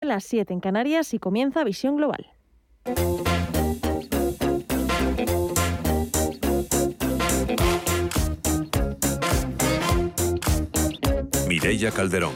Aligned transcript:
las 0.00 0.24
7 0.24 0.54
en 0.54 0.60
Canarias 0.60 1.12
y 1.12 1.18
comienza 1.18 1.62
Visión 1.62 1.96
Global. 1.96 2.26
Mireia 11.48 11.90
Calderón. 11.90 12.32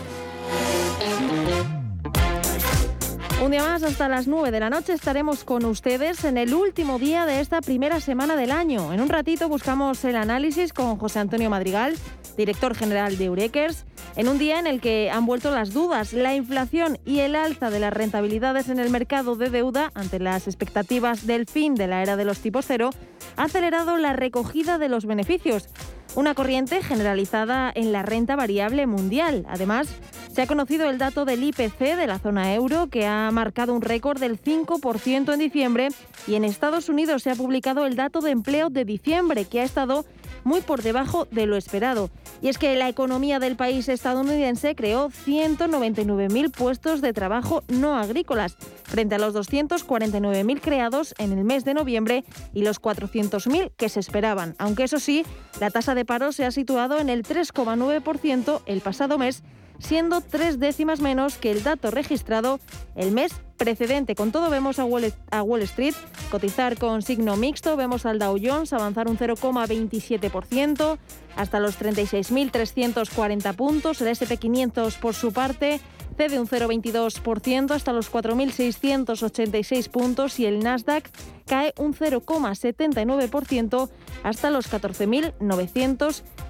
Un 3.42 3.50
día 3.50 3.62
más, 3.62 3.82
hasta 3.82 4.08
las 4.08 4.26
9 4.26 4.50
de 4.50 4.60
la 4.60 4.70
noche, 4.70 4.92
estaremos 4.92 5.44
con 5.44 5.64
ustedes 5.64 6.24
en 6.24 6.36
el 6.36 6.54
último 6.54 6.98
día 6.98 7.24
de 7.24 7.40
esta 7.40 7.62
primera 7.62 8.00
semana 8.00 8.36
del 8.36 8.50
año. 8.50 8.92
En 8.92 9.00
un 9.00 9.08
ratito 9.08 9.48
buscamos 9.48 10.04
el 10.04 10.16
análisis 10.16 10.72
con 10.72 10.98
José 10.98 11.20
Antonio 11.20 11.48
Madrigal, 11.48 11.94
director 12.36 12.74
general 12.74 13.16
de 13.16 13.24
Eurekers, 13.24 13.86
en 14.16 14.28
un 14.28 14.38
día 14.38 14.58
en 14.58 14.66
el 14.66 14.80
que 14.80 15.10
han 15.10 15.26
vuelto 15.26 15.50
las 15.50 15.72
dudas. 15.72 16.12
La 16.12 16.34
inflación 16.34 16.98
y 17.04 17.20
el 17.20 17.34
alza 17.36 17.70
de 17.70 17.80
las 17.80 17.92
rentabilidades 17.92 18.68
en 18.68 18.78
el 18.78 18.90
mercado 18.90 19.36
de 19.36 19.50
deuda, 19.50 19.90
ante 19.94 20.18
las 20.18 20.46
expectativas 20.46 21.26
del 21.26 21.46
fin 21.46 21.74
de 21.74 21.86
la 21.86 22.02
era 22.02 22.16
de 22.16 22.24
los 22.24 22.40
tipos 22.40 22.66
cero, 22.66 22.90
ha 23.36 23.44
acelerado 23.44 23.96
la 23.98 24.12
recogida 24.12 24.78
de 24.78 24.88
los 24.88 25.06
beneficios. 25.06 25.68
Una 26.14 26.34
corriente 26.34 26.80
generalizada 26.82 27.72
en 27.74 27.90
la 27.90 28.02
renta 28.02 28.36
variable 28.36 28.86
mundial. 28.86 29.44
Además, 29.48 29.88
se 30.32 30.42
ha 30.42 30.46
conocido 30.46 30.88
el 30.88 30.98
dato 30.98 31.24
del 31.24 31.42
IPC 31.42 31.78
de 31.78 32.06
la 32.06 32.18
zona 32.18 32.54
euro, 32.54 32.88
que 32.88 33.06
ha 33.06 33.30
marcado 33.32 33.74
un 33.74 33.82
récord 33.82 34.18
del 34.18 34.40
5% 34.40 35.32
en 35.32 35.38
diciembre, 35.38 35.88
y 36.26 36.36
en 36.36 36.44
Estados 36.44 36.88
Unidos 36.88 37.22
se 37.22 37.30
ha 37.30 37.36
publicado 37.36 37.86
el 37.86 37.96
dato 37.96 38.20
de 38.20 38.30
empleo 38.30 38.70
de 38.70 38.84
diciembre, 38.84 39.44
que 39.44 39.60
ha 39.60 39.64
estado 39.64 40.04
muy 40.44 40.60
por 40.60 40.82
debajo 40.82 41.26
de 41.30 41.46
lo 41.46 41.56
esperado. 41.56 42.10
Y 42.40 42.48
es 42.48 42.58
que 42.58 42.76
la 42.76 42.88
economía 42.88 43.38
del 43.38 43.56
país 43.56 43.88
estadounidense 43.88 44.74
creó 44.74 45.10
199.000 45.10 46.52
puestos 46.52 47.00
de 47.00 47.12
trabajo 47.12 47.62
no 47.68 47.96
agrícolas, 47.96 48.56
frente 48.84 49.16
a 49.16 49.18
los 49.18 49.34
249.000 49.34 50.60
creados 50.60 51.14
en 51.18 51.32
el 51.32 51.44
mes 51.44 51.64
de 51.64 51.74
noviembre 51.74 52.24
y 52.52 52.62
los 52.62 52.80
400.000 52.80 53.72
que 53.76 53.88
se 53.88 54.00
esperaban. 54.00 54.54
Aunque 54.58 54.84
eso 54.84 55.00
sí, 55.00 55.24
la 55.60 55.70
tasa 55.70 55.94
de 55.94 56.04
paro 56.04 56.32
se 56.32 56.44
ha 56.44 56.50
situado 56.50 56.98
en 56.98 57.08
el 57.08 57.24
3,9% 57.24 58.60
el 58.66 58.80
pasado 58.80 59.18
mes 59.18 59.42
siendo 59.78 60.20
tres 60.20 60.58
décimas 60.58 61.00
menos 61.00 61.36
que 61.36 61.50
el 61.50 61.62
dato 61.62 61.90
registrado 61.90 62.60
el 62.96 63.10
mes 63.10 63.32
precedente. 63.56 64.14
Con 64.14 64.32
todo 64.32 64.50
vemos 64.50 64.78
a 64.78 64.84
Wall, 64.84 65.62
Street 65.62 65.94
cotizar 66.30 66.78
con 66.78 67.02
signo 67.02 67.36
mixto, 67.36 67.76
vemos 67.76 68.06
al 68.06 68.18
Dow 68.18 68.36
Jones 68.42 68.72
avanzar 68.72 69.08
un 69.08 69.16
0,27% 69.16 70.98
hasta 71.36 71.60
los 71.60 71.78
36.340 71.80 73.54
puntos, 73.54 74.00
el 74.00 74.08
SP500 74.08 74.98
por 74.98 75.14
su 75.14 75.32
parte 75.32 75.80
cede 76.16 76.38
un 76.38 76.46
0,22% 76.46 77.72
hasta 77.72 77.92
los 77.92 78.10
4.686 78.12 79.88
puntos 79.88 80.38
y 80.38 80.46
el 80.46 80.60
Nasdaq 80.60 81.10
cae 81.46 81.74
un 81.76 81.92
0,79% 81.94 83.90
hasta 84.22 84.50
los 84.50 84.68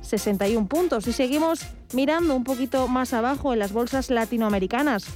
14.961 0.05 0.69
puntos. 0.69 1.07
Y 1.07 1.13
seguimos 1.13 1.61
mirando 1.93 2.35
un 2.35 2.45
poquito 2.45 2.89
más 2.89 3.13
abajo 3.13 3.53
en 3.53 3.59
las 3.59 3.73
bolsas 3.73 4.11
latinoamericanas. 4.11 5.07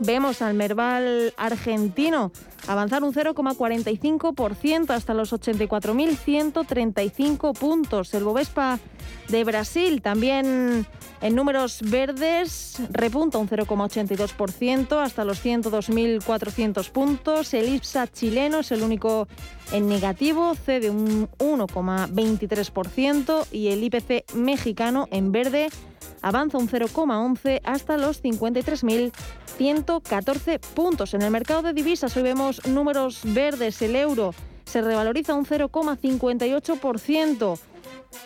Vemos 0.00 0.42
al 0.42 0.54
Merval 0.54 1.32
argentino 1.36 2.32
avanzar 2.66 3.04
un 3.04 3.12
0,45% 3.12 4.90
hasta 4.90 5.14
los 5.14 5.32
84.135 5.32 7.56
puntos. 7.58 8.12
El 8.14 8.24
Bovespa 8.24 8.80
de 9.28 9.44
Brasil 9.44 10.02
también 10.02 10.84
en 11.20 11.34
números 11.34 11.80
verdes 11.82 12.78
repunta 12.90 13.38
un 13.38 13.48
0,82% 13.48 15.02
hasta 15.02 15.24
los 15.24 15.44
102.400 15.44 16.90
puntos. 16.90 17.54
El 17.54 17.74
IPSA 17.74 18.06
chileno 18.08 18.60
es 18.60 18.70
el 18.72 18.82
único 18.82 19.28
en 19.72 19.88
negativo, 19.88 20.54
cede 20.54 20.90
un 20.90 21.30
1,23% 21.38 23.46
y 23.50 23.68
el 23.68 23.82
IPC 23.84 24.34
mexicano 24.34 25.08
en 25.10 25.32
verde 25.32 25.68
avanza 26.22 26.58
un 26.58 26.68
0,11 26.68 27.60
hasta 27.64 27.96
los 27.96 28.22
53.114 28.22 30.60
puntos. 30.74 31.14
En 31.14 31.22
el 31.22 31.30
mercado 31.30 31.62
de 31.62 31.72
divisas 31.72 32.16
hoy 32.16 32.22
vemos 32.22 32.66
números 32.66 33.20
verdes, 33.24 33.82
el 33.82 33.96
euro 33.96 34.34
se 34.64 34.82
revaloriza 34.82 35.34
un 35.34 35.46
0,58% 35.46 37.58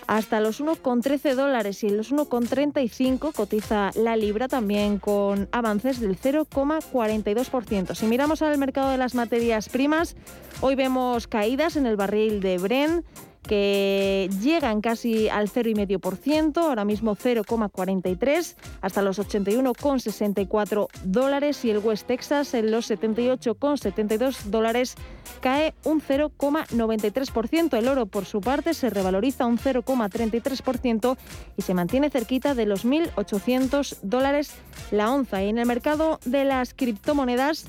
hasta 0.06 0.41
los 0.41 0.62
1,13 0.62 1.34
dólares 1.34 1.83
y 1.84 1.91
los 1.91 2.12
1,35 2.12 3.33
cotiza 3.33 3.91
la 3.95 4.16
libra 4.16 4.49
también 4.49 4.99
con 4.99 5.49
avances 5.53 6.00
del 6.00 6.19
0,42%. 6.19 7.95
Si 7.95 8.06
miramos 8.06 8.43
al 8.43 8.59
mercado 8.59 8.91
de 8.91 8.99
las 8.99 9.15
materias 9.15 9.69
primas, 9.69 10.16
hoy 10.60 10.75
vemos 10.75 11.27
caídas 11.27 11.77
en 11.77 11.87
el 11.87 11.97
barril 11.97 12.41
de 12.41 12.59
Bren 12.59 13.05
que 13.48 14.31
llegan 14.41 14.81
casi 14.81 15.28
al 15.28 15.48
0,5%, 15.48 16.59
ahora 16.59 16.84
mismo 16.84 17.16
0,43 17.16 18.54
hasta 18.82 19.03
los 19.03 19.19
81,64 19.19 20.88
dólares 21.03 21.64
y 21.64 21.70
el 21.70 21.78
West 21.78 22.06
Texas 22.06 22.54
en 22.54 22.70
los 22.70 22.91
78,72 22.91 24.42
dólares 24.44 24.94
cae 25.41 25.75
un 25.84 26.00
0,93%. 26.00 27.76
El 27.78 27.88
oro 27.88 28.06
por 28.06 28.26
su 28.26 28.41
parte 28.41 28.75
se 28.75 28.91
revaloriza 28.91 29.47
un 29.47 29.59
0,33% 29.59 31.16
y 31.56 31.62
se 31.62 31.75
mantiene 31.75 32.10
cerquita 32.10 32.54
de 32.54 32.66
los 32.66 32.84
1.800 32.84 33.98
dólares 34.03 34.53
la 34.91 35.10
onza. 35.10 35.42
Y 35.42 35.48
en 35.48 35.59
el 35.59 35.66
mercado 35.66 36.20
de 36.26 36.44
las 36.44 36.75
criptomonedas 36.75 37.65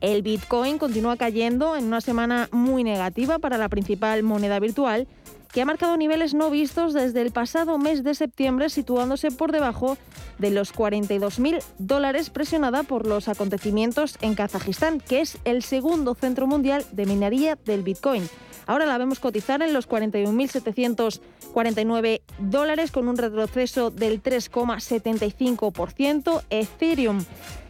el 0.00 0.22
Bitcoin 0.22 0.78
continúa 0.78 1.16
cayendo 1.16 1.76
en 1.76 1.84
una 1.84 2.00
semana 2.00 2.48
muy 2.52 2.84
negativa 2.84 3.38
para 3.38 3.58
la 3.58 3.68
principal 3.68 4.22
moneda 4.22 4.58
virtual, 4.58 5.06
que 5.52 5.60
ha 5.60 5.66
marcado 5.66 5.96
niveles 5.96 6.34
no 6.34 6.50
vistos 6.50 6.94
desde 6.94 7.20
el 7.20 7.30
pasado 7.30 7.78
mes 7.78 8.02
de 8.02 8.14
septiembre, 8.14 8.70
situándose 8.70 9.30
por 9.30 9.52
debajo 9.52 9.98
de 10.38 10.50
los 10.50 10.74
42.000 10.74 11.62
dólares, 11.78 12.30
presionada 12.30 12.82
por 12.82 13.06
los 13.06 13.28
acontecimientos 13.28 14.16
en 14.22 14.34
Kazajistán, 14.34 14.98
que 14.98 15.20
es 15.20 15.36
el 15.44 15.62
segundo 15.62 16.14
centro 16.14 16.46
mundial 16.46 16.86
de 16.92 17.04
minería 17.06 17.58
del 17.64 17.82
Bitcoin. 17.82 18.26
Ahora 18.66 18.86
la 18.86 18.98
vemos 18.98 19.20
cotizar 19.20 19.62
en 19.62 19.72
los 19.72 19.88
41.749 19.88 22.22
dólares 22.38 22.90
con 22.90 23.08
un 23.08 23.16
retroceso 23.16 23.90
del 23.90 24.22
3,75%. 24.22 26.42
Ethereum 26.48 27.24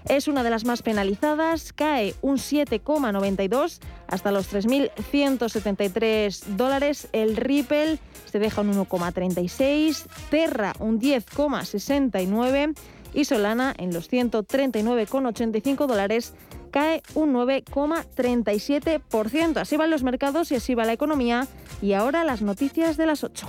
es 0.08 0.28
una 0.28 0.42
de 0.42 0.48
las 0.50 0.64
más 0.64 0.82
penalizadas, 0.82 1.72
cae 1.72 2.14
un 2.22 2.36
7,92 2.36 3.78
hasta 4.06 4.32
los 4.32 4.52
3.173 4.52 6.44
dólares. 6.56 7.08
El 7.12 7.36
Ripple 7.36 7.98
se 8.30 8.38
deja 8.38 8.60
un 8.62 8.74
1,36, 8.74 10.06
Terra 10.30 10.74
un 10.78 11.00
10,69 11.00 12.74
y 13.14 13.24
Solana 13.24 13.74
en 13.76 13.92
los 13.92 14.08
139,85 14.10 15.86
dólares 15.86 16.32
cae 16.70 17.02
un 17.14 17.34
9,37%. 17.34 19.58
Así 19.58 19.76
van 19.76 19.90
los 19.90 20.02
mercados 20.02 20.50
y 20.50 20.54
así 20.56 20.74
va 20.74 20.84
la 20.84 20.94
economía. 20.94 21.46
Y 21.80 21.92
ahora 21.92 22.24
las 22.24 22.42
noticias 22.42 22.96
de 22.96 23.06
las 23.06 23.22
8. 23.22 23.46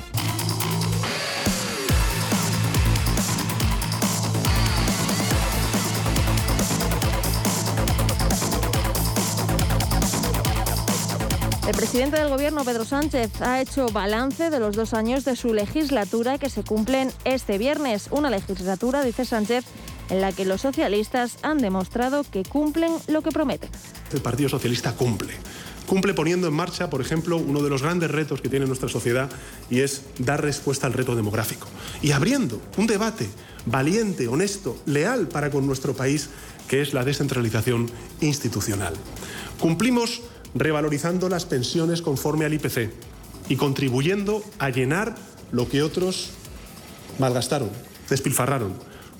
El 11.73 11.77
presidente 11.77 12.19
del 12.19 12.29
Gobierno, 12.29 12.63
Pedro 12.63 12.85
Sánchez, 12.85 13.41
ha 13.41 13.59
hecho 13.59 13.87
balance 13.87 14.51
de 14.51 14.59
los 14.59 14.75
dos 14.75 14.93
años 14.93 15.25
de 15.25 15.35
su 15.35 15.55
legislatura 15.55 16.37
que 16.37 16.51
se 16.51 16.63
cumplen 16.63 17.11
este 17.25 17.57
viernes. 17.57 18.09
Una 18.11 18.29
legislatura, 18.29 19.03
dice 19.03 19.25
Sánchez, 19.25 19.65
en 20.11 20.21
la 20.21 20.31
que 20.31 20.45
los 20.45 20.61
socialistas 20.61 21.37
han 21.41 21.57
demostrado 21.57 22.23
que 22.29 22.43
cumplen 22.43 22.93
lo 23.07 23.23
que 23.23 23.31
prometen. 23.31 23.71
El 24.13 24.21
Partido 24.21 24.49
Socialista 24.49 24.93
cumple. 24.93 25.33
Cumple 25.87 26.13
poniendo 26.13 26.47
en 26.47 26.53
marcha, 26.53 26.91
por 26.91 27.01
ejemplo, 27.01 27.37
uno 27.37 27.63
de 27.63 27.71
los 27.71 27.81
grandes 27.81 28.11
retos 28.11 28.39
que 28.39 28.49
tiene 28.49 28.67
nuestra 28.67 28.87
sociedad 28.87 29.31
y 29.71 29.79
es 29.79 30.03
dar 30.19 30.43
respuesta 30.43 30.85
al 30.85 30.93
reto 30.93 31.15
demográfico. 31.15 31.67
Y 32.03 32.11
abriendo 32.11 32.61
un 32.77 32.85
debate 32.85 33.27
valiente, 33.65 34.27
honesto, 34.27 34.77
leal 34.85 35.27
para 35.27 35.49
con 35.49 35.65
nuestro 35.65 35.95
país, 35.95 36.29
que 36.67 36.83
es 36.83 36.93
la 36.93 37.03
descentralización 37.03 37.89
institucional. 38.21 38.93
Cumplimos 39.59 40.21
revalorizando 40.55 41.29
las 41.29 41.45
pensiones 41.45 42.01
conforme 42.01 42.45
al 42.45 42.53
IPC 42.53 42.91
y 43.49 43.55
contribuyendo 43.55 44.43
a 44.59 44.69
llenar 44.69 45.15
lo 45.51 45.67
que 45.69 45.83
otros 45.83 46.31
malgastaron, 47.19 47.69
despilfarraron, 48.09 48.73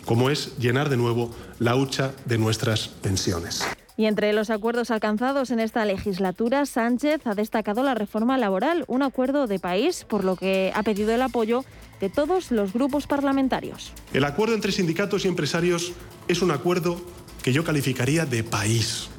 como 0.06 0.30
es 0.30 0.58
llenar 0.58 0.90
de 0.90 0.98
nuevo 0.98 1.32
la 1.60 1.76
hucha 1.76 2.12
de 2.26 2.38
nuestras 2.38 2.88
pensiones. 2.88 3.64
Y 3.96 4.06
entre 4.06 4.34
los 4.34 4.50
acuerdos 4.50 4.90
alcanzados 4.90 5.52
en 5.52 5.60
esta 5.60 5.86
legislatura, 5.86 6.66
Sánchez 6.66 7.22
ha 7.26 7.36
destacado 7.36 7.84
la 7.84 7.94
reforma 7.94 8.40
laboral, 8.40 8.86
un 8.88 9.04
acuerdo 9.04 9.46
de 9.46 9.60
país, 9.60 10.04
por 10.10 10.24
lo 10.24 10.36
que 10.36 10.72
ha 10.74 10.82
pedido 10.82 11.14
el 11.14 11.22
apoyo 11.22 11.64
de 12.02 12.10
todos 12.10 12.52
los 12.52 12.74
grupos 12.74 13.06
parlamentarios. 13.06 13.94
El 14.12 14.24
acuerdo 14.24 14.56
entre 14.56 14.72
sindicatos 14.72 15.26
y 15.26 15.28
empresarios 15.28 15.94
es 16.28 16.42
un 16.42 16.50
acuerdo 16.50 17.00
que 17.44 17.54
yo 17.54 17.64
calificaría 17.64 18.26
de 18.26 18.44
país. 18.44 19.10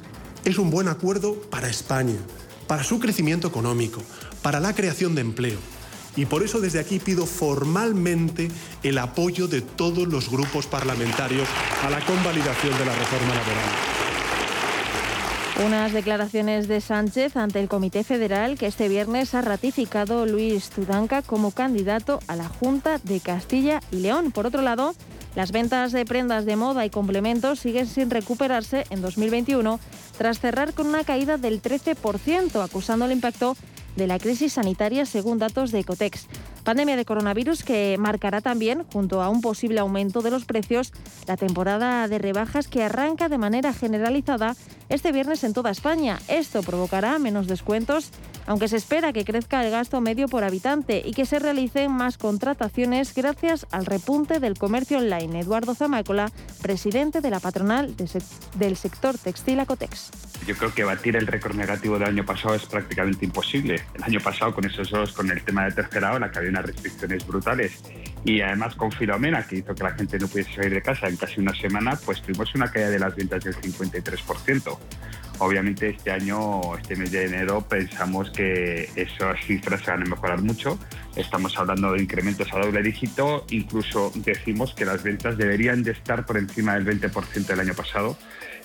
Es 0.45 0.59
un 0.59 0.69
buen 0.69 0.87
acuerdo 0.87 1.33
para 1.49 1.67
España, 1.67 2.13
para 2.67 2.83
su 2.83 2.99
crecimiento 2.99 3.47
económico, 3.47 3.99
para 4.43 4.59
la 4.59 4.75
creación 4.75 5.15
de 5.15 5.21
empleo. 5.21 5.57
Y 6.15 6.27
por 6.27 6.43
eso 6.43 6.61
desde 6.61 6.79
aquí 6.79 6.99
pido 6.99 7.25
formalmente 7.25 8.49
el 8.83 8.99
apoyo 8.99 9.47
de 9.47 9.61
todos 9.61 10.07
los 10.07 10.29
grupos 10.29 10.67
parlamentarios 10.67 11.47
a 11.83 11.89
la 11.89 11.99
convalidación 12.05 12.77
de 12.77 12.85
la 12.85 12.93
reforma 12.93 13.33
laboral. 13.33 13.95
Unas 15.65 15.93
declaraciones 15.93 16.67
de 16.67 16.79
Sánchez 16.79 17.37
ante 17.37 17.59
el 17.59 17.67
Comité 17.67 18.03
Federal 18.03 18.57
que 18.57 18.67
este 18.67 18.87
viernes 18.87 19.33
ha 19.33 19.41
ratificado 19.41 20.27
Luis 20.27 20.69
Tudanca 20.69 21.23
como 21.23 21.51
candidato 21.51 22.19
a 22.27 22.35
la 22.35 22.49
Junta 22.49 22.99
de 23.03 23.19
Castilla 23.19 23.79
y 23.89 23.97
León. 23.97 24.31
Por 24.31 24.45
otro 24.45 24.61
lado, 24.61 24.93
las 25.35 25.51
ventas 25.51 25.91
de 25.91 26.05
prendas 26.05 26.45
de 26.45 26.55
moda 26.55 26.85
y 26.85 26.89
complementos 26.89 27.59
siguen 27.59 27.87
sin 27.87 28.09
recuperarse 28.09 28.85
en 28.89 29.01
2021 29.01 29.79
tras 30.17 30.39
cerrar 30.39 30.73
con 30.73 30.87
una 30.87 31.03
caída 31.03 31.37
del 31.37 31.61
13%, 31.61 32.63
acusando 32.63 33.05
el 33.05 33.11
impacto 33.11 33.55
de 33.95 34.07
la 34.07 34.19
crisis 34.19 34.53
sanitaria 34.53 35.05
según 35.05 35.39
datos 35.39 35.71
de 35.71 35.79
Ecotex. 35.79 36.27
Pandemia 36.63 36.95
de 36.95 37.05
coronavirus 37.05 37.63
que 37.63 37.95
marcará 37.99 38.41
también, 38.41 38.85
junto 38.91 39.21
a 39.21 39.29
un 39.29 39.41
posible 39.41 39.79
aumento 39.79 40.21
de 40.21 40.31
los 40.31 40.45
precios, 40.45 40.91
la 41.27 41.37
temporada 41.37 42.07
de 42.07 42.17
rebajas 42.17 42.67
que 42.67 42.83
arranca 42.83 43.29
de 43.29 43.37
manera 43.37 43.73
generalizada 43.73 44.55
este 44.89 45.11
viernes 45.11 45.43
en 45.43 45.53
toda 45.53 45.71
España. 45.71 46.19
Esto 46.27 46.63
provocará 46.63 47.17
menos 47.19 47.47
descuentos, 47.47 48.11
aunque 48.47 48.67
se 48.67 48.77
espera 48.77 49.13
que 49.13 49.25
crezca 49.25 49.63
el 49.63 49.71
gasto 49.71 50.01
medio 50.01 50.27
por 50.27 50.43
habitante 50.43 51.01
y 51.05 51.13
que 51.13 51.25
se 51.25 51.39
realicen 51.39 51.91
más 51.91 52.17
contrataciones 52.17 53.13
gracias 53.13 53.65
al 53.71 53.85
repunte 53.85 54.39
del 54.39 54.57
comercio 54.57 54.99
online. 54.99 55.39
Eduardo 55.39 55.75
Zamácola, 55.75 56.31
presidente 56.61 57.21
de 57.21 57.29
la 57.29 57.39
patronal 57.39 57.95
del 57.95 58.77
sector 58.77 59.17
textil 59.17 59.59
Acotex. 59.59 60.11
Yo 60.45 60.55
creo 60.55 60.73
que 60.73 60.83
batir 60.83 61.15
el 61.15 61.27
récord 61.27 61.55
negativo 61.55 61.97
del 61.97 62.09
año 62.09 62.25
pasado 62.25 62.55
es 62.55 62.65
prácticamente 62.65 63.25
imposible. 63.25 63.81
El 63.95 64.03
año 64.03 64.19
pasado, 64.19 64.53
con 64.53 64.65
esos 64.65 65.11
con 65.13 65.31
el 65.31 65.43
tema 65.43 65.65
de 65.65 65.71
tercera 65.71 66.13
ola, 66.13 66.31
que 66.31 66.39
había 66.39 66.51
unas 66.51 66.65
restricciones 66.65 67.25
brutales 67.25 67.83
y 68.25 68.41
además 68.41 68.75
con 68.75 68.91
Filomena, 68.91 69.45
que 69.45 69.57
hizo 69.57 69.75
que 69.75 69.83
la 69.83 69.91
gente 69.91 70.17
no 70.17 70.27
pudiese 70.27 70.55
salir 70.55 70.73
de 70.73 70.81
casa 70.81 71.07
en 71.07 71.15
casi 71.15 71.39
una 71.39 71.53
semana, 71.53 71.97
pues 72.03 72.23
tuvimos 72.23 72.53
una 72.55 72.71
caída 72.71 72.89
de 72.89 72.97
las 72.97 73.15
ventas 73.15 73.43
del 73.43 73.55
53%. 73.55 74.77
Obviamente 75.37 75.89
este 75.89 76.11
año, 76.11 76.75
este 76.75 76.95
mes 76.95 77.11
de 77.11 77.25
enero, 77.25 77.61
pensamos 77.61 78.31
que 78.31 78.89
esas 78.95 79.39
cifras 79.45 79.81
se 79.81 79.91
van 79.91 80.01
a 80.01 80.05
mejorar 80.05 80.41
mucho. 80.41 80.79
Estamos 81.15 81.55
hablando 81.57 81.91
de 81.91 82.01
incrementos 82.01 82.51
a 82.51 82.59
doble 82.59 82.81
dígito, 82.81 83.45
incluso 83.51 84.11
decimos 84.15 84.73
que 84.73 84.85
las 84.85 85.03
ventas 85.03 85.37
deberían 85.37 85.83
de 85.83 85.91
estar 85.91 86.25
por 86.25 86.37
encima 86.37 86.73
del 86.79 86.99
20% 86.99 87.45
del 87.45 87.59
año 87.59 87.73
pasado 87.75 88.17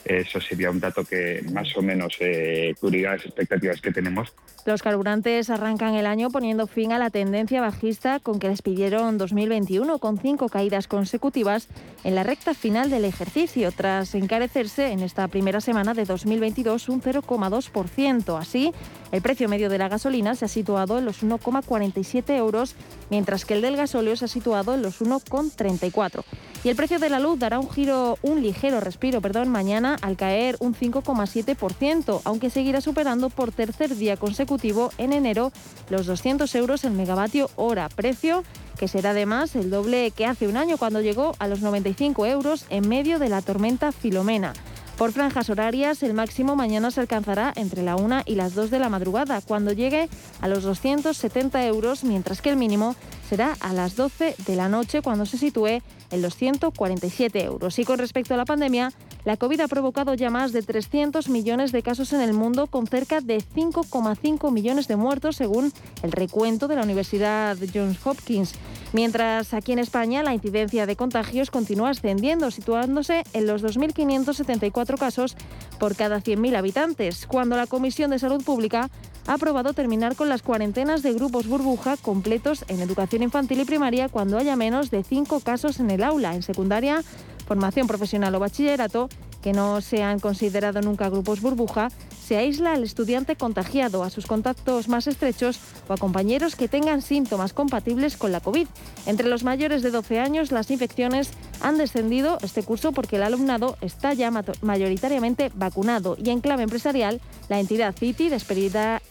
eso 0.04 0.40
sería 0.40 0.70
un 0.70 0.80
dato 0.80 1.04
que 1.04 1.44
más 1.52 1.76
o 1.76 1.82
menos 1.82 2.16
eh, 2.20 2.74
las 2.80 3.24
expectativas 3.24 3.80
que 3.80 3.92
tenemos. 3.92 4.32
Los 4.66 4.82
carburantes 4.82 5.48
arrancan 5.48 5.94
el 5.94 6.04
año 6.04 6.28
poniendo 6.28 6.66
fin 6.66 6.92
a 6.92 6.98
la 6.98 7.08
tendencia 7.08 7.62
bajista 7.62 8.20
con 8.20 8.38
que 8.38 8.50
despidieron 8.50 9.16
2021, 9.16 9.98
con 9.98 10.18
cinco 10.18 10.50
caídas 10.50 10.86
consecutivas 10.86 11.68
en 12.04 12.14
la 12.14 12.24
recta 12.24 12.52
final 12.52 12.90
del 12.90 13.06
ejercicio, 13.06 13.72
tras 13.72 14.14
encarecerse 14.14 14.92
en 14.92 15.00
esta 15.00 15.28
primera 15.28 15.62
semana 15.62 15.94
de 15.94 16.04
2022 16.04 16.90
un 16.90 17.00
0,2%. 17.00 18.38
Así, 18.38 18.74
el 19.12 19.22
precio 19.22 19.48
medio 19.48 19.70
de 19.70 19.78
la 19.78 19.88
gasolina 19.88 20.34
se 20.34 20.44
ha 20.44 20.48
situado 20.48 20.98
en 20.98 21.06
los 21.06 21.22
1,47 21.22 22.36
euros, 22.36 22.74
mientras 23.08 23.46
que 23.46 23.54
el 23.54 23.62
del 23.62 23.76
gasóleo 23.76 24.14
se 24.14 24.26
ha 24.26 24.28
situado 24.28 24.74
en 24.74 24.82
los 24.82 25.00
1,34. 25.00 26.22
Y 26.62 26.68
el 26.68 26.76
precio 26.76 26.98
de 26.98 27.08
la 27.08 27.18
luz 27.18 27.38
dará 27.38 27.58
un 27.58 27.70
giro, 27.70 28.18
un 28.20 28.42
ligero 28.42 28.80
respiro, 28.80 29.22
perdón, 29.22 29.48
mañana 29.48 29.96
al 30.02 30.18
caer 30.18 30.56
un 30.60 30.74
5,7%, 30.74 32.20
aunque 32.24 32.50
seguirá 32.50 32.82
superando 32.82 33.30
por 33.30 33.52
tercer 33.52 33.96
día 33.96 34.18
consecutivo 34.18 34.49
en 34.98 35.12
enero 35.12 35.52
los 35.90 36.06
200 36.06 36.52
euros 36.56 36.84
el 36.84 36.92
megavatio 36.92 37.50
hora, 37.54 37.88
precio 37.88 38.42
que 38.76 38.88
será 38.88 39.10
además 39.10 39.54
el 39.54 39.70
doble 39.70 40.10
que 40.10 40.26
hace 40.26 40.48
un 40.48 40.56
año 40.56 40.76
cuando 40.76 41.00
llegó 41.00 41.36
a 41.38 41.46
los 41.46 41.60
95 41.60 42.26
euros 42.26 42.64
en 42.68 42.88
medio 42.88 43.18
de 43.20 43.28
la 43.28 43.42
tormenta 43.42 43.92
Filomena. 43.92 44.54
Por 45.00 45.12
franjas 45.12 45.48
horarias, 45.48 46.02
el 46.02 46.12
máximo 46.12 46.56
mañana 46.56 46.90
se 46.90 47.00
alcanzará 47.00 47.54
entre 47.56 47.82
la 47.82 47.96
1 47.96 48.24
y 48.26 48.34
las 48.34 48.54
2 48.54 48.70
de 48.70 48.78
la 48.78 48.90
madrugada, 48.90 49.40
cuando 49.40 49.72
llegue 49.72 50.10
a 50.42 50.46
los 50.46 50.62
270 50.62 51.64
euros, 51.64 52.04
mientras 52.04 52.42
que 52.42 52.50
el 52.50 52.58
mínimo 52.58 52.94
será 53.26 53.56
a 53.60 53.72
las 53.72 53.96
12 53.96 54.34
de 54.46 54.56
la 54.56 54.68
noche, 54.68 55.00
cuando 55.00 55.24
se 55.24 55.38
sitúe 55.38 55.80
en 56.10 56.20
los 56.20 56.36
147 56.36 57.42
euros. 57.42 57.78
Y 57.78 57.86
con 57.86 57.98
respecto 57.98 58.34
a 58.34 58.36
la 58.36 58.44
pandemia, 58.44 58.92
la 59.24 59.38
COVID 59.38 59.60
ha 59.60 59.68
provocado 59.68 60.12
ya 60.12 60.28
más 60.28 60.52
de 60.52 60.60
300 60.60 61.30
millones 61.30 61.72
de 61.72 61.82
casos 61.82 62.12
en 62.12 62.20
el 62.20 62.34
mundo, 62.34 62.66
con 62.66 62.86
cerca 62.86 63.22
de 63.22 63.38
5,5 63.38 64.52
millones 64.52 64.86
de 64.86 64.96
muertos, 64.96 65.36
según 65.36 65.72
el 66.02 66.12
recuento 66.12 66.68
de 66.68 66.76
la 66.76 66.82
Universidad 66.82 67.56
Johns 67.72 68.04
Hopkins. 68.04 68.52
Mientras 68.92 69.54
aquí 69.54 69.72
en 69.72 69.78
España 69.78 70.24
la 70.24 70.34
incidencia 70.34 70.84
de 70.84 70.96
contagios 70.96 71.50
continúa 71.50 71.90
ascendiendo, 71.90 72.50
situándose 72.50 73.22
en 73.32 73.46
los 73.46 73.62
2.574 73.62 74.98
casos 74.98 75.36
por 75.78 75.94
cada 75.94 76.20
100.000 76.20 76.56
habitantes, 76.56 77.26
cuando 77.26 77.56
la 77.56 77.68
Comisión 77.68 78.10
de 78.10 78.18
Salud 78.18 78.42
Pública 78.42 78.90
ha 79.28 79.34
aprobado 79.34 79.74
terminar 79.74 80.16
con 80.16 80.28
las 80.28 80.42
cuarentenas 80.42 81.02
de 81.02 81.12
grupos 81.12 81.46
burbuja 81.46 81.96
completos 81.98 82.64
en 82.66 82.80
educación 82.80 83.22
infantil 83.22 83.60
y 83.60 83.64
primaria 83.64 84.08
cuando 84.08 84.38
haya 84.38 84.56
menos 84.56 84.90
de 84.90 85.04
cinco 85.04 85.38
casos 85.38 85.78
en 85.78 85.90
el 85.90 86.02
aula. 86.02 86.34
En 86.34 86.42
secundaria, 86.42 87.04
formación 87.46 87.86
profesional 87.86 88.34
o 88.34 88.40
bachillerato, 88.40 89.08
que 89.40 89.52
no 89.52 89.80
se 89.80 90.02
han 90.02 90.18
considerado 90.18 90.80
nunca 90.82 91.08
grupos 91.08 91.40
burbuja, 91.40 91.90
se 92.30 92.36
aísla 92.36 92.74
al 92.74 92.84
estudiante 92.84 93.34
contagiado, 93.34 94.04
a 94.04 94.08
sus 94.08 94.24
contactos 94.24 94.86
más 94.86 95.08
estrechos 95.08 95.58
o 95.88 95.94
a 95.94 95.96
compañeros 95.96 96.54
que 96.54 96.68
tengan 96.68 97.02
síntomas 97.02 97.52
compatibles 97.52 98.16
con 98.16 98.30
la 98.30 98.38
COVID. 98.38 98.68
Entre 99.06 99.28
los 99.28 99.42
mayores 99.42 99.82
de 99.82 99.90
12 99.90 100.20
años, 100.20 100.52
las 100.52 100.70
infecciones 100.70 101.32
han 101.60 101.76
descendido 101.76 102.38
este 102.42 102.62
curso 102.62 102.92
porque 102.92 103.16
el 103.16 103.24
alumnado 103.24 103.76
está 103.80 104.14
ya 104.14 104.30
mayoritariamente 104.62 105.50
vacunado 105.56 106.16
y 106.22 106.30
en 106.30 106.40
clave 106.40 106.62
empresarial, 106.62 107.20
la 107.48 107.58
entidad 107.58 107.96
Citi 107.96 108.28
despedirá, 108.28 109.02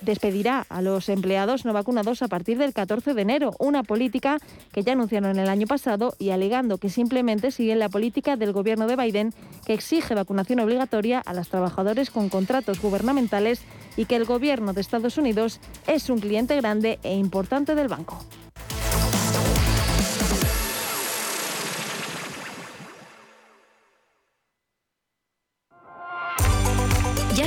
despedirá 0.00 0.66
a 0.68 0.82
los 0.82 1.08
empleados 1.08 1.64
no 1.64 1.72
vacunados 1.72 2.20
a 2.22 2.26
partir 2.28 2.58
del 2.58 2.72
14 2.72 3.14
de 3.14 3.22
enero, 3.22 3.54
una 3.60 3.84
política 3.84 4.38
que 4.72 4.82
ya 4.82 4.94
anunciaron 4.94 5.38
el 5.38 5.48
año 5.48 5.68
pasado 5.68 6.14
y 6.18 6.30
alegando 6.30 6.78
que 6.78 6.90
simplemente 6.90 7.52
siguen 7.52 7.78
la 7.78 7.88
política 7.88 8.36
del 8.36 8.52
gobierno 8.52 8.88
de 8.88 8.96
Biden 8.96 9.32
que 9.64 9.74
exige 9.74 10.16
vacunación 10.16 10.58
obligatoria 10.58 11.20
a 11.20 11.32
los 11.32 11.48
trabajadores 11.48 12.10
con 12.10 12.28
contratos 12.40 12.80
gubernamentales 12.80 13.60
y 13.98 14.06
que 14.06 14.16
el 14.16 14.24
gobierno 14.24 14.72
de 14.72 14.80
Estados 14.80 15.18
Unidos 15.18 15.60
es 15.86 16.08
un 16.08 16.20
cliente 16.20 16.56
grande 16.56 16.98
e 17.02 17.12
importante 17.12 17.74
del 17.74 17.88
banco. 17.88 18.24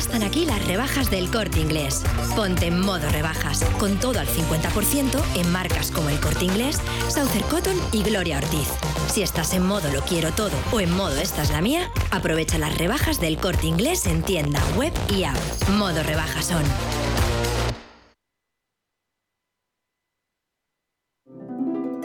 Están 0.03 0.23
aquí 0.23 0.45
las 0.45 0.65
rebajas 0.67 1.09
del 1.09 1.31
corte 1.31 1.61
inglés. 1.61 2.03
Ponte 2.35 2.67
en 2.67 2.77
modo 2.77 3.09
rebajas, 3.09 3.63
con 3.79 3.97
todo 3.97 4.19
al 4.19 4.27
50% 4.27 5.23
en 5.35 5.49
marcas 5.49 5.91
como 5.91 6.09
el 6.09 6.19
corte 6.19 6.43
inglés, 6.43 6.81
Southern 7.07 7.47
Cotton 7.49 7.77
y 7.93 8.03
Gloria 8.03 8.37
Ortiz. 8.39 8.67
Si 9.07 9.21
estás 9.21 9.53
en 9.53 9.65
modo 9.65 9.89
lo 9.93 10.01
quiero 10.01 10.31
todo 10.33 10.57
o 10.73 10.81
en 10.81 10.93
modo 10.93 11.15
esta 11.15 11.43
es 11.43 11.51
la 11.51 11.61
mía, 11.61 11.89
aprovecha 12.11 12.57
las 12.57 12.77
rebajas 12.77 13.21
del 13.21 13.37
corte 13.37 13.67
inglés 13.67 14.05
en 14.05 14.23
tienda, 14.23 14.61
web 14.75 14.91
y 15.09 15.23
app. 15.23 15.37
Modo 15.69 16.03
rebajas 16.03 16.47
son. 16.47 16.63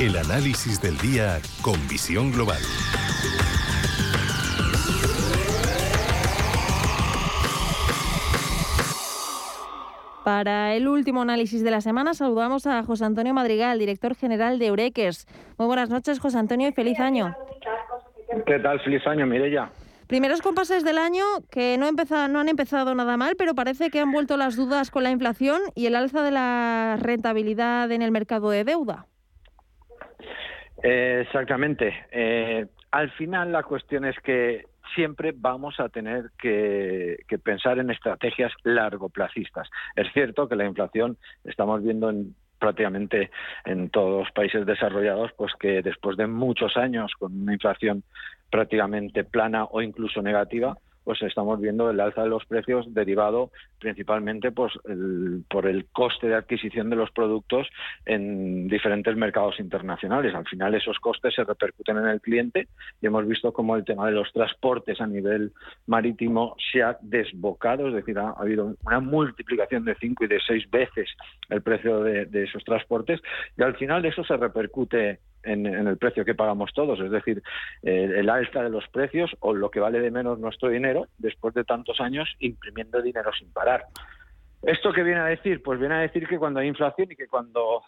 El 0.00 0.16
análisis 0.16 0.80
del 0.80 0.96
día 0.96 1.40
con 1.60 1.74
visión 1.86 2.32
global. 2.32 2.56
Para 10.24 10.74
el 10.74 10.88
último 10.88 11.20
análisis 11.20 11.62
de 11.62 11.70
la 11.70 11.82
semana 11.82 12.14
saludamos 12.14 12.66
a 12.66 12.82
José 12.82 13.04
Antonio 13.04 13.34
Madrigal, 13.34 13.78
director 13.78 14.14
general 14.14 14.58
de 14.58 14.68
Eureques. 14.68 15.26
Muy 15.58 15.66
buenas 15.66 15.90
noches, 15.90 16.18
José 16.18 16.38
Antonio, 16.38 16.68
y 16.68 16.72
feliz 16.72 16.98
año. 16.98 17.36
¿Qué 18.46 18.58
tal? 18.58 18.80
Feliz 18.80 19.06
año, 19.06 19.26
Mireya. 19.26 19.70
Primeros 20.06 20.40
compases 20.40 20.82
del 20.82 20.96
año 20.96 21.24
que 21.50 21.76
no, 21.76 21.90
no 22.28 22.40
han 22.40 22.48
empezado 22.48 22.94
nada 22.94 23.18
mal, 23.18 23.34
pero 23.36 23.54
parece 23.54 23.90
que 23.90 24.00
han 24.00 24.12
vuelto 24.12 24.38
las 24.38 24.56
dudas 24.56 24.90
con 24.90 25.02
la 25.02 25.10
inflación 25.10 25.60
y 25.74 25.84
el 25.84 25.94
alza 25.94 26.22
de 26.22 26.30
la 26.30 26.96
rentabilidad 26.98 27.92
en 27.92 28.00
el 28.00 28.10
mercado 28.10 28.48
de 28.48 28.64
deuda. 28.64 29.09
Exactamente. 30.82 32.06
Eh, 32.10 32.66
al 32.90 33.10
final 33.12 33.52
la 33.52 33.62
cuestión 33.62 34.04
es 34.04 34.18
que 34.20 34.64
siempre 34.94 35.32
vamos 35.34 35.78
a 35.78 35.88
tener 35.88 36.30
que, 36.38 37.18
pensar 37.42 37.78
en 37.78 37.90
estrategias 37.90 38.52
largoplacistas. 38.64 39.68
Es 39.96 40.12
cierto 40.12 40.48
que 40.48 40.56
la 40.56 40.64
inflación 40.64 41.16
estamos 41.44 41.82
viendo 41.82 42.10
en 42.10 42.34
prácticamente 42.58 43.30
en 43.64 43.88
todos 43.88 44.24
los 44.24 44.32
países 44.32 44.66
desarrollados, 44.66 45.32
pues 45.36 45.52
que 45.58 45.80
después 45.80 46.18
de 46.18 46.26
muchos 46.26 46.76
años 46.76 47.12
con 47.18 47.40
una 47.40 47.54
inflación 47.54 48.02
prácticamente 48.50 49.24
plana 49.24 49.64
o 49.64 49.80
incluso 49.80 50.20
negativa, 50.20 50.76
pues 51.04 51.22
estamos 51.22 51.60
viendo 51.60 51.90
el 51.90 52.00
alza 52.00 52.22
de 52.22 52.28
los 52.28 52.44
precios 52.46 52.92
derivado 52.92 53.50
principalmente 53.78 54.52
pues, 54.52 54.72
por 55.48 55.66
el 55.66 55.86
coste 55.86 56.28
de 56.28 56.34
adquisición 56.34 56.90
de 56.90 56.96
los 56.96 57.10
productos 57.10 57.68
en 58.04 58.68
diferentes 58.68 59.16
mercados 59.16 59.58
internacionales. 59.58 60.34
Al 60.34 60.46
final 60.46 60.74
esos 60.74 60.98
costes 60.98 61.34
se 61.34 61.44
repercuten 61.44 61.96
en 61.98 62.06
el 62.06 62.20
cliente 62.20 62.68
y 63.00 63.06
hemos 63.06 63.26
visto 63.26 63.52
cómo 63.52 63.76
el 63.76 63.84
tema 63.84 64.06
de 64.06 64.12
los 64.12 64.32
transportes 64.32 65.00
a 65.00 65.06
nivel 65.06 65.52
marítimo 65.86 66.56
se 66.72 66.82
ha 66.82 66.98
desbocado, 67.00 67.88
es 67.88 67.94
decir, 67.94 68.18
ha, 68.18 68.30
habido 68.30 68.74
una 68.84 69.00
multiplicación 69.00 69.84
de 69.84 69.94
cinco 69.96 70.24
y 70.24 70.28
de 70.28 70.40
seis 70.46 70.70
veces 70.70 71.08
el 71.48 71.62
precio 71.62 72.02
de, 72.02 72.26
de 72.26 72.44
esos 72.44 72.62
transportes 72.64 73.20
y 73.56 73.62
al 73.62 73.76
final 73.76 74.04
eso 74.04 74.22
se 74.24 74.36
repercute 74.36 75.20
en, 75.42 75.66
el 75.66 75.96
precio 75.98 76.24
que 76.24 76.34
pagamos 76.34 76.72
todos, 76.74 77.00
es 77.00 77.10
decir, 77.10 77.42
el 77.82 78.28
alta 78.28 78.62
de 78.62 78.70
los 78.70 78.86
precios 78.88 79.30
o 79.40 79.54
lo 79.54 79.70
que 79.70 79.80
vale 79.80 80.00
de 80.00 80.10
menos 80.10 80.38
nuestro 80.38 80.68
dinero 80.68 81.06
después 81.18 81.54
de 81.54 81.64
tantos 81.64 82.00
años 82.00 82.28
imprimiendo 82.38 83.00
dinero 83.02 83.30
sin 83.38 83.52
parar. 83.52 83.84
¿Esto 84.62 84.92
qué 84.92 85.02
viene 85.02 85.20
a 85.20 85.26
decir? 85.26 85.62
Pues 85.62 85.80
viene 85.80 85.94
a 85.94 86.00
decir 86.00 86.26
que 86.28 86.38
cuando 86.38 86.60
hay 86.60 86.68
inflación 86.68 87.10
y 87.10 87.16
que 87.16 87.28
cuando 87.28 87.82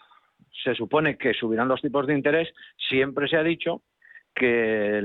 se 0.63 0.73
supone 0.75 1.17
que 1.17 1.33
subirán 1.33 1.67
los 1.67 1.81
tipos 1.81 2.07
de 2.07 2.15
interés, 2.15 2.49
siempre 2.89 3.27
se 3.27 3.37
ha 3.37 3.43
dicho 3.43 3.81
que 4.35 4.99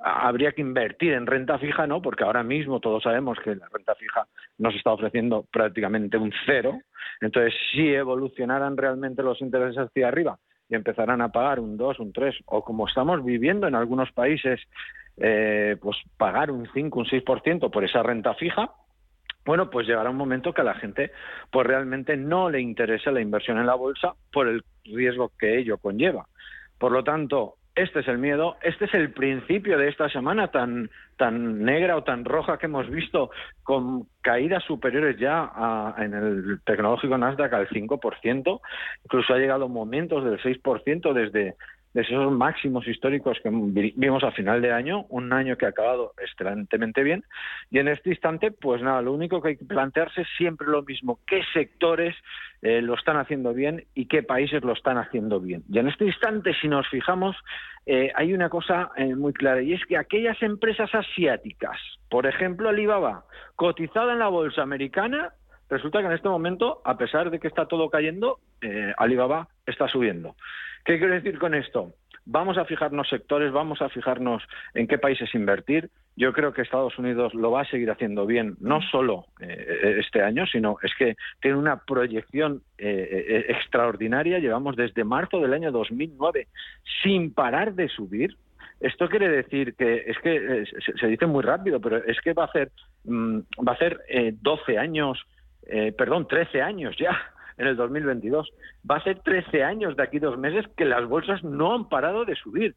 habría 0.00 0.52
que 0.52 0.60
invertir 0.60 1.12
en 1.12 1.26
renta 1.26 1.58
fija, 1.58 1.86
¿no? 1.88 2.00
Porque 2.00 2.22
ahora 2.22 2.44
mismo 2.44 2.78
todos 2.78 3.02
sabemos 3.02 3.36
que 3.42 3.56
la 3.56 3.68
renta 3.72 3.96
fija 3.96 4.28
nos 4.58 4.74
está 4.76 4.92
ofreciendo 4.92 5.44
prácticamente 5.50 6.16
un 6.16 6.32
cero. 6.46 6.78
Entonces, 7.20 7.54
si 7.72 7.88
evolucionaran 7.88 8.76
realmente 8.76 9.24
los 9.24 9.40
intereses 9.40 9.78
hacia 9.78 10.06
arriba 10.06 10.38
y 10.68 10.74
empezarán 10.74 11.20
a 11.20 11.30
pagar 11.30 11.60
un 11.60 11.76
2, 11.76 12.00
un 12.00 12.12
3, 12.12 12.34
o 12.46 12.62
como 12.62 12.86
estamos 12.86 13.24
viviendo 13.24 13.66
en 13.66 13.74
algunos 13.74 14.12
países, 14.12 14.60
eh, 15.16 15.76
pues 15.80 15.96
pagar 16.16 16.50
un 16.50 16.68
5, 16.72 16.98
un 16.98 17.06
6% 17.06 17.70
por 17.70 17.84
esa 17.84 18.02
renta 18.02 18.34
fija, 18.34 18.70
bueno, 19.44 19.70
pues 19.70 19.86
llegará 19.86 20.10
un 20.10 20.16
momento 20.16 20.52
que 20.52 20.60
a 20.60 20.64
la 20.64 20.74
gente 20.74 21.10
pues 21.50 21.66
realmente 21.66 22.18
no 22.18 22.50
le 22.50 22.60
interesa 22.60 23.10
la 23.10 23.22
inversión 23.22 23.56
en 23.58 23.66
la 23.66 23.76
bolsa 23.76 24.14
por 24.30 24.46
el 24.46 24.62
riesgo 24.84 25.32
que 25.38 25.58
ello 25.58 25.78
conlleva. 25.78 26.26
Por 26.78 26.92
lo 26.92 27.02
tanto, 27.02 27.57
este 27.78 28.00
es 28.00 28.08
el 28.08 28.18
miedo, 28.18 28.56
este 28.62 28.86
es 28.86 28.94
el 28.94 29.12
principio 29.12 29.78
de 29.78 29.88
esta 29.88 30.08
semana 30.08 30.48
tan, 30.48 30.90
tan 31.16 31.62
negra 31.64 31.96
o 31.96 32.02
tan 32.02 32.24
roja 32.24 32.58
que 32.58 32.66
hemos 32.66 32.90
visto, 32.90 33.30
con 33.62 34.06
caídas 34.20 34.64
superiores 34.64 35.16
ya 35.18 35.94
en 35.98 36.14
el 36.14 36.60
tecnológico 36.64 37.16
Nasdaq 37.16 37.52
al 37.52 37.68
5%, 37.68 38.60
incluso 39.04 39.32
ha 39.32 39.38
llegado 39.38 39.68
momentos 39.68 40.24
del 40.24 40.40
6% 40.40 41.12
desde, 41.12 41.54
de 41.94 42.02
esos 42.02 42.30
máximos 42.30 42.86
históricos 42.86 43.38
que 43.42 43.50
vimos 43.50 44.22
a 44.22 44.32
final 44.32 44.60
de 44.60 44.72
año, 44.72 45.06
un 45.08 45.32
año 45.32 45.56
que 45.56 45.66
ha 45.66 45.70
acabado 45.70 46.12
excelentemente 46.22 47.02
bien. 47.02 47.24
Y 47.70 47.78
en 47.78 47.88
este 47.88 48.10
instante, 48.10 48.50
pues 48.50 48.82
nada, 48.82 49.02
lo 49.02 49.12
único 49.12 49.40
que 49.40 49.48
hay 49.50 49.56
que 49.56 49.64
plantearse 49.64 50.22
es 50.22 50.28
siempre 50.36 50.66
lo 50.66 50.82
mismo, 50.82 51.18
qué 51.26 51.42
sectores 51.52 52.14
eh, 52.60 52.82
lo 52.82 52.94
están 52.94 53.16
haciendo 53.16 53.54
bien 53.54 53.84
y 53.94 54.06
qué 54.06 54.22
países 54.22 54.62
lo 54.62 54.72
están 54.72 54.98
haciendo 54.98 55.40
bien. 55.40 55.62
Y 55.68 55.78
en 55.78 55.88
este 55.88 56.04
instante, 56.04 56.54
si 56.60 56.68
nos 56.68 56.86
fijamos, 56.88 57.36
eh, 57.86 58.12
hay 58.14 58.34
una 58.34 58.50
cosa 58.50 58.90
eh, 58.96 59.14
muy 59.14 59.32
clara, 59.32 59.62
y 59.62 59.72
es 59.72 59.84
que 59.86 59.96
aquellas 59.96 60.40
empresas 60.42 60.94
asiáticas, 60.94 61.78
por 62.10 62.26
ejemplo 62.26 62.68
Alibaba, 62.68 63.24
cotizada 63.56 64.12
en 64.12 64.18
la 64.18 64.28
bolsa 64.28 64.62
americana, 64.62 65.32
resulta 65.70 66.00
que 66.00 66.06
en 66.06 66.12
este 66.12 66.28
momento, 66.28 66.82
a 66.84 66.98
pesar 66.98 67.30
de 67.30 67.38
que 67.38 67.48
está 67.48 67.66
todo 67.66 67.90
cayendo, 67.90 68.40
Alibaba 68.96 69.48
está 69.66 69.86
subiendo. 69.86 70.34
¿Qué 70.88 70.96
quiero 70.98 71.12
decir 71.12 71.38
con 71.38 71.54
esto? 71.54 71.92
Vamos 72.24 72.56
a 72.56 72.64
fijarnos 72.64 73.10
sectores, 73.10 73.52
vamos 73.52 73.82
a 73.82 73.90
fijarnos 73.90 74.42
en 74.72 74.86
qué 74.86 74.96
países 74.96 75.34
invertir. 75.34 75.90
Yo 76.16 76.32
creo 76.32 76.54
que 76.54 76.62
Estados 76.62 76.98
Unidos 76.98 77.34
lo 77.34 77.50
va 77.50 77.60
a 77.60 77.66
seguir 77.66 77.90
haciendo 77.90 78.24
bien, 78.24 78.56
no 78.58 78.80
solo 78.90 79.26
eh, 79.38 79.98
este 80.00 80.22
año, 80.22 80.46
sino 80.46 80.78
es 80.82 80.90
que 80.98 81.14
tiene 81.42 81.58
una 81.58 81.84
proyección 81.84 82.62
eh, 82.78 82.86
eh, 83.28 83.44
extraordinaria. 83.50 84.38
Llevamos 84.38 84.76
desde 84.76 85.04
marzo 85.04 85.40
del 85.40 85.52
año 85.52 85.70
2009 85.72 86.48
sin 87.02 87.34
parar 87.34 87.74
de 87.74 87.90
subir. 87.90 88.38
Esto 88.80 89.10
quiere 89.10 89.28
decir 89.28 89.74
que 89.74 90.04
es 90.06 90.16
que 90.20 90.64
se, 90.98 91.06
dice 91.06 91.26
muy 91.26 91.42
rápido, 91.42 91.82
pero 91.82 91.98
es 91.98 92.18
que 92.22 92.32
va 92.32 92.44
a 92.44 92.46
hacer 92.46 92.72
mm, 93.04 93.40
va 93.68 93.72
a 93.72 93.74
hacer 93.74 94.00
12 94.40 94.78
años, 94.78 95.22
perdón, 95.98 96.26
13 96.26 96.62
años 96.62 96.96
ya 96.96 97.30
en 97.58 97.66
el 97.66 97.76
2022. 97.76 98.50
Va 98.88 98.96
a 98.96 99.04
ser 99.04 99.20
13 99.20 99.62
años 99.62 99.96
de 99.96 100.02
aquí 100.02 100.18
dos 100.18 100.38
meses 100.38 100.64
que 100.76 100.84
las 100.84 101.06
bolsas 101.06 101.44
no 101.44 101.74
han 101.74 101.88
parado 101.88 102.24
de 102.24 102.36
subir. 102.36 102.74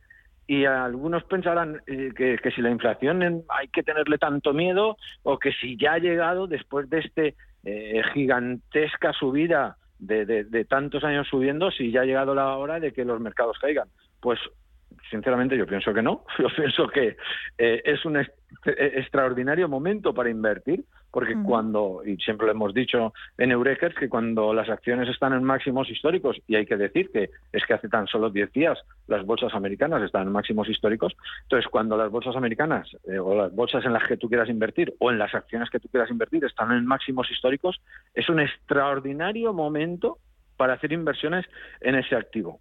Y 0.48 0.66
algunos 0.66 1.24
pensarán 1.24 1.82
eh, 1.88 2.12
que, 2.16 2.52
si 2.54 2.62
la 2.62 2.72
inflación 2.72 3.44
hay 3.48 3.68
que 3.70 3.84
tenerle 3.84 4.18
tanto 4.18 4.54
miedo 4.54 4.98
o 5.24 5.40
que 5.40 5.54
si 5.54 5.78
ya 5.78 5.94
ha 5.94 6.00
llegado 6.00 6.48
después 6.48 6.90
de 6.90 7.00
este 7.00 7.36
eh, 7.64 8.02
gigantesca 8.14 9.14
subida 9.14 9.78
de, 10.00 10.26
de, 10.26 10.66
tantos 10.66 11.04
años 11.04 11.28
subiendo, 11.28 11.70
si 11.72 11.92
ya 11.92 12.02
ha 12.02 12.06
llegado 12.06 12.34
la 12.34 12.58
hora 12.58 12.80
de 12.80 12.92
que 12.92 13.06
los 13.06 13.22
mercados 13.22 13.60
caigan. 13.60 13.88
Pues 14.20 14.40
sinceramente 15.10 15.58
yo 15.58 15.68
pienso 15.68 15.94
que 15.94 16.02
no. 16.02 16.26
Yo 16.40 16.48
pienso 16.56 16.88
que 16.88 17.16
eh, 17.58 17.82
es 17.86 18.04
un 18.06 18.18
extraordinario 18.66 19.70
momento 19.70 20.14
para 20.14 20.30
invertir 20.30 20.84
porque 21.12 21.36
cuando, 21.44 22.02
y 22.06 22.18
siempre 22.18 22.48
lo 22.48 22.54
hemos 22.54 22.74
dicho 22.74 23.14
en 23.38 23.52
Eurekers, 23.52 23.96
que 23.96 24.10
cuando 24.10 24.54
las 24.54 24.70
acciones 24.70 25.10
están 25.10 25.34
en 25.34 25.44
máximos 25.44 25.90
históricos, 25.90 26.38
y 26.48 26.56
hay 26.56 26.66
que 26.66 26.78
decir 26.78 27.12
que 27.12 27.30
es 27.52 27.66
que 27.66 27.74
hace 27.74 27.90
tan 27.90 28.08
solo 28.08 28.30
10 28.30 28.52
días 28.54 28.80
las 29.08 29.26
bolsas 29.26 29.54
americanas 29.54 30.02
están 30.04 30.28
en 30.28 30.34
máximos 30.34 30.70
históricos, 30.70 31.16
entonces 31.44 31.70
cuando 31.70 31.98
las 31.98 32.10
bolsas 32.10 32.36
americanas 32.36 32.88
eh, 33.06 33.20
o 33.20 33.36
las 33.36 33.54
bolsas 33.54 33.86
en 33.86 33.94
las 33.94 34.08
que 34.08 34.18
tú 34.18 34.30
quieras 34.30 34.50
invertir 34.50 34.94
o 35.00 35.12
en 35.12 35.18
las 35.18 35.36
acciones 35.36 35.70
que 35.70 35.80
tú 35.80 35.90
quieras 35.90 36.10
invertir 36.10 36.46
están 36.46 36.72
en 36.72 36.86
máximos 36.86 37.30
históricos, 37.30 37.82
es 38.14 38.30
un 38.30 38.40
extraordinario 38.40 39.54
momento 39.54 40.18
para 40.56 40.74
hacer 40.74 40.94
inversiones 40.94 41.46
en 41.82 41.96
ese 41.96 42.16
activo. 42.16 42.60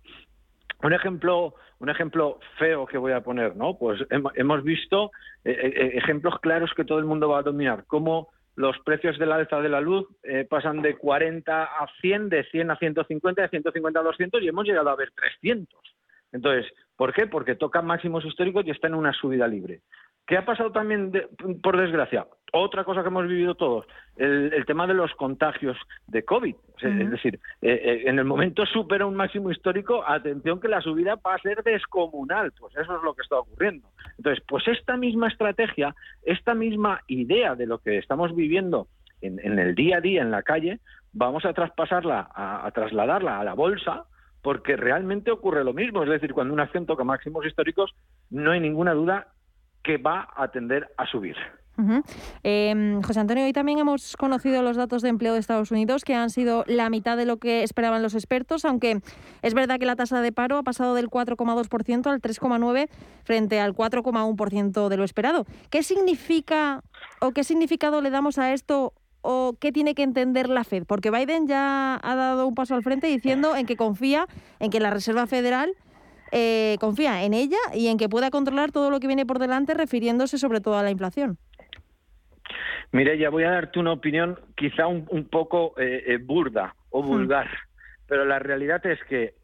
Un 0.83 0.95
ejemplo, 0.95 1.55
un 1.79 1.91
ejemplo 1.91 2.39
feo 2.59 2.87
que 2.87 2.97
voy 2.97 3.13
a 3.13 3.21
poner, 3.21 3.55
¿no? 3.57 3.77
Pues 3.77 4.01
hemos 4.35 4.65
visto 4.65 5.11
eh, 5.45 5.53
eh, 5.53 5.91
ejemplos 5.95 6.39
claros 6.41 6.73
que 6.75 6.85
todo 6.85 6.99
el 6.99 7.05
mundo 7.05 7.29
va 7.29 7.41
a 7.41 7.43
dominar, 7.43 7.85
cómo 7.87 8.29
los 8.61 8.79
precios 8.81 9.19
del 9.19 9.33
alza 9.33 9.61
de 9.61 9.71
la 9.71 9.81
luz 9.81 10.07
eh, 10.23 10.47
pasan 10.49 10.83
de 10.83 10.97
40 10.97 11.65
a 11.65 11.89
100, 12.03 12.29
de 12.29 12.45
100 12.45 12.71
a 12.71 12.77
150, 12.77 13.43
de 13.43 13.49
150 13.49 13.99
a 13.99 14.03
200 14.03 14.43
y 14.43 14.49
hemos 14.49 14.67
llegado 14.67 14.91
a 14.91 14.97
ver 14.97 15.11
300. 15.13 15.81
Entonces, 16.33 16.71
¿por 16.95 17.15
qué? 17.15 17.27
Porque 17.27 17.55
toca 17.55 17.81
máximos 17.81 18.25
históricos 18.25 18.67
y 18.67 18.71
está 18.71 18.87
en 18.87 18.95
una 18.95 19.15
subida 19.15 19.49
libre. 19.49 19.81
¿Qué 20.27 20.37
ha 20.37 20.45
pasado 20.45 20.71
también, 20.71 21.13
por 21.63 21.77
desgracia? 21.77 22.27
Otra 22.53 22.85
cosa 22.85 23.03
que 23.03 23.09
hemos 23.09 23.27
vivido 23.27 23.55
todos, 23.55 23.87
el, 24.17 24.65
tema 24.67 24.87
de 24.87 24.95
los 24.95 25.13
contagios 25.15 25.77
de 26.07 26.25
COVID. 26.25 26.55
Es 26.83 27.11
decir, 27.11 27.41
eh, 27.63 27.73
eh, 27.73 28.03
en 28.07 28.19
el 28.19 28.25
momento 28.25 28.65
supera 28.67 29.07
un 29.07 29.15
máximo 29.15 29.51
histórico, 29.51 30.05
atención 30.07 30.61
que 30.61 30.69
la 30.69 30.81
subida 30.81 31.17
va 31.17 31.35
a 31.35 31.39
ser 31.39 31.63
descomunal. 31.63 32.53
Pues 32.59 32.77
eso 32.77 32.97
es 32.97 33.03
lo 33.03 33.15
que 33.15 33.23
está 33.23 33.39
ocurriendo. 33.39 33.89
Entonces, 34.19 34.43
pues 34.49 34.67
esta 34.69 34.97
misma 34.97 35.29
estrategia, 35.29 35.95
esta 36.23 36.55
misma 36.55 37.01
idea 37.07 37.55
de 37.55 37.67
lo 37.67 37.79
que 37.79 37.99
estamos 37.99 38.35
viviendo 38.35 38.89
en, 39.21 39.59
el 39.59 39.75
día 39.75 39.99
a 39.99 40.01
día 40.01 40.23
en 40.23 40.31
la 40.31 40.43
calle, 40.43 40.81
vamos 41.13 41.45
a 41.45 41.53
traspasarla, 41.53 42.31
a 42.35 42.71
trasladarla 42.73 43.39
a 43.39 43.45
la 43.45 43.55
bolsa, 43.55 44.07
porque 44.43 44.77
realmente 44.77 45.31
ocurre 45.31 45.65
lo 45.65 45.73
mismo. 45.73 46.03
Es 46.03 46.09
decir, 46.09 46.33
cuando 46.33 46.55
una 46.55 46.65
acción 46.65 46.87
toca 46.87 47.05
máximos 47.05 47.47
históricos, 47.47 47.95
no 48.31 48.53
hay 48.53 48.61
ninguna 48.61 48.95
duda 48.95 49.29
que 49.83 49.97
va 49.99 50.29
a 50.37 50.49
tender 50.49 50.93
a 50.97 51.07
subir. 51.07 51.37
Em, 52.43 53.03
José 53.03 53.21
Antonio, 53.21 53.45
hoy 53.45 53.53
también 53.53 53.79
hemos 53.79 54.17
conocido 54.17 54.63
los 54.63 54.77
datos 54.77 55.03
de 55.03 55.09
empleo 55.09 55.35
de 55.35 55.41
Estados 55.41 55.71
Unidos, 55.71 56.05
que 56.05 56.15
han 56.15 56.31
sido 56.31 56.65
la 56.67 56.91
mitad 56.91 57.17
de 57.17 57.27
lo 57.27 57.39
que 57.39 57.63
esperaban 57.63 58.03
los 58.03 58.15
expertos, 58.15 58.65
aunque 58.65 59.01
es 59.43 59.55
verdad 59.55 59.79
que 59.79 59.87
la 59.87 59.97
tasa 59.97 60.21
de 60.21 60.33
paro 60.33 60.59
ha 60.59 60.63
pasado 60.63 60.95
del 60.95 61.09
4,2% 61.09 62.07
al 62.11 62.21
3,9% 62.21 62.89
frente 63.25 63.61
al 63.61 63.75
4,1% 63.75 64.89
de 64.89 64.97
lo 64.97 65.05
esperado. 65.05 65.47
¿Qué 65.71 65.83
significa 65.83 66.83
o 67.21 67.33
qué 67.33 67.45
significado 67.45 68.01
le 68.01 68.11
damos 68.11 68.39
a 68.39 68.53
esto 68.53 68.93
o 69.23 69.55
qué 69.59 69.73
tiene 69.73 69.95
que 69.95 70.03
entender 70.03 70.49
la 70.49 70.65
Fed? 70.65 70.85
Porque 70.87 71.11
Biden 71.11 71.47
ya 71.47 71.99
ha 72.03 72.15
dado 72.15 72.47
un 72.47 72.55
paso 72.55 72.75
al 72.75 72.83
frente 72.83 73.07
diciendo 73.07 73.57
en 73.57 73.67
que 73.67 73.77
confía 73.77 74.27
en 74.59 74.71
que 74.71 74.81
la 74.81 74.91
Reserva 74.91 75.27
Federal 75.27 75.73
eh, 76.33 76.77
confía 76.81 77.25
en 77.25 77.35
ella 77.35 77.59
y 77.75 77.89
en 77.89 77.99
que 77.99 78.09
pueda 78.09 78.31
controlar 78.31 78.73
todo 78.73 78.91
lo 78.91 79.01
que 79.01 79.07
viene 79.07 79.27
por 79.27 79.39
delante, 79.39 79.75
refiriéndose 79.75 80.39
sobre 80.39 80.61
todo 80.61 80.77
a 80.77 80.83
la 80.83 80.91
inflación. 80.91 81.39
Mire, 82.93 83.19
ya 83.19 83.31
voy 83.31 83.45
a 83.45 83.51
darte 83.51 83.79
una 83.79 83.93
opinión 83.93 84.39
quizá 84.57 84.87
un, 84.87 85.29
poco 85.31 85.75
eh, 85.79 86.05
eh, 86.07 86.19
burda 86.19 86.75
o 86.91 87.03
hmm. 87.03 87.07
vulgar, 87.07 87.49
pero 88.07 88.25
la 88.25 88.39
realidad 88.39 88.85
es 88.87 88.99
que 89.05 89.35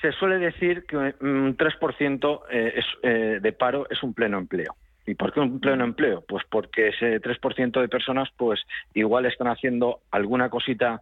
se 0.00 0.12
suele 0.12 0.38
decir 0.38 0.84
que 0.86 0.96
un 0.96 1.56
3% 1.56 3.40
de 3.40 3.52
paro 3.52 3.86
es 3.90 4.02
un 4.02 4.14
pleno 4.14 4.38
empleo. 4.38 4.74
¿Y 5.08 5.14
por 5.14 5.32
qué 5.32 5.38
un 5.38 5.60
pleno 5.60 5.84
empleo? 5.84 6.24
Pues 6.26 6.44
porque 6.50 6.88
ese 6.88 7.20
3% 7.20 7.80
de 7.80 7.88
personas 7.88 8.28
pues 8.36 8.60
igual 8.92 9.24
están 9.24 9.46
haciendo 9.46 10.00
alguna 10.10 10.50
cosita 10.50 11.00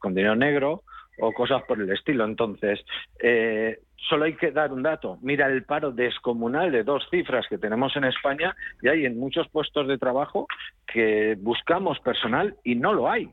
con 0.00 0.14
dinero 0.14 0.34
negro 0.34 0.82
o 1.20 1.32
cosas 1.32 1.62
por 1.64 1.80
el 1.80 1.90
estilo. 1.90 2.24
Entonces, 2.24 2.80
eh, 3.20 3.80
solo 4.08 4.24
hay 4.24 4.34
que 4.34 4.50
dar 4.50 4.72
un 4.72 4.82
dato. 4.82 5.18
Mira 5.22 5.46
el 5.46 5.64
paro 5.64 5.92
descomunal 5.92 6.72
de 6.72 6.84
dos 6.84 7.06
cifras 7.10 7.46
que 7.48 7.58
tenemos 7.58 7.94
en 7.96 8.04
España 8.04 8.54
y 8.82 8.88
hay 8.88 9.04
en 9.04 9.18
muchos 9.18 9.48
puestos 9.48 9.88
de 9.88 9.98
trabajo 9.98 10.46
que 10.86 11.36
buscamos 11.38 11.98
personal 12.00 12.56
y 12.64 12.74
no 12.74 12.92
lo 12.92 13.10
hay. 13.10 13.30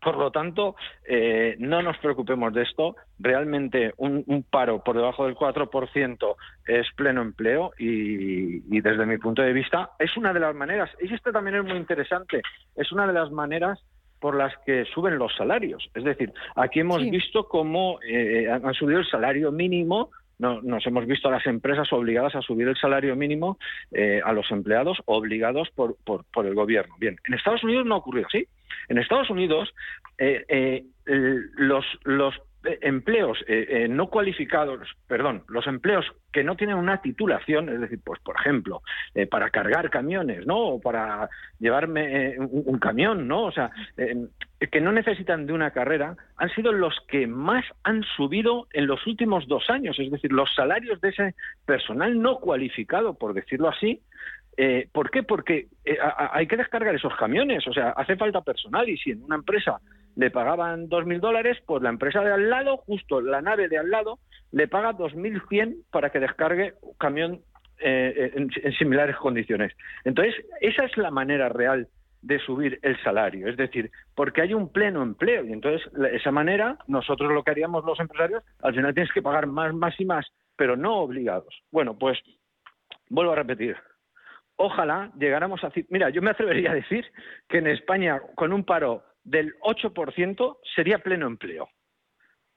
Por 0.00 0.16
lo 0.16 0.30
tanto, 0.30 0.76
eh, 1.06 1.56
no 1.58 1.82
nos 1.82 1.98
preocupemos 1.98 2.54
de 2.54 2.62
esto. 2.62 2.96
Realmente 3.18 3.92
un, 3.98 4.24
paro 4.50 4.82
por 4.82 4.96
debajo 4.96 5.26
del 5.26 5.36
4% 5.36 6.36
es 6.66 6.86
pleno 6.96 7.20
empleo 7.20 7.72
y, 7.78 8.64
y, 8.74 8.80
desde 8.80 9.04
mi 9.04 9.18
punto 9.18 9.42
de 9.42 9.52
vista 9.52 9.90
es 9.98 10.16
una 10.16 10.32
de 10.32 10.40
las 10.40 10.54
maneras, 10.54 10.90
y 11.00 11.12
esto 11.12 11.32
también 11.32 11.56
es 11.56 11.64
muy 11.64 11.76
interesante, 11.76 12.40
es 12.76 12.90
una 12.92 13.06
de 13.06 13.12
las 13.12 13.30
maneras 13.30 13.78
por 14.20 14.36
las 14.36 14.56
que 14.64 14.84
suben 14.84 15.18
los 15.18 15.34
salarios. 15.34 15.90
Es 15.94 16.04
decir, 16.04 16.32
aquí 16.54 16.80
hemos 16.80 17.02
visto 17.02 17.48
cómo 17.48 17.98
eh, 18.06 18.48
han 18.50 18.74
subido 18.74 19.00
el 19.00 19.06
salario 19.06 19.50
mínimo 19.50 20.10
no, 20.40 20.62
nos 20.62 20.86
hemos 20.86 21.06
visto 21.06 21.28
a 21.28 21.32
las 21.32 21.46
empresas 21.46 21.92
obligadas 21.92 22.34
a 22.34 22.40
subir 22.40 22.66
el 22.66 22.76
salario 22.76 23.14
mínimo 23.14 23.58
eh, 23.92 24.22
a 24.24 24.32
los 24.32 24.50
empleados 24.50 24.96
obligados 25.04 25.68
por, 25.74 25.96
por, 26.02 26.24
por, 26.32 26.46
el 26.46 26.54
gobierno. 26.54 26.94
Bien, 26.98 27.18
en 27.28 27.34
Estados 27.34 27.62
Unidos 27.62 27.84
no 27.84 27.96
ha 27.96 27.98
ocurrido 27.98 28.26
así. 28.26 28.46
En 28.88 28.96
Estados 28.96 29.28
Unidos 29.28 29.74
eh, 30.16 30.84
los, 31.04 31.84
los 32.04 32.34
eh, 32.36 32.49
empleos 32.62 33.38
eh, 33.48 33.66
eh, 33.68 33.88
no 33.88 34.08
cualificados, 34.08 34.86
perdón, 35.06 35.44
los 35.48 35.66
empleos 35.66 36.04
que 36.32 36.44
no 36.44 36.56
tienen 36.56 36.76
una 36.76 37.00
titulación, 37.00 37.68
es 37.68 37.80
decir, 37.80 38.00
pues 38.04 38.20
por 38.20 38.36
ejemplo, 38.36 38.82
para 39.30 39.50
cargar 39.50 39.90
camiones, 39.90 40.46
¿no? 40.46 40.58
O 40.58 40.80
para 40.80 41.28
llevarme 41.58 42.38
un, 42.38 42.78
camión, 42.78 43.26
¿no? 43.26 43.44
O 43.44 43.52
sea, 43.52 43.70
que 43.96 44.80
no 44.80 44.92
necesitan 44.92 45.46
de 45.46 45.52
una 45.52 45.72
carrera, 45.72 46.16
han 46.36 46.50
sido 46.50 46.72
los 46.72 46.94
que 47.08 47.26
más 47.26 47.64
han 47.82 48.04
subido 48.16 48.68
en 48.72 48.86
los 48.86 49.04
últimos 49.06 49.48
dos 49.48 49.68
años. 49.70 49.98
Es 49.98 50.10
decir, 50.10 50.30
los 50.30 50.54
salarios 50.54 51.00
de 51.00 51.08
ese 51.08 51.34
personal 51.66 52.20
no 52.20 52.38
cualificado, 52.38 53.14
por 53.14 53.34
decirlo 53.34 53.68
así, 53.68 54.00
¿Por 54.92 55.10
qué? 55.10 55.22
Porque 55.22 55.68
hay 56.32 56.46
que 56.46 56.58
descargar 56.58 56.94
esos 56.94 57.16
camiones, 57.16 57.66
o 57.66 57.72
sea, 57.72 57.90
hace 57.90 58.16
falta 58.16 58.42
personal 58.42 58.86
y 58.90 58.98
si 58.98 59.10
en 59.12 59.22
una 59.22 59.36
empresa 59.36 59.80
le 60.20 60.30
pagaban 60.30 60.90
2.000 60.90 61.18
dólares, 61.18 61.56
pues 61.64 61.82
la 61.82 61.88
empresa 61.88 62.20
de 62.20 62.30
al 62.30 62.50
lado, 62.50 62.76
justo 62.76 63.22
la 63.22 63.40
nave 63.40 63.68
de 63.68 63.78
al 63.78 63.90
lado, 63.90 64.18
le 64.52 64.68
paga 64.68 64.92
2.100 64.92 65.84
para 65.90 66.10
que 66.10 66.20
descargue 66.20 66.74
un 66.82 66.94
camión 66.98 67.40
eh, 67.78 68.30
en, 68.34 68.50
similares 68.74 69.16
condiciones. 69.16 69.72
Entonces, 70.04 70.34
esa 70.60 70.84
es 70.84 70.94
la 70.98 71.10
manera 71.10 71.48
real 71.48 71.88
de 72.20 72.38
subir 72.38 72.78
el 72.82 73.02
salario, 73.02 73.48
es 73.48 73.56
decir, 73.56 73.90
porque 74.14 74.42
hay 74.42 74.52
un 74.52 74.70
pleno 74.70 75.02
empleo 75.02 75.42
y 75.42 75.54
entonces 75.54 75.90
esa 76.12 76.30
manera 76.30 76.76
nosotros 76.86 77.32
lo 77.32 77.42
que 77.42 77.52
haríamos 77.52 77.82
los 77.86 77.98
empresarios, 77.98 78.44
al 78.60 78.74
final 78.74 78.92
tienes 78.92 79.10
que 79.14 79.22
pagar 79.22 79.46
más, 79.46 79.72
más 79.72 79.98
y 79.98 80.04
más, 80.04 80.26
pero 80.54 80.76
no 80.76 80.98
obligados. 80.98 81.62
Bueno, 81.72 81.96
pues 81.98 82.18
vuelvo 83.08 83.32
a 83.32 83.36
repetir, 83.36 83.74
ojalá 84.56 85.10
llegáramos 85.18 85.64
a... 85.64 85.72
Mira, 85.88 86.10
yo 86.10 86.20
me 86.20 86.32
atrevería 86.32 86.72
a 86.72 86.74
decir 86.74 87.06
que 87.48 87.56
en 87.56 87.68
España, 87.68 88.20
con 88.34 88.52
un 88.52 88.64
paro 88.64 89.02
del 89.24 89.54
8% 89.60 90.58
sería 90.74 90.98
pleno 90.98 91.26
empleo. 91.26 91.68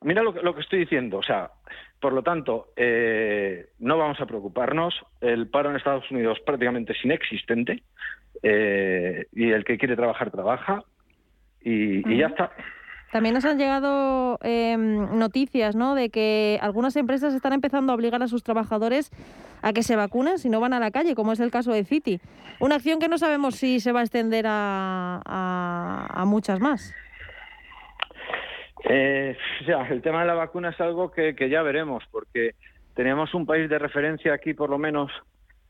Mira 0.02 0.22
lo, 0.22 0.54
que 0.54 0.62
estoy 0.62 0.80
diciendo. 0.80 1.18
O 1.18 1.24
sea, 1.24 1.52
por 2.00 2.12
lo 2.14 2.24
tanto, 2.24 2.74
eh, 2.76 3.70
no 3.80 3.98
vamos 3.98 4.20
a 4.20 4.26
preocuparnos. 4.26 4.94
El 5.22 5.48
paro 5.50 5.70
en 5.70 5.78
Estados 5.78 6.10
Unidos 6.12 6.40
prácticamente 6.46 6.94
es 6.94 7.06
inexistente. 7.06 7.84
Eh, 8.42 9.28
y 9.32 9.52
el 9.52 9.64
que 9.64 9.78
quiere 9.78 9.96
trabajar, 9.96 10.30
trabaja. 10.30 10.84
y 11.62 12.18
ya 12.18 12.28
está. 12.28 12.52
También 13.14 13.36
nos 13.36 13.46
han 13.46 13.60
llegado 13.60 14.40
em, 14.42 15.20
noticias 15.20 15.76
¿no? 15.76 15.94
de 15.94 16.10
que 16.10 16.58
algunas 16.64 16.96
empresas 16.96 17.36
están 17.36 17.54
empezando 17.54 17.92
a 17.92 17.96
obligar 17.96 18.24
a 18.24 18.28
sus 18.28 18.42
trabajadores 18.42 19.12
a 19.62 19.72
que 19.72 19.84
se 19.84 19.96
vacunen 19.96 20.40
si 20.40 20.50
no 20.50 20.60
van 20.60 20.74
a 20.74 20.80
la 20.80 20.90
calle, 20.90 21.14
como 21.14 21.32
es 21.32 21.40
el 21.40 21.52
caso 21.52 21.72
de 21.72 21.84
Citi. 21.84 22.20
Una 22.60 22.74
acción 22.74 22.98
que 23.00 23.08
no 23.08 23.20
sabemos 23.20 23.54
si 23.54 23.80
se 23.80 23.92
va 23.92 24.00
a 24.00 24.02
extender 24.02 24.46
a, 24.48 26.24
muchas 26.26 26.60
más. 26.60 26.92
Eh, 28.90 29.38
el 29.92 30.02
tema 30.02 30.22
de 30.22 30.28
la 30.28 30.34
vacuna 30.34 30.70
es 30.70 30.82
algo 30.82 31.12
que, 31.12 31.36
que 31.36 31.50
ya 31.50 31.62
veremos, 31.62 32.04
porque 32.12 32.56
tenemos 32.96 33.36
un 33.36 33.46
país 33.46 33.70
de 33.70 33.78
referencia 33.78 34.34
aquí, 34.34 34.56
por 34.56 34.72
lo 34.72 34.80
menos, 34.80 35.12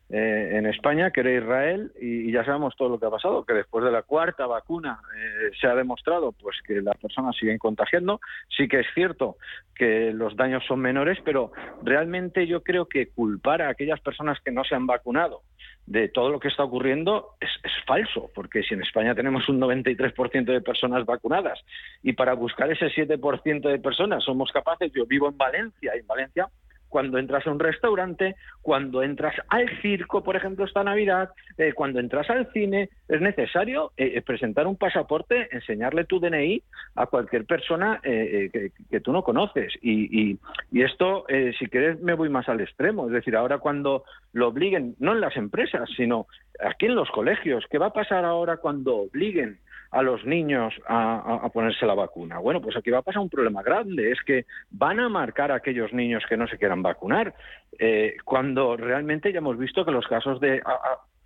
eh, 0.10 0.58
en 0.58 0.66
España, 0.68 1.12
que 1.12 1.22
era 1.22 1.32
Israel, 1.32 1.92
y, 2.00 2.32
ya 2.32 2.44
sabemos 2.46 2.76
todo 2.76 2.90
lo 2.90 3.00
que 3.00 3.06
ha 3.06 3.10
pasado, 3.10 3.46
que 3.46 3.54
después 3.54 3.84
de 3.84 3.92
la 3.92 4.04
cuarta 4.04 4.46
vacuna 4.46 5.00
eh, 5.18 5.52
se 5.60 5.68
ha 5.68 5.76
demostrado 5.76 6.34
pues 6.34 6.58
que 6.66 6.82
las 6.82 6.98
personas 6.98 7.36
siguen 7.36 7.58
contagiando. 7.58 8.20
Sí 8.56 8.68
que 8.68 8.82
es 8.82 8.88
cierto 8.94 9.38
que 9.76 10.12
los 10.14 10.36
daños 10.36 10.64
son 10.68 10.82
menores, 10.82 11.18
pero 11.24 11.52
realmente 11.82 12.46
yo 12.46 12.62
creo 12.62 12.86
que 12.86 13.10
culpar 13.10 13.62
a 13.62 13.70
aquellas 13.70 14.00
personas 14.02 14.40
que 14.42 14.52
no 14.52 14.64
se 14.64 14.76
han 14.76 14.86
vacunado 14.86 15.42
de 15.86 16.08
todo 16.08 16.30
lo 16.30 16.40
que 16.40 16.48
está 16.48 16.64
ocurriendo 16.64 17.36
es, 17.42 17.50
es 17.64 17.72
falso, 17.86 18.30
porque 18.34 18.64
si 18.64 18.74
en 18.74 18.82
España 18.82 19.16
tenemos 19.16 19.50
un 19.50 19.60
93% 19.60 20.46
de 20.46 20.62
personas 20.62 21.06
vacunadas 21.06 21.60
y 22.02 22.14
para 22.14 22.34
buscar 22.34 22.72
ese 22.72 22.86
7% 22.86 23.62
de 23.62 23.80
personas 23.80 24.24
somos 24.24 24.52
capaces, 24.52 24.92
yo 24.94 25.06
vivo 25.06 25.28
en 25.28 25.38
Valencia, 25.38 25.94
y 25.96 26.00
en 26.00 26.08
Valencia 26.08 26.48
cuando 26.94 27.18
entras 27.18 27.48
a 27.48 27.52
un 27.52 27.58
restaurante, 27.58 28.36
cuando 28.62 29.02
entras 29.02 29.34
al 29.50 29.68
circo, 29.82 30.24
por 30.24 30.36
ejemplo, 30.36 30.64
esta 30.64 30.84
Navidad, 30.84 31.32
eh, 31.58 31.74
cuando 31.74 32.00
entras 32.00 32.30
al 32.30 32.54
cine, 32.54 32.90
es 33.08 33.20
necesario 33.20 33.94
eh, 33.98 34.12
eh, 34.14 34.22
presentar 34.22 34.68
un 34.68 34.76
pasaporte, 34.76 35.50
enseñarle 35.52 36.04
tu 36.06 36.20
DNI 36.20 36.62
a 36.94 37.08
cualquier 37.08 37.46
persona 37.46 38.00
que, 38.04 38.72
tú 39.04 39.12
no 39.12 39.24
conoces. 39.24 39.74
Y, 39.82 40.38
y 40.72 40.82
esto, 40.84 41.26
si 41.58 41.66
quieres, 41.66 42.00
me 42.00 42.14
voy 42.14 42.30
más 42.30 42.48
al 42.48 42.62
extremo. 42.62 43.08
Es 43.08 43.14
decir, 43.14 43.36
ahora 43.36 43.58
cuando 43.58 44.04
lo 44.32 44.50
obliguen, 44.50 44.96
no 45.00 45.14
en 45.14 45.22
las 45.22 45.36
empresas, 45.36 45.90
sino 45.98 46.28
aquí 46.64 46.86
en 46.86 46.94
los 46.94 47.10
colegios, 47.10 47.66
¿qué 47.72 47.80
va 47.80 47.88
a 47.88 47.94
pasar 47.94 48.24
ahora 48.24 48.58
cuando 48.58 48.98
obliguen 48.98 49.58
a 49.94 50.02
los 50.02 50.26
niños 50.26 50.74
a, 50.88 51.48
ponerse 51.54 51.86
la 51.86 51.94
vacuna. 51.94 52.40
Bueno, 52.40 52.62
pues 52.62 52.76
aquí 52.76 52.90
va 52.90 53.00
a 53.00 53.04
pasar 53.04 53.22
un 53.22 53.30
problema 53.30 53.62
grande, 53.62 54.12
es 54.12 54.20
que 54.24 54.46
van 54.72 55.00
a 55.00 55.08
marcar 55.08 55.52
a 55.52 55.56
aquellos 55.56 55.94
niños 55.94 56.24
que 56.28 56.36
no 56.36 56.48
se 56.48 56.58
quieran 56.58 56.82
vacunar, 56.82 57.36
eh, 57.78 58.16
cuando 58.26 58.76
realmente 58.76 59.32
ya 59.32 59.38
hemos 59.38 59.58
visto 59.58 59.86
que 59.86 59.92
los 59.92 60.08
casos 60.08 60.40
de... 60.40 60.62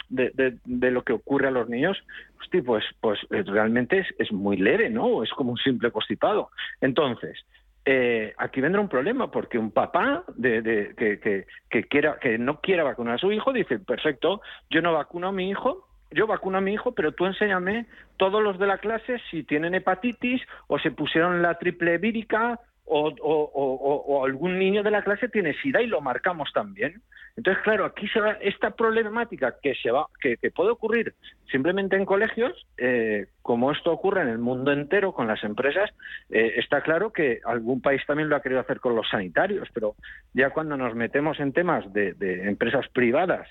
de, 0.09 0.91
lo 0.91 1.03
que 1.03 1.13
ocurre 1.13 1.49
a 1.49 1.51
los 1.51 1.67
niños, 1.67 1.97
pues, 2.65 2.83
pues 3.01 3.19
eh, 3.29 3.43
realmente 3.45 4.05
es, 4.17 4.31
muy 4.31 4.57
leve, 4.57 4.89
¿no? 4.89 5.21
Es 5.23 5.31
como 5.31 5.51
un 5.51 5.57
simple 5.57 5.91
constipado. 5.91 6.49
Entonces, 6.79 7.45
eh, 7.85 8.33
aquí 8.37 8.59
vendrá 8.59 8.81
un 8.81 8.89
problema 8.89 9.31
porque 9.31 9.57
un 9.57 9.71
papá 9.71 10.23
de, 10.35 10.93
que, 10.97 11.45
que, 11.69 11.83
quiera 11.83 12.17
que 12.19 12.37
no 12.37 12.59
quiera 12.59 12.83
vacunar 12.83 13.15
a 13.15 13.17
su 13.17 13.31
hijo 13.31 13.53
dice 13.53 13.79
perfecto 13.79 14.41
yo 14.69 14.81
no 14.81 14.91
vacuno 14.91 15.29
a 15.29 15.31
mi 15.31 15.49
hijo 15.49 15.86
yo 16.11 16.27
vacuno 16.27 16.57
a 16.57 16.61
mi 16.61 16.73
hijo, 16.73 16.93
pero 16.93 17.11
tú 17.11 17.25
enséñame 17.25 17.85
todos 18.17 18.41
los 18.41 18.57
de 18.59 18.67
la 18.67 18.77
clase 18.77 19.19
si 19.29 19.43
tienen 19.43 19.75
hepatitis 19.75 20.41
o 20.67 20.79
se 20.79 20.91
pusieron 20.91 21.41
la 21.41 21.55
triple 21.55 21.97
vírica 21.97 22.59
o, 22.89 24.23
algún 24.25 24.57
niño 24.57 24.81
de 24.81 24.91
la 24.91 25.03
clase 25.03 25.27
tiene 25.27 25.53
sida 25.61 25.81
y 25.81 25.87
lo 25.87 25.99
marcamos 26.01 26.51
también. 26.53 27.01
Entonces, 27.35 27.61
claro, 27.63 27.85
aquí 27.85 28.07
se 28.07 28.19
va 28.19 28.31
esta 28.41 28.71
problemática 28.71 29.55
que 29.61 29.75
se 29.75 29.91
va, 29.91 30.07
que, 30.21 30.37
puede 30.55 30.71
ocurrir 30.71 31.13
simplemente 31.51 31.95
en 31.95 32.05
colegios, 32.05 32.65
eh, 32.77 33.27
como 33.41 33.71
esto 33.71 33.91
ocurre 33.91 34.21
en 34.21 34.29
el 34.29 34.39
mundo 34.39 34.71
entero 34.71 35.11
con 35.11 35.27
las 35.27 35.43
empresas, 35.43 35.91
eh, 36.29 36.53
está 36.57 36.81
claro 36.81 37.11
que 37.11 37.41
algún 37.45 37.81
país 37.81 38.01
también 38.07 38.29
lo 38.29 38.35
ha 38.35 38.41
querido 38.41 38.61
hacer 38.61 38.79
con 38.79 38.95
los 38.95 39.07
sanitarios, 39.09 39.67
pero 39.73 39.95
ya 40.33 40.49
cuando 40.49 40.77
nos 40.77 40.95
metemos 40.95 41.39
en 41.39 41.53
temas 41.53 41.91
de 41.93 42.15
empresas 42.47 42.87
privadas 42.89 43.47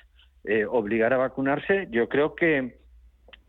eh, 0.47 0.65
obligar 0.65 1.13
a 1.13 1.19
vacunarse, 1.19 1.89
yo 1.91 2.09
creo 2.09 2.35
que 2.35 2.77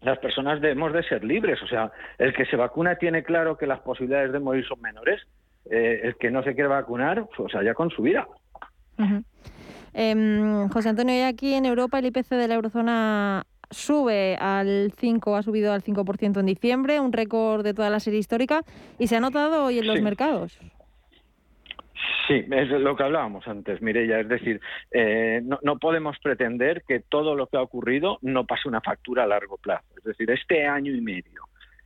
las 0.02 0.20
personas 0.20 0.62
debemos 0.62 0.94
de 0.94 1.04
ser 1.04 1.24
libres. 1.24 1.62
O 1.62 1.68
sea, 1.68 1.92
el 2.18 2.34
que 2.34 2.46
se 2.46 2.56
vacuna 2.56 2.96
tiene 2.96 3.24
claro 3.24 3.58
que 3.58 3.68
las 3.68 3.80
posibilidades 3.80 4.32
de 4.32 4.40
morir 4.40 4.66
son 4.66 4.82
menores. 4.82 5.22
Eh, 5.70 6.02
el 6.04 6.16
que 6.16 6.32
no 6.32 6.44
se 6.44 6.54
quiere 6.54 6.70
vacunar, 6.70 7.28
pues 7.36 7.54
allá 7.56 7.74
con 7.74 7.90
su 7.90 8.02
vida. 8.02 8.26
Em, 9.94 10.70
José 10.70 10.90
Antonio, 10.90 11.28
aquí 11.28 11.54
en 11.54 11.66
Europa 11.66 12.00
el 12.00 12.06
IPC 12.06 12.36
de 12.36 12.48
la 12.48 12.56
eurozona 12.56 13.44
sube 13.70 14.38
al 14.38 14.94
5, 14.96 15.36
ha 15.36 15.44
subido 15.44 15.74
al 15.74 15.84
5% 15.84 16.40
en 16.40 16.46
diciembre, 16.46 17.00
un 17.00 17.12
récord 17.12 17.64
de 17.64 17.74
toda 17.74 17.90
la 17.90 18.00
serie 18.00 18.20
histórica, 18.20 18.62
y 18.98 19.08
se 19.08 19.18
ha 19.18 19.20
notado 19.20 19.66
hoy 19.66 19.80
en 19.80 19.88
los 19.88 20.02
mercados. 20.02 20.58
Sí, 22.28 22.46
es 22.52 22.70
lo 22.70 22.96
que 22.96 23.04
hablábamos 23.04 23.48
antes, 23.48 23.82
Mireya. 23.82 24.20
Es 24.20 24.28
decir, 24.28 24.60
eh, 24.92 25.42
no, 25.44 25.80
podemos 25.80 26.18
pretender 26.20 26.84
que 26.88 27.00
todo 27.00 27.36
lo 27.36 27.48
que 27.48 27.58
ha 27.58 27.62
ocurrido 27.62 28.20
no 28.22 28.46
pase 28.46 28.68
una 28.68 28.82
factura 28.82 29.24
a 29.24 29.28
largo 29.28 29.58
plazo. 29.58 29.86
Es 29.98 30.04
decir, 30.04 30.30
este 30.32 30.66
año 30.66 30.94
y 30.94 31.02
medio 31.02 31.44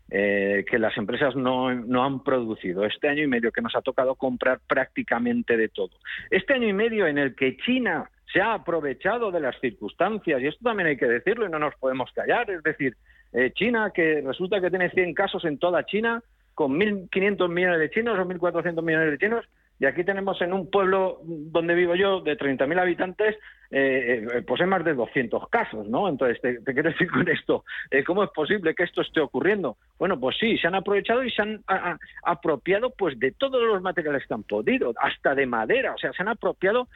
eh, 0.10 0.66
que 0.70 0.80
las 0.80 0.98
empresas 0.98 1.36
no, 1.36 1.74
no, 1.74 2.04
han 2.04 2.24
producido, 2.24 2.86
este 2.86 3.08
año 3.08 3.24
y 3.24 3.28
medio 3.28 3.52
que 3.52 3.62
nos 3.62 3.76
ha 3.76 3.82
tocado 3.82 4.16
comprar 4.16 4.60
prácticamente 4.68 5.56
de 5.56 5.70
todo, 5.70 5.92
este 6.30 6.54
año 6.54 6.68
y 6.68 6.74
medio 6.74 7.08
en 7.08 7.18
el 7.18 7.34
que 7.34 7.56
China 7.56 8.10
se 8.34 8.42
ha 8.42 8.56
aprovechado 8.56 9.32
de 9.32 9.40
las 9.40 9.58
circunstancias, 9.62 10.42
y 10.42 10.48
esto 10.48 10.66
también 10.66 10.90
hay 10.90 10.98
que 10.98 11.08
decirlo 11.08 11.46
y 11.46 11.50
no 11.50 11.60
nos 11.60 11.76
podemos 11.76 12.12
callar, 12.12 12.50
es 12.52 12.62
decir, 12.62 12.98
eh, 13.32 13.52
China 13.54 13.92
que 13.94 14.22
resulta 14.22 14.60
que 14.60 14.70
tiene 14.70 14.90
100 14.90 15.14
casos 15.14 15.46
en 15.46 15.58
toda 15.58 15.86
China, 15.86 16.22
con 16.54 16.78
1.500 16.78 17.50
millones 17.50 17.80
de 17.80 17.90
chinos 17.90 18.20
o 18.20 18.26
1.400 18.26 18.84
millones 18.84 19.12
de 19.12 19.18
chinos, 19.18 19.46
y 19.82 19.88
aquí 19.88 20.04
tenemos 20.04 20.40
en 20.44 20.54
un 20.54 20.70
pueblo 20.70 21.22
donde 21.24 21.74
vivo 21.74 21.96
yo, 21.96 22.22
de 22.22 22.38
30.000 22.38 22.80
habitantes, 22.80 23.36
eh, 23.72 24.28
eh, 24.32 24.42
pues 24.46 24.62
hay 24.62 24.68
más 24.68 24.86
de 24.86 24.94
200 24.94 25.50
casos, 25.50 25.88
¿no? 25.88 26.08
Entonces, 26.08 26.40
te, 26.40 26.64
quiero 26.72 26.90
decir 26.92 27.10
con 27.10 27.28
esto, 27.28 27.66
eh, 27.90 28.04
¿cómo 28.04 28.24
es 28.24 28.30
posible 28.30 28.76
que 28.76 28.84
esto 28.84 29.02
esté 29.02 29.22
ocurriendo? 29.22 29.78
Bueno, 29.98 30.20
pues 30.20 30.38
sí, 30.40 30.56
se 30.60 30.68
han 30.68 30.76
aprovechado 30.76 31.24
y 31.24 31.32
se 31.32 31.42
han 31.42 31.64
apropiado 32.24 32.92
pues 32.96 33.18
de 33.18 33.32
todos 33.32 33.60
los 33.64 33.82
materiales 33.82 34.24
que 34.28 34.34
han 34.36 34.44
podido, 34.44 34.94
hasta 35.02 35.34
de 35.34 35.48
madera, 35.48 35.96
o 35.96 35.98
sea, 35.98 36.14
se 36.14 36.22
han 36.22 36.30
apropiado, 36.30 36.88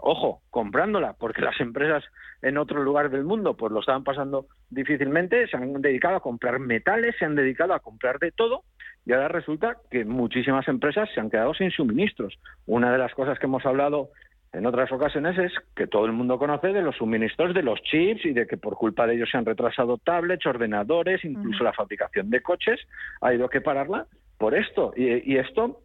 ojo, 0.00 0.42
comprándola, 0.50 1.12
porque 1.12 1.42
las 1.42 1.60
empresas 1.60 2.02
en 2.42 2.58
otro 2.58 2.82
lugar 2.82 3.10
del 3.10 3.22
mundo 3.22 3.56
pues 3.56 3.70
lo 3.70 3.78
estaban 3.78 4.02
pasando 4.02 4.46
difícilmente, 4.70 5.46
se 5.46 5.56
han 5.56 5.80
dedicado 5.80 6.16
a 6.16 6.20
comprar 6.20 6.58
metales, 6.58 7.14
se 7.16 7.26
han 7.26 7.36
dedicado 7.36 7.74
a 7.74 7.80
comprar 7.80 8.18
de 8.18 8.32
todo, 8.32 8.64
y 9.08 9.12
ahora 9.14 9.28
resulta 9.28 9.78
que 9.90 10.04
muchísimas 10.04 10.68
empresas 10.68 11.08
se 11.14 11.20
han 11.20 11.30
quedado 11.30 11.54
sin 11.54 11.70
suministros. 11.70 12.38
Una 12.66 12.92
de 12.92 12.98
las 12.98 13.14
cosas 13.14 13.38
que 13.38 13.46
hemos 13.46 13.64
hablado 13.64 14.10
en 14.52 14.66
otras 14.66 14.92
ocasiones 14.92 15.38
es 15.38 15.50
que 15.74 15.86
todo 15.86 16.04
el 16.04 16.12
mundo 16.12 16.38
conoce 16.38 16.74
de 16.74 16.82
los 16.82 16.96
suministros 16.96 17.54
de 17.54 17.62
los 17.62 17.80
chips 17.84 18.26
y 18.26 18.34
de 18.34 18.46
que 18.46 18.58
por 18.58 18.74
culpa 18.74 19.06
de 19.06 19.14
ellos 19.14 19.30
se 19.30 19.38
han 19.38 19.46
retrasado 19.46 19.96
tablets, 19.96 20.44
ordenadores, 20.44 21.24
incluso 21.24 21.64
la 21.64 21.72
fabricación 21.72 22.28
de 22.28 22.42
coches 22.42 22.78
ha 23.22 23.32
ido 23.32 23.48
que 23.48 23.62
pararla 23.62 24.04
por 24.36 24.54
esto. 24.54 24.92
Y, 24.94 25.38
esto 25.38 25.80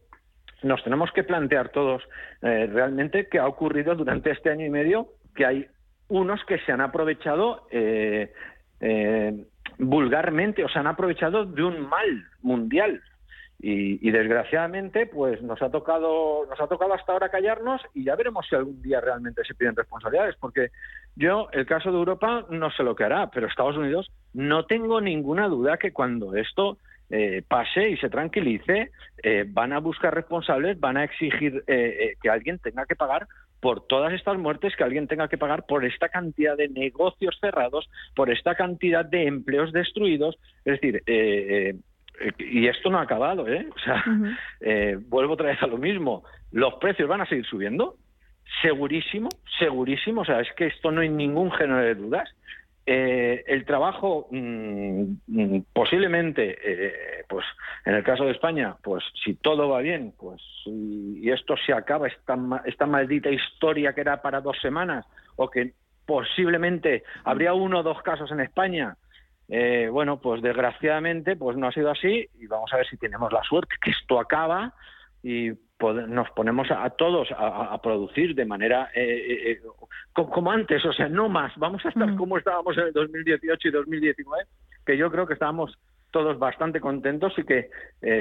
nos 0.62 0.84
tenemos 0.84 1.10
que 1.14 1.24
plantear 1.24 1.70
todos 1.70 2.04
eh, 2.42 2.70
realmente 2.74 3.30
qué 3.32 3.40
ha 3.40 3.48
ocurrido 3.48 3.96
durante 3.96 4.32
este 4.32 4.50
año 4.50 4.66
y 4.66 4.70
medio, 4.70 5.08
que 5.34 5.46
hay 5.46 5.68
unos 6.10 6.44
que 6.44 6.60
se 6.60 6.74
han 6.74 6.82
aprovechado 6.82 7.68
eh, 7.72 8.34
eh, 8.82 9.46
vulgarmente, 9.78 10.66
o 10.66 10.68
se 10.68 10.78
han 10.78 10.88
aprovechado 10.88 11.46
de 11.46 11.64
un 11.64 11.88
mal 11.88 12.26
mundial 12.42 13.02
y, 13.66 14.12
desgraciadamente, 14.12 15.06
pues 15.06 15.42
nos 15.42 15.62
ha 15.62 15.70
tocado, 15.70 16.46
nos 16.50 16.60
ha 16.60 16.68
tocado 16.68 16.94
hasta 16.94 17.14
ahora 17.14 17.30
callarnos 17.30 17.82
y 17.94 18.04
ya 18.04 18.18
veremos 18.18 18.46
si 18.50 18.56
algún 18.58 18.82
día 18.82 19.00
realmente 19.00 19.42
se 19.46 19.56
piden 19.56 19.78
responsabilidades, 19.78 20.36
porque 20.36 20.72
yo, 21.16 21.48
el 21.54 21.66
caso 21.66 21.90
de 21.90 21.98
Europa, 21.98 22.46
no 22.50 22.72
sé 22.72 22.84
lo 22.84 22.94
que 22.94 23.06
hará, 23.06 23.32
pero 23.32 23.48
Estados 23.48 23.78
Unidos 23.78 24.12
no 24.34 24.66
tengo 24.66 25.00
ninguna 25.00 25.48
duda 25.48 25.78
que 25.78 25.94
cuando 25.94 26.36
esto 26.36 26.78
eh, 27.10 27.42
pase 27.48 27.92
y 27.92 27.98
se 27.98 28.10
tranquilice, 28.10 28.92
eh, 29.24 29.46
van 29.48 29.72
a 29.72 29.80
buscar 29.80 30.14
responsables, 30.14 30.78
van 30.78 30.98
a 30.98 31.06
exigir 31.06 31.64
eh, 31.68 32.16
que 32.22 32.30
alguien 32.30 32.60
tenga 32.60 32.86
que 32.86 32.98
pagar 32.98 33.28
por 33.62 33.88
todas 33.88 34.12
estas 34.12 34.38
muertes, 34.38 34.76
que 34.76 34.84
alguien 34.84 35.08
tenga 35.08 35.30
que 35.30 35.38
pagar 35.38 35.66
por 35.66 35.86
esta 35.86 36.10
cantidad 36.10 36.58
de 36.58 36.68
negocios 36.68 37.38
cerrados, 37.40 37.90
por 38.14 38.30
esta 38.30 38.56
cantidad 38.56 39.06
de 39.06 39.26
empleos 39.26 39.72
destruidos. 39.72 40.38
Es 40.66 40.82
decir, 40.82 41.02
y 42.38 42.68
esto 42.68 42.90
no 42.90 43.00
ha 43.00 43.04
acabado, 43.04 43.48
¿eh? 43.48 43.68
O 43.74 43.80
sea, 43.80 44.04
eh, 44.62 44.98
vuelvo 45.08 45.34
otra 45.34 45.50
vez 45.50 45.62
a 45.62 45.68
lo 45.68 45.78
mismo. 45.78 46.24
Los 46.52 46.76
precios 46.76 47.10
van 47.10 47.22
a 47.22 47.26
seguir 47.26 47.46
subiendo, 47.46 47.96
segurísimo, 48.62 49.30
segurísimo. 49.60 50.22
O 50.22 50.26
sea, 50.26 50.40
es 50.40 50.52
que 50.54 50.68
esto 50.68 50.92
no 50.92 51.02
hay 51.02 51.10
ningún 51.10 51.52
género 51.52 51.80
de 51.80 51.96
dudas. 51.96 52.30
Eh, 52.86 53.46
el 53.48 53.66
trabajo, 53.66 54.28
mm, 54.30 55.04
mm, 55.28 55.66
posiblemente, 55.72 56.58
eh, 56.62 57.24
pues 57.30 57.46
en 57.86 57.96
el 57.96 58.04
caso 58.04 58.26
de 58.26 58.32
España, 58.32 58.76
pues 58.84 59.04
si 59.24 59.36
todo 59.36 59.70
va 59.70 59.80
bien, 59.80 60.14
pues 60.20 60.42
y, 60.66 61.30
esto 61.32 61.56
se 61.66 61.72
acaba, 61.72 62.08
esta, 62.08 62.38
esta 62.66 62.86
maldita 62.86 63.30
historia 63.30 63.94
que 63.94 64.02
era 64.02 64.22
para 64.22 64.42
dos 64.42 64.60
semanas, 64.62 65.06
o 65.38 65.50
que 65.50 65.74
posiblemente 66.06 67.04
habría 67.24 67.54
uno 67.54 67.80
o 67.80 67.84
dos 67.84 68.02
casos 68.02 68.30
en 68.32 68.42
España, 68.42 68.98
eh, 69.50 69.90
bueno, 69.92 70.20
pues 70.20 70.42
desgraciadamente 70.42 71.36
pues 71.36 71.58
no 71.58 71.68
ha 71.68 71.72
sido 71.72 71.92
así 71.92 72.28
y 72.40 72.48
vamos 72.48 72.72
a 72.74 72.78
ver 72.78 72.88
si 72.88 72.98
tenemos 72.98 73.32
la 73.32 73.44
suerte 73.44 73.76
que 73.82 73.92
esto 73.92 74.20
acaba 74.20 74.74
y 75.22 75.52
nos 76.08 76.30
ponemos 76.32 76.72
a, 76.72 76.90
todos 76.92 77.28
a, 77.38 77.78
producir 77.82 78.36
de 78.36 78.46
manera 78.46 78.90
eh, 78.96 79.52
eh, 79.52 79.62
como, 80.14 80.50
antes, 80.50 80.86
o 80.86 80.94
sea, 80.94 81.10
no 81.10 81.28
más. 81.28 81.52
Vamos 81.58 81.86
a 81.86 81.90
estar 81.90 82.08
mm. 82.08 82.16
como 82.16 82.38
estábamos 82.38 82.78
en 82.78 82.86
el 82.86 82.94
2018 82.94 83.68
y 83.68 83.72
2019, 83.72 84.46
que 84.86 84.98
yo 84.98 85.12
creo 85.12 85.28
que 85.28 85.34
estábamos 85.34 85.78
todos 86.12 86.40
bastante 86.40 86.80
contentos 86.80 87.34
y 87.38 87.44
que 87.44 87.70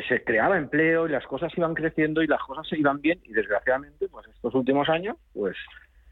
se 0.08 0.24
creaba 0.24 0.56
empleo 0.56 1.06
y 1.06 1.11
las 1.11 1.26
cosas 1.26 1.52
iban 1.56 1.74
creciendo 1.74 2.22
y 2.22 2.26
las 2.26 2.40
cosas 2.40 2.66
se 2.66 2.78
iban 2.78 3.00
bien 3.00 3.20
y 3.22 3.32
desgraciadamente 3.32 4.08
pues 4.08 4.26
estos 4.28 4.54
últimos 4.54 4.88
años 4.88 5.18
pues 5.35 5.54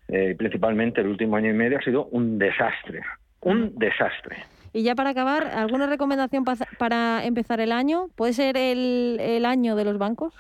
principalmente 0.07 1.01
el 1.01 1.07
último 1.07 1.37
año 1.37 1.49
y 1.49 1.55
medio 1.55 1.79
ha 1.79 1.83
sido 1.83 2.05
un 2.07 2.39
desastre 2.39 3.01
un 3.41 3.79
desastre 3.79 4.45
y 4.73 4.83
ya 4.83 4.95
para 4.95 5.11
acabar, 5.11 5.47
¿alguna 5.47 5.87
recomendación 5.87 6.45
para 6.79 7.25
empezar 7.25 7.61
el 7.61 7.73
año? 7.73 8.09
¿Puede 8.17 8.33
ser 8.33 8.57
el, 8.57 9.19
el 9.21 9.45
año 9.45 9.75
de 9.75 9.85
los 9.85 9.99
bancos? 9.99 10.35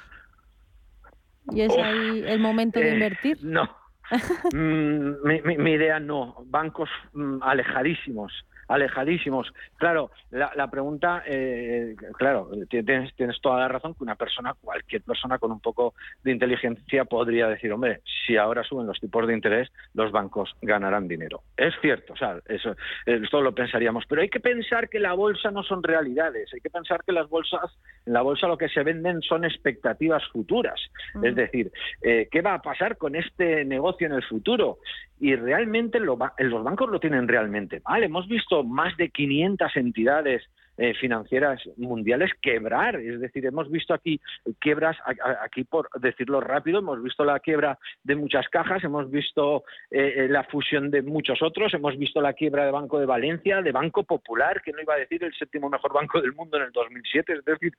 ¿Y 1.52 1.62
es 1.62 1.76
ahí 1.76 2.22
el 2.26 2.38
momento 2.38 2.78
de 2.78 2.90
eh, 2.90 2.94
invertir? 2.94 3.38
No. 3.42 3.68
Mm, 4.52 5.22
mi, 5.22 5.40
mi, 5.56 5.70
idea 5.70 6.00
no. 6.00 6.34
Bancos 6.46 6.90
mm, 7.12 7.44
alejadísimos 7.44 8.32
alejadísimos. 8.70 9.52
Claro, 9.76 10.10
la, 10.30 10.52
la 10.56 10.70
pregunta, 10.70 11.22
eh, 11.26 11.96
claro, 12.16 12.48
tienes, 12.68 13.14
tienes 13.16 13.40
toda 13.40 13.58
la 13.58 13.68
razón 13.68 13.94
que 13.94 14.04
una 14.04 14.14
persona, 14.14 14.54
cualquier 14.60 15.02
persona 15.02 15.38
con 15.38 15.50
un 15.50 15.60
poco 15.60 15.94
de 16.22 16.30
inteligencia 16.30 17.04
podría 17.04 17.48
decir, 17.48 17.72
hombre, 17.72 18.00
si 18.26 18.36
ahora 18.36 18.62
suben 18.62 18.86
los 18.86 19.00
tipos 19.00 19.26
de 19.26 19.34
interés, 19.34 19.70
los 19.94 20.12
bancos 20.12 20.54
ganarán 20.62 21.08
dinero. 21.08 21.42
Es 21.56 21.74
cierto, 21.80 22.12
o 22.12 22.16
sea, 22.16 22.38
eso, 22.46 22.76
esto 23.06 23.40
lo 23.42 23.54
pensaríamos, 23.54 24.04
pero 24.08 24.22
hay 24.22 24.28
que 24.28 24.40
pensar 24.40 24.88
que 24.88 25.00
la 25.00 25.14
bolsa 25.14 25.50
no 25.50 25.64
son 25.64 25.82
realidades, 25.82 26.48
hay 26.54 26.60
que 26.60 26.70
pensar 26.70 27.02
que 27.04 27.12
las 27.12 27.28
bolsas, 27.28 27.76
en 28.06 28.12
la 28.12 28.22
bolsa 28.22 28.46
lo 28.46 28.56
que 28.56 28.68
se 28.68 28.84
venden 28.84 29.20
son 29.22 29.44
expectativas 29.44 30.22
futuras. 30.28 30.80
Es 31.22 31.34
decir, 31.34 31.72
eh, 32.02 32.28
¿qué 32.30 32.40
va 32.40 32.54
a 32.54 32.62
pasar 32.62 32.96
con 32.96 33.16
este 33.16 33.64
negocio 33.64 34.06
en 34.06 34.12
el 34.12 34.22
futuro? 34.22 34.78
Y 35.18 35.34
realmente 35.34 36.00
los 36.00 36.16
bancos 36.16 36.88
lo 36.88 36.98
tienen 36.98 37.28
realmente 37.28 37.82
mal. 37.84 38.02
Hemos 38.02 38.26
visto 38.26 38.59
más 38.64 38.96
de 38.96 39.10
500 39.10 39.76
entidades 39.76 40.42
eh, 40.82 40.94
financieras 40.94 41.60
mundiales 41.76 42.30
quebrar. 42.40 42.96
Es 42.96 43.20
decir, 43.20 43.44
hemos 43.44 43.70
visto 43.70 43.92
aquí 43.92 44.18
quiebras, 44.60 44.96
aquí 45.42 45.62
por 45.64 45.90
decirlo 46.00 46.40
rápido, 46.40 46.78
hemos 46.78 47.02
visto 47.02 47.22
la 47.22 47.38
quiebra 47.38 47.78
de 48.02 48.16
muchas 48.16 48.48
cajas, 48.48 48.82
hemos 48.82 49.10
visto 49.10 49.64
eh, 49.90 50.14
eh, 50.16 50.28
la 50.30 50.42
fusión 50.44 50.90
de 50.90 51.02
muchos 51.02 51.42
otros, 51.42 51.74
hemos 51.74 51.98
visto 51.98 52.22
la 52.22 52.32
quiebra 52.32 52.64
de 52.64 52.70
Banco 52.70 52.98
de 52.98 53.04
Valencia, 53.04 53.60
de 53.60 53.72
Banco 53.72 54.04
Popular, 54.04 54.62
que 54.62 54.72
no 54.72 54.80
iba 54.80 54.94
a 54.94 55.00
decir 55.00 55.22
el 55.22 55.34
séptimo 55.34 55.68
mejor 55.68 55.92
banco 55.92 56.18
del 56.18 56.32
mundo 56.32 56.56
en 56.56 56.62
el 56.62 56.72
2007. 56.72 57.30
Es 57.34 57.44
decir, 57.44 57.74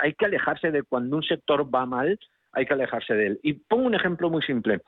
hay 0.00 0.14
que 0.14 0.24
alejarse 0.24 0.70
de 0.70 0.84
cuando 0.84 1.16
un 1.16 1.24
sector 1.24 1.74
va 1.74 1.86
mal, 1.86 2.20
hay 2.52 2.66
que 2.66 2.74
alejarse 2.74 3.14
de 3.14 3.26
él. 3.26 3.40
Y 3.42 3.54
pongo 3.54 3.86
un 3.86 3.96
ejemplo 3.96 4.30
muy 4.30 4.42
simple. 4.42 4.80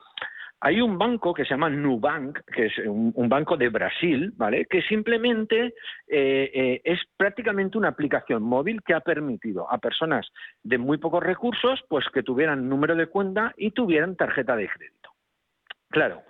Hay 0.61 0.81
un 0.81 0.97
banco 0.97 1.33
que 1.33 1.43
se 1.43 1.51
llama 1.51 1.69
Nubank, 1.69 2.39
que 2.51 2.67
es 2.67 2.77
un, 2.87 3.29
banco 3.29 3.57
de 3.57 3.69
Brasil, 3.69 4.33
¿vale? 4.35 4.65
Que 4.65 4.81
simplemente 4.83 5.73
eh, 6.07 6.51
eh, 6.53 6.81
es 6.83 6.99
prácticamente 7.17 7.77
una 7.77 7.89
aplicación 7.89 8.41
móvil 8.41 8.81
que 8.81 8.93
ha 8.93 9.01
permitido 9.01 9.71
a 9.71 9.77
personas 9.77 10.27
de 10.63 10.77
muy 10.77 10.97
pocos 10.97 11.21
recursos, 11.21 11.83
pues 11.89 12.05
que 12.13 12.23
tuvieran 12.23 12.69
número 12.69 12.95
de 12.95 13.07
cuenta 13.07 13.53
y 13.57 13.71
tuvieran 13.71 14.15
tarjeta 14.15 14.55
de 14.55 14.69
crédito. 14.69 15.11
Claro, 15.89 16.23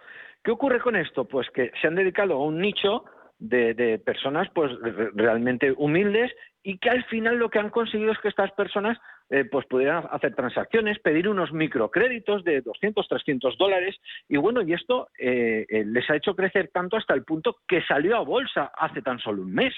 ¿qué 0.43 0.51
ocurre 0.51 0.79
con 0.79 0.95
esto? 0.95 1.25
Pues 1.25 1.49
que 1.51 1.71
se 1.79 1.87
han 1.87 1.95
dedicado 1.95 2.33
a 2.33 2.45
un 2.45 2.59
nicho 2.59 3.05
de, 3.39 4.01
personas 4.05 4.47
pues 4.53 4.71
realmente 5.13 5.73
humildes 5.77 6.31
y 6.63 6.77
que 6.77 6.89
al 6.89 7.03
final 7.05 7.37
lo 7.37 7.49
que 7.49 7.59
han 7.59 7.69
conseguido 7.69 8.11
es 8.11 8.19
que 8.19 8.29
estas 8.29 8.51
personas 8.51 8.97
eh, 9.29 9.43
pues 9.45 9.65
pudieran 9.65 10.05
hacer 10.11 10.35
transacciones, 10.35 10.99
pedir 10.99 11.27
unos 11.27 11.51
microcréditos 11.51 12.43
de 12.43 12.61
200, 12.61 13.07
300 13.07 13.57
dólares 13.57 13.95
y 14.29 14.37
bueno, 14.37 14.61
y 14.61 14.73
esto 14.73 15.07
eh, 15.17 15.65
eh, 15.67 15.83
les 15.83 16.07
ha 16.11 16.15
hecho 16.15 16.35
crecer 16.35 16.69
tanto 16.71 16.95
hasta 16.95 17.15
el 17.15 17.23
punto 17.23 17.57
que 17.67 17.81
salió 17.81 18.17
a 18.17 18.19
bolsa 18.19 18.71
hace 18.77 19.01
tan 19.01 19.17
solo 19.19 19.41
un 19.41 19.53
mes. 19.53 19.73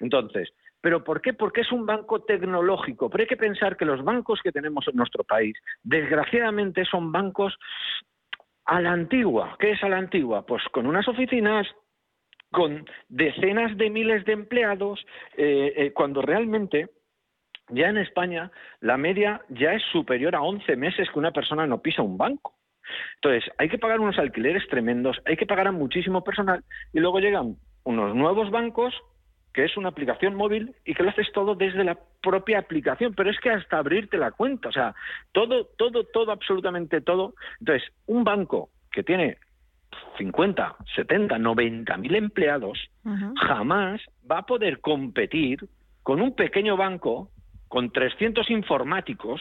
Entonces, 0.00 0.52
¿Pero 0.80 1.02
por 1.02 1.20
qué? 1.20 1.32
Porque 1.32 1.62
es 1.62 1.72
un 1.72 1.86
banco 1.86 2.22
tecnológico. 2.22 3.10
Pero 3.10 3.22
hay 3.22 3.26
que 3.26 3.36
pensar 3.36 3.76
que 3.76 3.84
los 3.84 4.04
bancos 4.04 4.40
que 4.40 4.52
tenemos 4.52 4.86
en 4.86 4.94
nuestro 4.94 5.24
país, 5.24 5.58
desgraciadamente, 5.82 6.84
son 6.84 7.10
bancos 7.10 7.58
a 8.64 8.80
la 8.80 8.92
antigua. 8.92 9.56
¿Qué 9.58 9.72
es 9.72 9.82
a 9.82 9.88
la 9.88 9.98
antigua? 9.98 10.46
Pues 10.46 10.62
con 10.70 10.86
unas 10.86 11.08
oficinas 11.08 11.66
con 12.52 12.86
decenas 13.08 13.76
de 13.76 13.90
miles 13.90 14.24
de 14.24 14.34
empleados, 14.34 15.04
cuando 15.94 16.22
realmente 16.22 16.88
ya 17.70 17.88
en 17.88 17.98
España 17.98 18.50
la 18.80 18.96
media 18.96 19.42
ya 19.48 19.72
es 19.72 19.82
superior 19.92 20.34
a 20.34 20.42
11 20.42 20.76
meses 20.76 21.08
que 21.10 21.18
una 21.18 21.32
persona 21.32 21.66
no 21.66 21.80
pisa 21.80 22.02
un 22.02 22.18
banco. 22.18 22.54
Entonces, 23.16 23.50
hay 23.58 23.68
que 23.68 23.78
pagar 23.78 24.00
unos 24.00 24.18
alquileres 24.18 24.66
tremendos, 24.68 25.20
hay 25.26 25.36
que 25.36 25.46
pagar 25.46 25.68
a 25.68 25.72
muchísimo 25.72 26.24
personal 26.24 26.64
y 26.92 27.00
luego 27.00 27.20
llegan 27.20 27.56
unos 27.84 28.14
nuevos 28.14 28.50
bancos 28.50 28.94
que 29.52 29.64
es 29.64 29.76
una 29.76 29.88
aplicación 29.88 30.34
móvil 30.34 30.74
y 30.84 30.94
que 30.94 31.02
lo 31.02 31.10
haces 31.10 31.26
todo 31.32 31.54
desde 31.54 31.82
la 31.82 31.98
propia 32.22 32.58
aplicación, 32.60 33.14
pero 33.14 33.30
es 33.30 33.40
que 33.40 33.50
hasta 33.50 33.78
abrirte 33.78 34.16
la 34.16 34.30
cuenta, 34.30 34.68
o 34.68 34.72
sea, 34.72 34.94
todo, 35.32 35.64
todo, 35.76 36.04
todo, 36.04 36.30
absolutamente 36.30 37.00
todo. 37.00 37.34
Entonces, 37.58 37.88
un 38.06 38.24
banco 38.24 38.68
que 38.92 39.02
tiene 39.02 39.38
50, 40.18 40.76
70, 40.94 41.38
90 41.38 41.96
mil 41.96 42.14
empleados, 42.14 42.78
jamás 43.36 44.00
va 44.30 44.38
a 44.38 44.46
poder 44.46 44.80
competir 44.80 45.66
con 46.02 46.20
un 46.20 46.34
pequeño 46.34 46.76
banco 46.76 47.30
con 47.68 47.90
300 47.92 48.50
informáticos 48.50 49.40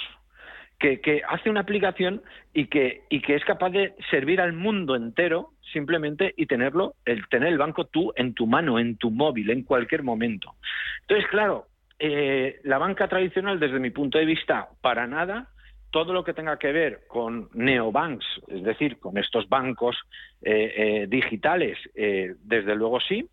que, 0.80 1.22
hace 1.28 1.50
una 1.50 1.62
aplicación 1.62 2.22
y 2.54 2.68
que, 2.68 3.02
y 3.10 3.22
que 3.22 3.36
es 3.36 3.44
capaz 3.46 3.72
de 3.72 3.96
servir 4.12 4.40
al 4.42 4.54
mundo 4.54 4.96
entero 4.96 5.52
simplemente 5.74 6.34
y 6.38 6.46
tenerlo, 6.46 6.94
el 7.06 7.28
tener 7.28 7.50
el 7.50 7.58
banco 7.58 7.86
tú 7.86 8.14
en 8.16 8.34
tu 8.34 8.48
mano, 8.48 8.80
en 8.80 8.98
tu 8.98 9.10
móvil, 9.10 9.50
en 9.50 9.64
cualquier 9.64 10.04
momento. 10.04 10.56
Entonces, 11.02 11.28
claro, 11.30 11.66
eh, 12.00 12.60
la 12.64 12.78
banca 12.78 13.08
tradicional, 13.08 13.60
desde 13.60 13.80
mi 13.80 13.90
punto 13.90 14.18
de 14.18 14.26
vista, 14.26 14.70
para 14.82 15.08
nada, 15.08 15.50
todo 15.92 16.14
lo 16.14 16.24
que 16.24 16.34
tenga 16.34 16.60
que 16.60 16.72
ver 16.72 17.02
con 17.08 17.50
neobanks, 17.54 18.26
es 18.48 18.64
decir, 18.64 19.00
con 19.00 19.18
estos 19.18 19.50
bancos 19.50 19.98
eh, 20.42 20.74
eh, 20.78 21.08
digitales, 21.08 21.78
desde 21.96 22.76
luego 22.76 23.00
sí. 23.00 23.28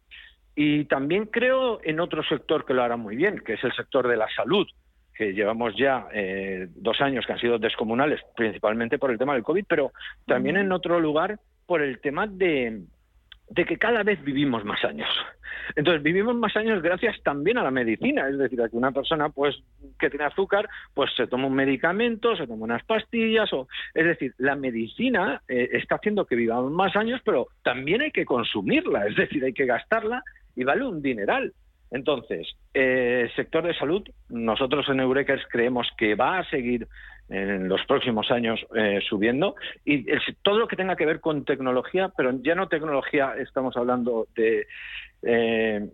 Y 0.57 0.85
también 0.85 1.26
creo 1.26 1.80
en 1.83 1.98
otro 1.98 2.22
sector 2.22 2.64
que 2.64 2.74
lo 2.74 2.83
hará 2.83 2.96
muy 2.96 3.16
bien, 3.16 3.40
que 3.40 3.54
es 3.54 3.64
el 3.64 3.74
sector 3.74 4.09
de 4.09 4.16
la 4.16 4.28
salud 4.35 4.66
que 5.14 5.33
llevamos 5.33 5.77
ya 5.77 6.07
eh, 6.12 6.68
dos 6.74 7.00
años 7.00 7.24
que 7.27 7.33
han 7.33 7.38
sido 7.38 7.59
descomunales, 7.59 8.20
principalmente 8.37 8.98
por 8.98 9.11
el 9.11 9.18
tema 9.18 9.35
del 9.35 9.42
COVID, 9.42 9.64
pero 9.68 9.92
también 10.27 10.57
en 10.57 10.72
otro 10.72 10.98
lugar 11.00 11.38
por 11.66 11.83
el 11.83 12.00
tema 12.00 12.27
de, 12.27 12.83
de 13.48 13.64
que 13.64 13.79
cada 13.79 14.03
vez 14.03 14.22
vivimos 14.22 14.64
más 14.64 14.85
años. 14.85 15.09
Entonces, 15.77 16.03
vivimos 16.03 16.35
más 16.35 16.57
años 16.57 16.83
gracias 16.83 17.16
también 17.22 17.59
a 17.59 17.62
la 17.62 17.70
medicina, 17.70 18.29
es 18.29 18.38
decir, 18.38 18.61
a 18.61 18.68
que 18.68 18.77
una 18.77 18.92
persona 18.92 19.29
pues 19.29 19.57
que 19.98 20.11
tiene 20.11 20.24
azúcar, 20.24 20.68
pues 20.92 21.11
se 21.16 21.27
toma 21.27 21.46
un 21.46 21.55
medicamento, 21.55 22.37
se 22.37 22.46
toma 22.46 22.64
unas 22.64 22.85
pastillas, 22.85 23.53
o 23.53 23.68
es 23.94 24.05
decir, 24.05 24.35
la 24.38 24.57
medicina 24.57 25.42
eh, 25.48 25.70
está 25.72 25.96
haciendo 25.96 26.27
que 26.27 26.37
vivamos 26.37 26.70
más 26.72 26.94
años, 26.96 27.20
pero 27.24 27.48
también 27.62 28.03
hay 28.03 28.11
que 28.11 28.24
consumirla, 28.24 29.07
es 29.07 29.16
decir, 29.16 29.44
hay 29.44 29.53
que 29.53 29.66
gastarla 29.66 30.22
y 30.57 30.64
vale 30.64 30.85
un 30.85 31.00
dineral. 31.03 31.53
Entonces, 31.90 32.49
eh, 32.73 33.31
sector 33.37 33.64
de 33.64 33.75
salud, 33.75 34.03
nosotros 34.29 34.88
en 34.88 35.01
Eurekers 35.01 35.44
creemos 35.49 35.88
que 35.97 36.14
va 36.14 36.38
a 36.38 36.51
seguir 36.51 36.88
en 37.29 37.68
los 37.68 37.85
próximos 37.87 38.31
años 38.31 38.61
eh, 38.77 39.01
subiendo 39.09 39.55
y 39.85 40.05
todo 40.42 40.59
lo 40.59 40.68
que 40.68 40.77
tenga 40.77 40.97
que 40.97 41.07
ver 41.07 41.20
con 41.20 41.44
tecnología, 41.44 42.12
pero 42.14 42.33
ya 42.42 42.55
no 42.55 42.68
tecnología, 42.68 43.35
estamos 43.38 43.77
hablando 43.77 44.27
de 44.37 44.66
eh, 45.23 45.88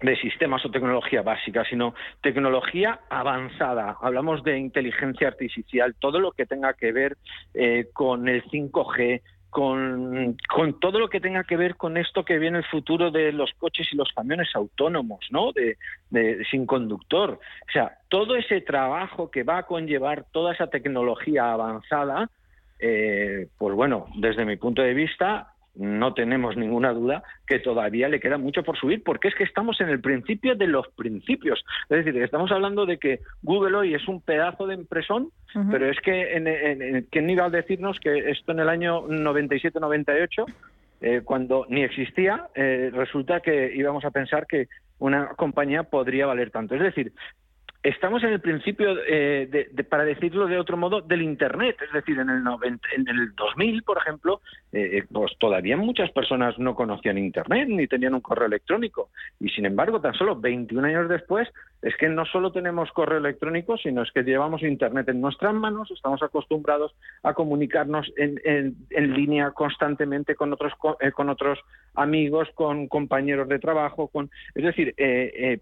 de 0.00 0.16
sistemas 0.16 0.64
o 0.64 0.70
tecnología 0.70 1.22
básica, 1.22 1.64
sino 1.64 1.94
tecnología 2.20 3.00
avanzada. 3.08 3.96
Hablamos 4.02 4.42
de 4.42 4.58
inteligencia 4.58 5.28
artificial, 5.28 5.94
todo 5.98 6.18
lo 6.18 6.32
que 6.32 6.44
tenga 6.44 6.74
que 6.74 6.92
ver 6.92 7.16
con 7.94 8.28
el 8.28 8.42
5G, 8.44 9.22
con, 9.54 10.36
con, 10.52 10.80
todo 10.80 10.98
lo 10.98 11.08
que 11.08 11.20
tenga 11.20 11.44
que 11.44 11.56
ver 11.56 11.76
con 11.76 11.96
esto 11.96 12.24
que 12.24 12.40
viene 12.40 12.58
el 12.58 12.64
futuro 12.64 13.12
de 13.12 13.30
los 13.30 13.52
coches 13.56 13.86
y 13.92 13.96
los 13.96 14.08
camiones 14.12 14.48
autónomos, 14.52 15.20
¿no? 15.30 15.52
De, 15.52 15.76
sin 16.50 16.66
conductor. 16.66 17.38
O 17.68 17.72
sea, 17.72 17.98
todo 18.08 18.34
ese 18.34 18.62
trabajo 18.62 19.30
que 19.30 19.44
va 19.44 19.58
a 19.58 19.62
conllevar 19.62 20.24
toda 20.32 20.54
esa 20.54 20.66
tecnología 20.66 21.52
avanzada, 21.52 22.28
eh, 22.80 23.46
pues 23.56 23.76
bueno, 23.76 24.08
desde 24.16 24.44
mi 24.44 24.56
punto 24.56 24.82
de 24.82 24.92
vista, 24.92 25.53
no 25.76 26.14
tenemos 26.14 26.56
ninguna 26.56 26.92
duda 26.92 27.22
que 27.46 27.58
todavía 27.58 28.08
le 28.08 28.20
queda 28.20 28.38
mucho 28.38 28.62
por 28.62 28.78
subir, 28.78 29.02
porque 29.02 29.28
es 29.28 29.34
que 29.34 29.44
estamos 29.44 29.80
en 29.80 29.88
el 29.88 30.00
principio 30.00 30.54
de 30.54 30.66
los 30.66 30.88
principios. 30.88 31.64
Es 31.88 32.04
decir, 32.04 32.22
estamos 32.22 32.52
hablando 32.52 32.86
de 32.86 32.98
que 32.98 33.20
Google 33.42 33.76
hoy 33.76 33.94
es 33.94 34.06
un 34.06 34.20
pedazo 34.20 34.66
de 34.66 34.74
impresón, 34.74 35.30
pero 35.70 35.88
es 35.88 36.00
que 36.00 36.36
en, 36.36 36.46
en, 36.48 37.06
¿quién 37.10 37.30
iba 37.30 37.44
a 37.44 37.50
decirnos 37.50 37.98
que 38.00 38.30
esto 38.30 38.52
en 38.52 38.60
el 38.60 38.68
año 38.68 39.02
97-98, 39.06 40.44
eh, 41.00 41.20
cuando 41.24 41.66
ni 41.68 41.82
existía, 41.82 42.48
eh, 42.54 42.90
resulta 42.92 43.40
que 43.40 43.72
íbamos 43.74 44.04
a 44.04 44.10
pensar 44.10 44.46
que 44.46 44.68
una 44.98 45.28
compañía 45.36 45.84
podría 45.84 46.26
valer 46.26 46.50
tanto? 46.50 46.74
Es 46.74 46.82
decir, 46.82 47.12
estamos 47.84 48.24
en 48.24 48.30
el 48.30 48.40
principio, 48.40 48.96
eh, 49.06 49.68
de, 49.70 49.84
para 49.84 50.04
decirlo 50.04 50.46
de 50.46 50.58
otro 50.58 50.78
modo, 50.78 51.02
del 51.02 51.20
Internet. 51.20 51.76
Es 51.86 51.92
decir, 51.92 52.18
en 52.18 52.30
el, 52.30 52.42
en 52.96 53.08
el 53.08 53.34
2000, 53.34 53.82
por 53.82 53.98
ejemplo, 53.98 54.40
eh, 54.72 54.98
eh, 54.98 55.04
pues 55.12 55.32
todavía 55.38 55.76
muchas 55.76 56.10
personas 56.10 56.58
no 56.58 56.74
conocían 56.74 57.18
Internet 57.18 57.68
ni 57.68 57.86
tenían 57.86 58.14
un 58.14 58.22
correo 58.22 58.46
electrónico. 58.46 59.10
Y 59.38 59.50
sin 59.50 59.66
embargo, 59.66 60.00
tan 60.00 60.14
solo 60.14 60.34
21 60.34 60.88
años 60.88 61.08
después, 61.10 61.46
es 61.82 61.94
que 61.96 62.08
no 62.08 62.24
solo 62.24 62.52
tenemos 62.52 62.90
correo 62.92 63.18
electrónico, 63.18 63.76
sino 63.76 64.02
es 64.02 64.10
que 64.12 64.22
llevamos 64.22 64.62
Internet 64.62 65.10
en 65.10 65.20
nuestras 65.20 65.52
manos, 65.52 65.90
estamos 65.90 66.22
acostumbrados 66.22 66.94
a 67.22 67.34
comunicarnos 67.34 68.10
en, 68.16 68.74
línea 69.14 69.50
constantemente 69.50 70.34
con 70.34 70.54
otros, 70.54 70.72
con, 71.12 71.28
otros 71.28 71.60
amigos, 71.94 72.48
con 72.54 72.88
compañeros 72.88 73.46
de 73.48 73.58
trabajo. 73.58 74.08
Con, 74.08 74.30
es 74.54 74.64
decir, 74.64 74.94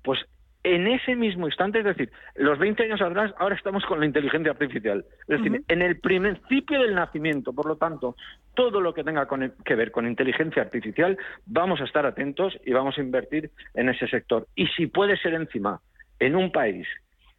pues 0.04 0.20
en 0.64 0.86
ese 0.86 1.16
mismo 1.16 1.46
instante, 1.46 1.80
es 1.80 1.84
decir, 1.84 2.10
los 2.36 2.58
20 2.58 2.84
años 2.84 3.00
atrás, 3.00 3.34
ahora 3.38 3.56
estamos 3.56 3.84
con 3.84 3.98
la 4.00 4.06
inteligencia 4.06 4.52
artificial. 4.52 5.04
Es 5.26 5.42
decir, 5.42 5.62
en 5.66 5.82
el 5.82 5.98
principio 5.98 6.80
del 6.80 6.94
nacimiento, 6.94 7.52
por 7.52 7.66
lo 7.66 7.76
tanto, 7.76 8.16
todo 8.54 8.80
lo 8.80 8.94
que 8.94 9.02
tenga 9.02 9.26
que 9.64 9.74
ver 9.74 9.90
con 9.90 10.06
inteligencia 10.06 10.62
artificial, 10.62 11.18
vamos 11.46 11.80
a 11.80 11.84
estar 11.84 12.06
atentos 12.06 12.56
y 12.64 12.72
vamos 12.72 12.96
a 12.96 13.00
invertir 13.00 13.50
en 13.74 13.88
ese 13.88 14.06
sector. 14.06 14.46
Y 14.54 14.66
si 14.68 14.86
puede 14.86 15.16
ser 15.16 15.34
encima 15.34 15.80
en 16.20 16.36
un 16.36 16.52
país 16.52 16.86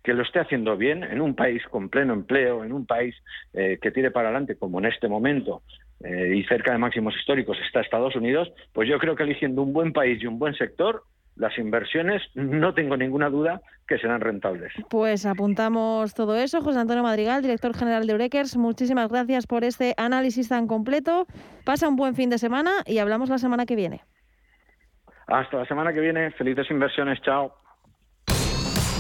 que 0.04 0.14
lo 0.14 0.24
esté 0.24 0.40
haciendo 0.40 0.76
bien, 0.76 1.04
en 1.04 1.22
un 1.22 1.34
país 1.34 1.64
con 1.70 1.88
pleno 1.88 2.14
empleo, 2.14 2.66
en 2.66 2.74
un 2.74 2.86
país 2.86 3.16
eh, 3.54 3.80
que 3.82 3.92
tire 3.92 4.12
para 4.12 4.28
adelante, 4.28 4.58
como 4.58 4.80
en 4.80 4.86
este 4.86 5.08
momento, 5.08 5.62
eh, 6.04 6.36
y 6.36 6.44
cerca 6.44 6.74
de 6.74 6.78
máximos 6.78 7.16
históricos 7.16 7.58
está 7.66 7.80
Estados 7.80 8.14
Unidos, 8.18 8.52
pues 8.74 8.90
yo 8.90 9.00
creo 9.00 9.16
que 9.16 9.24
eligiendo 9.24 9.62
un 9.62 9.72
buen 9.72 9.94
país 9.94 10.22
y 10.22 10.28
un 10.28 10.40
buen 10.40 10.56
sector, 10.56 11.04
las 11.36 11.58
inversiones 11.58 12.22
no 12.36 12.74
tengo 12.74 12.98
ninguna 12.98 13.30
duda 13.30 13.62
que 13.88 13.98
serán 13.98 14.22
rentables. 14.22 14.72
Pues 14.90 15.26
apuntamos 15.26 16.14
todo 16.14 16.38
eso. 16.38 16.62
José 16.62 16.80
Antonio 16.80 17.04
Madrigal, 17.04 17.42
director 17.42 17.76
general 17.76 18.06
de 18.06 18.14
Eurekers, 18.14 18.56
muchísimas 18.56 19.10
gracias 19.10 19.48
por 19.48 19.64
este 19.64 19.94
análisis 19.98 20.50
tan 20.50 20.68
completo. 20.68 21.28
Pasa 21.66 21.88
un 21.88 21.96
buen 21.96 22.16
fin 22.16 22.30
de 22.30 22.38
semana 22.38 22.72
y 22.86 23.00
hablamos 23.00 23.30
la 23.30 23.38
semana 23.38 23.66
que 23.66 23.76
viene. 23.76 24.02
Hasta 25.28 25.58
la 25.58 25.66
semana 25.66 25.94
que 25.94 26.02
viene. 26.02 26.32
Felices 26.32 26.70
inversiones. 26.70 27.22
Chao. 27.22 27.54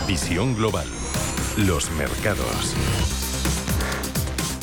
Visión 0.07 0.55
global. 0.55 0.87
Los 1.67 1.91
mercados. 1.97 3.02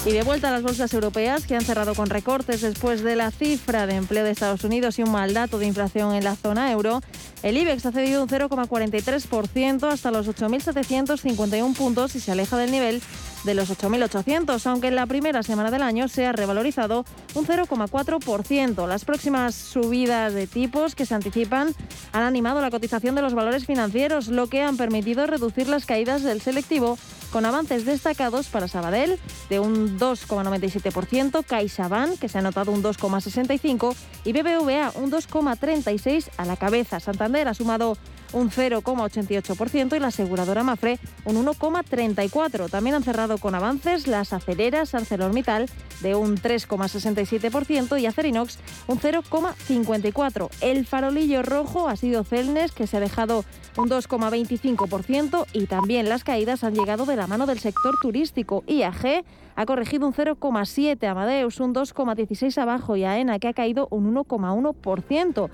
Y 0.06 0.12
de 0.12 0.22
vuelta 0.22 0.48
a 0.48 0.50
las 0.50 0.62
bolsas 0.62 0.94
europeas 0.94 1.46
que 1.46 1.54
han 1.54 1.64
cerrado 1.64 1.94
con 1.94 2.08
recortes 2.08 2.62
después 2.62 3.02
de 3.02 3.16
la 3.16 3.30
cifra 3.30 3.86
de 3.86 3.96
empleo 3.96 4.24
de 4.24 4.30
Estados 4.30 4.64
Unidos 4.64 4.98
y 4.98 5.02
un 5.02 5.12
mal 5.12 5.34
dato 5.34 5.58
de 5.58 5.66
inflación 5.66 6.14
en 6.14 6.24
la 6.24 6.36
zona 6.36 6.72
euro, 6.72 7.02
el 7.42 7.58
IBEX 7.58 7.84
ha 7.84 7.92
cedido 7.92 8.22
un 8.22 8.28
0,43% 8.28 9.92
hasta 9.92 10.10
los 10.10 10.26
8.751 10.26 11.76
puntos 11.76 12.16
y 12.16 12.20
se 12.20 12.32
aleja 12.32 12.56
del 12.56 12.70
nivel 12.70 13.02
de 13.44 13.54
los 13.54 13.70
8.800, 13.70 14.66
aunque 14.66 14.88
en 14.88 14.96
la 14.96 15.06
primera 15.06 15.42
semana 15.42 15.70
del 15.70 15.82
año 15.82 16.08
se 16.08 16.26
ha 16.26 16.32
revalorizado 16.32 17.04
un 17.34 17.46
0,4%. 17.46 18.86
Las 18.86 19.04
próximas 19.04 19.54
subidas 19.54 20.34
de 20.34 20.46
tipos 20.46 20.94
que 20.94 21.06
se 21.06 21.14
anticipan 21.14 21.74
han 22.12 22.22
animado 22.22 22.60
la 22.60 22.70
cotización 22.70 23.14
de 23.14 23.22
los 23.22 23.34
valores 23.34 23.66
financieros, 23.66 24.28
lo 24.28 24.48
que 24.48 24.62
han 24.62 24.76
permitido 24.76 25.26
reducir 25.26 25.68
las 25.68 25.86
caídas 25.86 26.22
del 26.22 26.40
selectivo 26.40 26.98
con 27.30 27.46
avances 27.46 27.84
destacados 27.84 28.48
para 28.48 28.68
Sabadell 28.68 29.18
de 29.48 29.60
un 29.60 29.98
2,97%, 29.98 31.44
CaixaBank, 31.44 32.18
que 32.18 32.28
se 32.28 32.38
ha 32.38 32.42
notado 32.42 32.72
un 32.72 32.82
2,65% 32.82 33.94
y 34.24 34.32
BBVA 34.32 34.92
un 34.96 35.10
2,36% 35.10 36.30
a 36.36 36.44
la 36.44 36.56
cabeza. 36.56 37.00
Santander 37.00 37.48
ha 37.48 37.54
sumado 37.54 37.96
un 38.32 38.50
0,88% 38.50 39.96
y 39.96 40.00
la 40.00 40.08
aseguradora 40.08 40.62
Mafre 40.62 40.98
un 41.24 41.44
1,34%. 41.44 42.70
También 42.70 42.96
han 42.96 43.02
cerrado 43.02 43.38
con 43.38 43.54
avances 43.54 44.06
las 44.06 44.32
aceleras 44.32 44.94
ArcelorMittal 44.94 45.68
de 46.00 46.14
un 46.14 46.36
3,67% 46.36 48.00
y 48.00 48.06
Acerinox 48.06 48.58
un 48.86 48.98
0,54%. 48.98 50.48
El 50.60 50.86
farolillo 50.86 51.42
rojo 51.42 51.88
ha 51.88 51.96
sido 51.96 52.24
Celnes 52.24 52.72
que 52.72 52.86
se 52.86 52.96
ha 52.96 53.00
dejado 53.00 53.44
un 53.76 53.88
2,25% 53.88 55.46
y 55.52 55.66
también 55.66 56.08
las 56.08 56.24
caídas 56.24 56.64
han 56.64 56.74
llegado 56.74 57.06
de 57.06 57.16
la 57.16 57.26
mano 57.26 57.46
del 57.46 57.58
sector 57.58 57.94
turístico. 58.00 58.64
IAG 58.66 59.24
ha 59.56 59.66
corregido 59.66 60.06
un 60.06 60.14
0,7%, 60.14 61.06
Amadeus 61.06 61.60
un 61.60 61.74
2,16% 61.74 62.58
abajo 62.58 62.96
y 62.96 63.04
AENA 63.04 63.38
que 63.38 63.48
ha 63.48 63.52
caído 63.52 63.88
un 63.90 64.14
1,1%. 64.14 65.50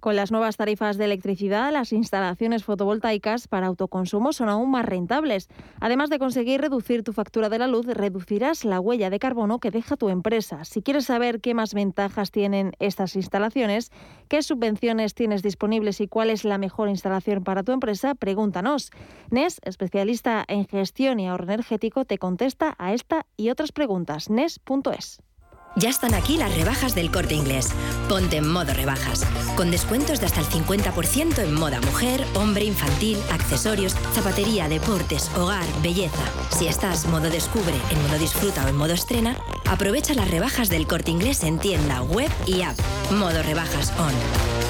Con 0.00 0.16
las 0.16 0.32
nuevas 0.32 0.56
tarifas 0.56 0.96
de 0.96 1.04
electricidad, 1.04 1.70
las 1.70 1.92
instalaciones 1.92 2.64
fotovoltaicas 2.64 3.48
para 3.48 3.66
autoconsumo 3.66 4.32
son 4.32 4.48
aún 4.48 4.70
más 4.70 4.86
rentables. 4.86 5.48
Además 5.78 6.08
de 6.08 6.18
conseguir 6.18 6.62
reducir 6.62 7.02
tu 7.02 7.12
factura 7.12 7.50
de 7.50 7.58
la 7.58 7.66
luz, 7.66 7.84
reducirás 7.86 8.64
la 8.64 8.80
huella 8.80 9.10
de 9.10 9.18
carbono 9.18 9.58
que 9.58 9.70
deja 9.70 9.98
tu 9.98 10.08
empresa. 10.08 10.64
Si 10.64 10.80
quieres 10.80 11.04
saber 11.04 11.42
qué 11.42 11.52
más 11.52 11.74
ventajas 11.74 12.30
tienen 12.30 12.72
estas 12.78 13.14
instalaciones, 13.14 13.92
qué 14.28 14.42
subvenciones 14.42 15.12
tienes 15.12 15.42
disponibles 15.42 16.00
y 16.00 16.08
cuál 16.08 16.30
es 16.30 16.46
la 16.46 16.56
mejor 16.56 16.88
instalación 16.88 17.44
para 17.44 17.62
tu 17.62 17.72
empresa, 17.72 18.14
pregúntanos. 18.14 18.90
NES, 19.30 19.60
especialista 19.64 20.46
en 20.48 20.66
gestión 20.66 21.20
y 21.20 21.28
ahorro 21.28 21.44
energético, 21.44 22.06
te 22.06 22.16
contesta 22.16 22.74
a 22.78 22.94
esta 22.94 23.26
y 23.36 23.50
otras 23.50 23.70
preguntas. 23.70 24.30
NES.es. 24.30 25.20
Ya 25.76 25.88
están 25.88 26.14
aquí 26.14 26.36
las 26.36 26.54
rebajas 26.56 26.94
del 26.94 27.10
corte 27.10 27.34
inglés. 27.34 27.68
Ponte 28.08 28.38
en 28.38 28.48
modo 28.48 28.74
rebajas. 28.74 29.24
Con 29.56 29.70
descuentos 29.70 30.20
de 30.20 30.26
hasta 30.26 30.40
el 30.40 30.46
50% 30.46 31.38
en 31.38 31.54
moda 31.54 31.80
mujer, 31.80 32.24
hombre, 32.34 32.64
infantil, 32.64 33.18
accesorios, 33.30 33.94
zapatería, 34.12 34.68
deportes, 34.68 35.30
hogar, 35.36 35.64
belleza. 35.82 36.24
Si 36.58 36.66
estás 36.66 37.06
modo 37.06 37.30
descubre, 37.30 37.76
en 37.90 38.02
modo 38.02 38.18
disfruta 38.18 38.64
o 38.66 38.68
en 38.68 38.76
modo 38.76 38.94
estrena, 38.94 39.36
aprovecha 39.66 40.14
las 40.14 40.30
rebajas 40.30 40.68
del 40.68 40.86
corte 40.86 41.12
inglés 41.12 41.44
en 41.44 41.58
tienda, 41.58 42.02
web 42.02 42.30
y 42.46 42.62
app. 42.62 42.78
Modo 43.12 43.42
rebajas 43.42 43.92
on. 43.98 44.69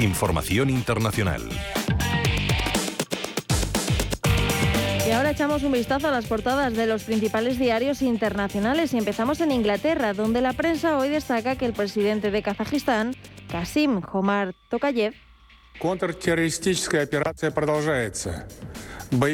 Información 0.00 0.70
internacional. 0.70 1.42
Y 5.06 5.10
ahora 5.10 5.32
echamos 5.32 5.62
un 5.62 5.72
vistazo 5.72 6.08
a 6.08 6.10
las 6.10 6.24
portadas 6.24 6.74
de 6.74 6.86
los 6.86 7.04
principales 7.04 7.58
diarios 7.58 8.00
internacionales 8.00 8.94
y 8.94 8.98
empezamos 8.98 9.42
en 9.42 9.52
Inglaterra, 9.52 10.14
donde 10.14 10.40
la 10.40 10.54
prensa 10.54 10.96
hoy 10.96 11.10
destaca 11.10 11.56
que 11.56 11.66
el 11.66 11.74
presidente 11.74 12.30
de 12.30 12.42
Kazajistán, 12.42 13.14
Kasim 13.50 14.00
Jomar 14.00 14.54
Tokayev, 14.70 15.12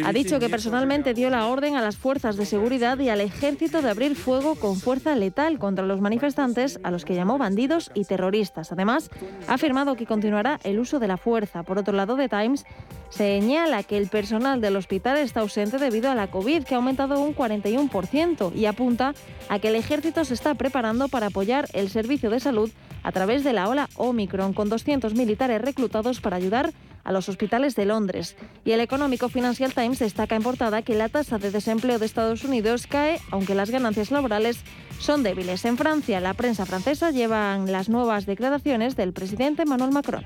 ha 0.04 0.12
dicho 0.12 0.38
que 0.38 0.48
personalmente 0.48 1.12
dio 1.12 1.28
la 1.28 1.46
orden 1.46 1.76
a 1.76 1.82
las 1.82 1.96
fuerzas 1.96 2.36
de 2.36 2.46
seguridad 2.46 2.98
y 2.98 3.10
al 3.10 3.20
ejército 3.20 3.82
de 3.82 3.90
abrir 3.90 4.16
fuego 4.16 4.54
con 4.54 4.76
fuerza 4.76 5.14
letal 5.14 5.58
contra 5.58 5.84
los 5.84 6.00
manifestantes, 6.00 6.80
a 6.82 6.90
los 6.90 7.04
que 7.04 7.14
llamó 7.14 7.36
bandidos 7.36 7.90
y 7.94 8.04
terroristas. 8.04 8.72
Además, 8.72 9.10
ha 9.46 9.54
afirmado 9.54 9.94
que 9.94 10.06
continuará 10.06 10.58
el 10.64 10.78
uso 10.78 10.98
de 10.98 11.08
la 11.08 11.18
fuerza. 11.18 11.62
Por 11.62 11.78
otro 11.78 11.92
lado, 11.92 12.16
The 12.16 12.28
Times 12.28 12.64
señala 13.10 13.82
que 13.82 13.98
el 13.98 14.08
personal 14.08 14.60
del 14.60 14.76
hospital 14.76 15.18
está 15.18 15.40
ausente 15.40 15.78
debido 15.78 16.10
a 16.10 16.14
la 16.14 16.30
COVID, 16.30 16.64
que 16.64 16.74
ha 16.74 16.78
aumentado 16.78 17.20
un 17.20 17.34
41%, 17.34 18.54
y 18.54 18.66
apunta 18.66 19.14
a 19.48 19.58
que 19.58 19.68
el 19.68 19.76
ejército 19.76 20.24
se 20.24 20.34
está 20.34 20.54
preparando 20.54 21.08
para 21.08 21.26
apoyar 21.26 21.68
el 21.74 21.90
servicio 21.90 22.30
de 22.30 22.40
salud 22.40 22.70
a 23.02 23.12
través 23.12 23.44
de 23.44 23.52
la 23.52 23.68
ola 23.68 23.88
Omicron, 23.96 24.52
con 24.52 24.68
200 24.68 25.14
militares 25.14 25.60
reclutados 25.60 26.20
para 26.20 26.36
ayudar 26.36 26.72
a 27.06 27.12
los 27.12 27.28
hospitales 27.28 27.74
de 27.76 27.86
Londres. 27.86 28.36
Y 28.64 28.72
el 28.72 28.80
económico 28.80 29.28
Financial 29.28 29.72
Times 29.72 30.00
destaca 30.00 30.34
en 30.34 30.42
portada 30.42 30.82
que 30.82 30.94
la 30.94 31.08
tasa 31.08 31.38
de 31.38 31.50
desempleo 31.50 31.98
de 31.98 32.06
Estados 32.06 32.44
Unidos 32.44 32.86
cae, 32.86 33.20
aunque 33.30 33.54
las 33.54 33.70
ganancias 33.70 34.10
laborales 34.10 34.58
son 34.98 35.22
débiles. 35.22 35.64
En 35.64 35.76
Francia, 35.78 36.20
la 36.20 36.34
prensa 36.34 36.66
francesa 36.66 37.12
llevan 37.12 37.70
las 37.70 37.88
nuevas 37.88 38.26
declaraciones 38.26 38.96
del 38.96 39.12
presidente 39.12 39.62
Emmanuel 39.62 39.92
Macron. 39.92 40.24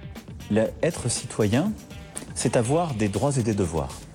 être 0.83 1.09
citoyen, 1.09 1.75
c'est 2.35 2.57
avoir 2.57 2.95
des 2.95 3.09
droits 3.09 3.37
et 3.37 3.43
des 3.43 3.55
devoirs. 3.55 4.10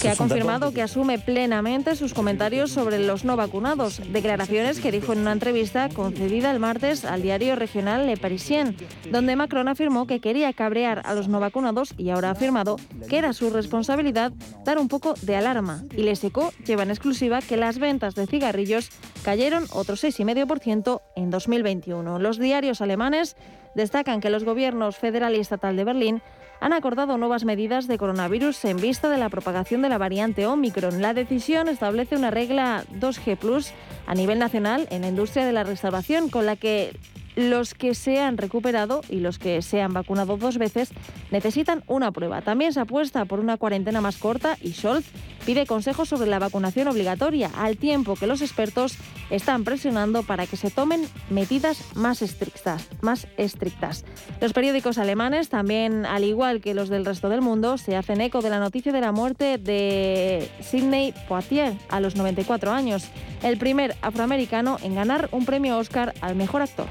Que 0.00 0.08
ha 0.08 0.16
confirmado 0.16 0.72
que 0.72 0.82
asume 0.82 1.18
plenamente 1.18 1.94
sus 1.96 2.12
comentarios 2.12 2.70
sobre 2.70 2.98
los 2.98 3.24
no 3.24 3.36
vacunados, 3.36 4.00
declaraciones 4.12 4.80
que 4.80 4.90
dijo 4.90 5.12
en 5.12 5.20
una 5.20 5.32
entrevista 5.32 5.88
concedida 5.88 6.50
el 6.50 6.58
martes 6.58 7.04
al 7.04 7.22
diario 7.22 7.56
regional 7.56 8.06
Le 8.06 8.16
Parisien, 8.16 8.76
donde 9.10 9.36
Macron 9.36 9.68
afirmó 9.68 10.06
que 10.06 10.20
quería 10.20 10.52
cabrear 10.52 11.02
a 11.04 11.14
los 11.14 11.28
no 11.28 11.40
vacunados 11.40 11.94
y 11.96 12.10
ahora 12.10 12.28
ha 12.28 12.32
afirmado 12.32 12.76
que 13.08 13.18
era 13.18 13.32
su 13.32 13.50
responsabilidad 13.50 14.32
dar 14.64 14.78
un 14.78 14.88
poco 14.88 15.14
de 15.22 15.36
alarma. 15.36 15.84
Y 15.96 16.02
Le 16.02 16.16
Seco 16.16 16.52
lleva 16.64 16.82
en 16.82 16.90
exclusiva 16.90 17.40
que 17.40 17.56
las 17.56 17.78
ventas 17.78 18.14
de 18.14 18.26
cigarrillos 18.26 18.90
cayeron 19.22 19.66
otro 19.72 19.94
6,5% 19.94 21.00
en 21.14 21.30
2021. 21.30 22.18
Los 22.18 22.38
diarios 22.38 22.80
alemanes 22.80 23.36
destacan 23.74 24.20
que 24.20 24.30
los 24.30 24.44
gobiernos 24.44 24.96
federal 24.96 25.36
y 25.36 25.40
estatal 25.40 25.76
de 25.76 25.84
Berlín 25.84 26.22
han 26.60 26.72
acordado 26.72 27.18
nuevas 27.18 27.44
medidas 27.44 27.86
de 27.86 27.98
coronavirus 27.98 28.64
en 28.64 28.78
vista 28.78 29.10
de 29.10 29.18
la 29.18 29.28
propagación 29.28 29.82
de 29.82 29.88
la 29.88 29.98
variante 29.98 30.46
Omicron. 30.46 31.02
La 31.02 31.14
decisión 31.14 31.68
establece 31.68 32.16
una 32.16 32.30
regla 32.30 32.84
2G 32.98 33.72
a 34.06 34.14
nivel 34.14 34.38
nacional 34.38 34.86
en 34.90 35.02
la 35.02 35.08
industria 35.08 35.44
de 35.44 35.52
la 35.52 35.64
restauración, 35.64 36.28
con 36.30 36.46
la 36.46 36.56
que 36.56 36.96
los 37.36 37.74
que 37.74 37.94
se 37.94 38.20
han 38.20 38.38
recuperado 38.38 39.02
y 39.08 39.20
los 39.20 39.38
que 39.38 39.62
se 39.62 39.80
han 39.82 39.92
vacunado 39.92 40.36
dos 40.36 40.58
veces 40.58 40.90
necesitan 41.30 41.84
una 41.86 42.10
prueba. 42.10 42.40
También 42.40 42.72
se 42.72 42.80
apuesta 42.80 43.24
por 43.26 43.38
una 43.38 43.58
cuarentena 43.58 44.00
más 44.00 44.16
corta 44.16 44.56
y 44.60 44.72
Scholz 44.72 45.06
pide 45.44 45.66
consejos 45.66 46.08
sobre 46.08 46.28
la 46.28 46.40
vacunación 46.40 46.88
obligatoria, 46.88 47.50
al 47.56 47.76
tiempo 47.76 48.16
que 48.16 48.26
los 48.26 48.42
expertos 48.42 48.96
están 49.30 49.62
presionando 49.64 50.24
para 50.24 50.46
que 50.46 50.56
se 50.56 50.70
tomen 50.70 51.06
medidas 51.30 51.78
más 51.94 52.20
estrictas. 52.22 52.88
Más 53.00 53.28
estrictas. 53.36 54.04
Los 54.40 54.52
periódicos 54.52 54.98
alemanes, 54.98 55.48
también 55.48 56.04
al 56.04 56.24
igual 56.24 56.60
que 56.60 56.74
los 56.74 56.88
del 56.88 57.04
resto 57.04 57.28
del 57.28 57.42
mundo, 57.42 57.78
se 57.78 57.96
hacen 57.96 58.20
eco 58.20 58.42
de 58.42 58.50
la 58.50 58.58
noticia 58.58 58.92
de 58.92 59.00
la 59.00 59.12
muerte 59.12 59.58
de 59.58 60.50
Sidney 60.60 61.14
Poitier 61.28 61.74
a 61.90 62.00
los 62.00 62.16
94 62.16 62.72
años, 62.72 63.08
el 63.42 63.56
primer 63.58 63.94
afroamericano 64.02 64.78
en 64.82 64.94
ganar 64.94 65.28
un 65.32 65.44
premio 65.44 65.78
Oscar 65.78 66.14
al 66.22 66.34
mejor 66.34 66.62
actor. 66.62 66.86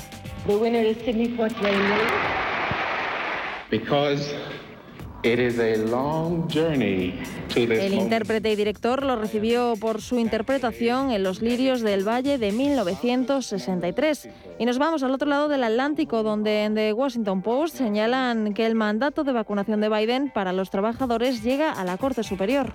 The 0.48 0.58
winner 0.58 0.86
is 0.86 0.98
Sidney 1.04 1.30
Poitier. 1.30 1.74
Because 3.72 4.32
it 5.24 5.40
is 5.40 5.58
a 5.58 5.78
long 5.88 6.48
journey 6.48 7.20
to 7.50 7.66
this 7.66 7.80
El 7.80 7.96
intérprete 7.96 8.52
y 8.52 8.56
director 8.56 9.04
lo 9.04 9.16
recibió 9.16 9.74
por 9.80 10.04
su 10.04 10.20
interpretación 10.20 11.10
en 11.10 11.24
Los 11.24 11.42
Lirios 11.42 11.82
del 11.82 12.08
Valle 12.08 12.38
de 12.38 12.52
1963. 12.52 14.30
Y 14.60 14.66
nos 14.66 14.78
vamos 14.78 15.02
al 15.02 15.16
otro 15.16 15.28
lado 15.28 15.48
del 15.48 15.64
Atlántico, 15.64 16.22
donde 16.22 16.66
en 16.66 16.76
The 16.76 16.94
Washington 16.94 17.42
Post 17.42 17.78
señalan 17.78 18.54
que 18.54 18.68
el 18.68 18.76
mandato 18.76 19.24
de 19.24 19.32
vacunación 19.32 19.82
de 19.82 19.90
Biden 19.90 20.30
para 20.32 20.54
los 20.54 20.70
trabajadores 20.70 21.42
llega 21.42 21.72
a 21.72 21.84
la 21.86 21.98
Corte 21.98 22.22
Superior. 22.22 22.72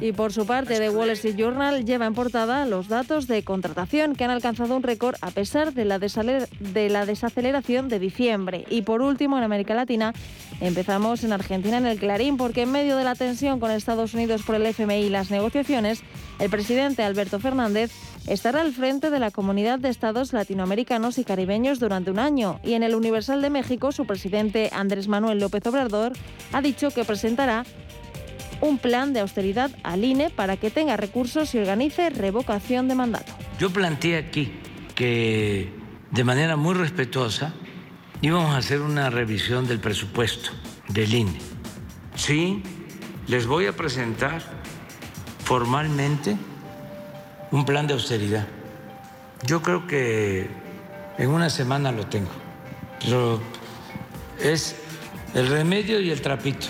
Y 0.00 0.12
por 0.12 0.32
su 0.32 0.46
parte, 0.46 0.78
The 0.78 0.90
Wall 0.90 1.10
Street 1.10 1.36
Journal 1.36 1.84
lleva 1.84 2.06
en 2.06 2.14
portada 2.14 2.66
los 2.66 2.88
datos 2.88 3.26
de 3.26 3.42
contratación 3.44 4.14
que 4.14 4.24
han 4.24 4.30
alcanzado 4.30 4.76
un 4.76 4.82
récord 4.82 5.14
a 5.20 5.30
pesar 5.30 5.72
de 5.72 5.84
la, 5.84 5.98
de 5.98 6.88
la 6.90 7.06
desaceleración 7.06 7.88
de 7.88 7.98
diciembre. 7.98 8.64
Y 8.70 8.82
por 8.82 9.02
último, 9.02 9.38
en 9.38 9.44
América 9.44 9.74
Latina, 9.74 10.14
empezamos 10.60 11.22
en 11.24 11.32
Argentina 11.32 11.78
en 11.78 11.86
el 11.86 11.98
Clarín, 11.98 12.36
porque 12.36 12.62
en 12.62 12.72
medio 12.72 12.96
de 12.96 13.04
la 13.04 13.14
tensión 13.14 13.60
con 13.60 13.70
Estados 13.70 14.14
Unidos 14.14 14.42
por 14.42 14.56
el 14.56 14.66
FMI 14.66 15.06
y 15.06 15.08
las 15.08 15.30
negociaciones, 15.30 16.02
el 16.38 16.50
presidente 16.50 17.02
Alberto 17.02 17.38
Fernández 17.38 17.92
estará 18.26 18.60
al 18.60 18.72
frente 18.72 19.10
de 19.10 19.18
la 19.18 19.30
Comunidad 19.30 19.78
de 19.78 19.88
Estados 19.88 20.32
Latinoamericanos 20.32 21.18
y 21.18 21.24
Caribeños 21.24 21.80
durante 21.80 22.10
un 22.10 22.18
año 22.18 22.60
y 22.62 22.74
en 22.74 22.82
el 22.82 22.94
Universal 22.94 23.42
de 23.42 23.50
México 23.50 23.92
su 23.92 24.06
presidente 24.06 24.70
Andrés 24.72 25.08
Manuel 25.08 25.38
López 25.38 25.66
Obrador 25.66 26.12
ha 26.52 26.62
dicho 26.62 26.90
que 26.90 27.04
presentará 27.04 27.64
un 28.60 28.78
plan 28.78 29.12
de 29.12 29.20
austeridad 29.20 29.70
al 29.82 30.04
INE 30.04 30.30
para 30.30 30.56
que 30.56 30.70
tenga 30.70 30.96
recursos 30.96 31.54
y 31.54 31.58
organice 31.58 32.10
revocación 32.10 32.88
de 32.88 32.94
mandato. 32.94 33.32
Yo 33.58 33.70
planteé 33.70 34.18
aquí 34.18 34.52
que 34.94 35.72
de 36.10 36.24
manera 36.24 36.56
muy 36.56 36.74
respetuosa 36.74 37.54
íbamos 38.20 38.54
a 38.54 38.58
hacer 38.58 38.80
una 38.82 39.08
revisión 39.08 39.66
del 39.66 39.80
presupuesto 39.80 40.50
del 40.88 41.14
INE. 41.14 41.38
Sí, 42.14 42.62
les 43.28 43.46
voy 43.46 43.66
a 43.66 43.72
presentar 43.72 44.42
formalmente 45.44 46.36
un 47.50 47.64
plan 47.64 47.86
de 47.86 47.94
austeridad. 47.94 48.46
Yo 49.44 49.62
creo 49.62 49.86
que 49.86 50.48
en 51.18 51.30
una 51.30 51.50
semana 51.50 51.92
lo 51.92 52.06
tengo, 52.06 52.30
pero 53.00 53.40
es 54.42 54.76
el 55.34 55.48
remedio 55.48 56.00
y 56.00 56.10
el 56.10 56.20
trapito. 56.20 56.66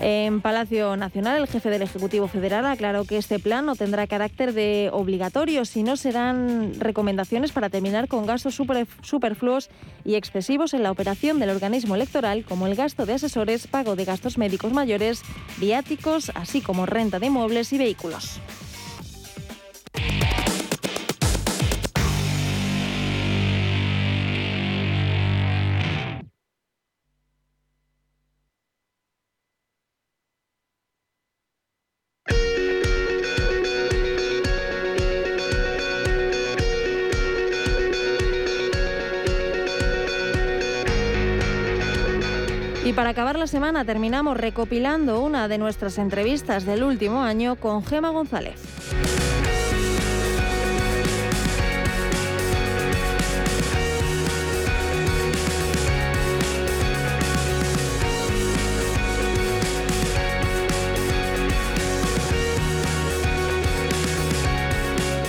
En 0.00 0.40
Palacio 0.40 0.96
Nacional, 0.96 1.40
el 1.40 1.46
jefe 1.46 1.70
del 1.70 1.82
Ejecutivo 1.82 2.26
Federal 2.26 2.66
aclaró 2.66 3.04
que 3.04 3.16
este 3.16 3.38
plan 3.38 3.64
no 3.64 3.76
tendrá 3.76 4.06
carácter 4.06 4.52
de 4.52 4.90
obligatorio, 4.92 5.64
sino 5.64 5.96
serán 5.96 6.78
recomendaciones 6.80 7.52
para 7.52 7.70
terminar 7.70 8.08
con 8.08 8.26
gastos 8.26 8.60
superfluos 9.02 9.70
y 10.04 10.16
excesivos 10.16 10.74
en 10.74 10.82
la 10.82 10.90
operación 10.90 11.38
del 11.38 11.50
organismo 11.50 11.94
electoral, 11.94 12.44
como 12.44 12.66
el 12.66 12.74
gasto 12.74 13.06
de 13.06 13.14
asesores, 13.14 13.66
pago 13.66 13.94
de 13.94 14.04
gastos 14.04 14.36
médicos 14.36 14.72
mayores, 14.72 15.22
viáticos, 15.58 16.32
así 16.34 16.60
como 16.60 16.86
renta 16.86 17.18
de 17.18 17.26
inmuebles 17.26 17.72
y 17.72 17.78
vehículos. 17.78 18.40
Acabar 43.14 43.38
la 43.38 43.46
semana 43.46 43.84
terminamos 43.84 44.36
recopilando 44.36 45.22
una 45.22 45.46
de 45.46 45.56
nuestras 45.56 45.98
entrevistas 45.98 46.64
del 46.64 46.82
último 46.82 47.22
año 47.22 47.54
con 47.54 47.84
Gema 47.84 48.10
González. 48.10 48.60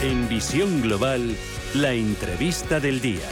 En 0.02 0.28
Visión 0.28 0.82
Global, 0.82 1.36
la 1.76 1.94
entrevista 1.94 2.80
del 2.80 3.00
día. 3.00 3.30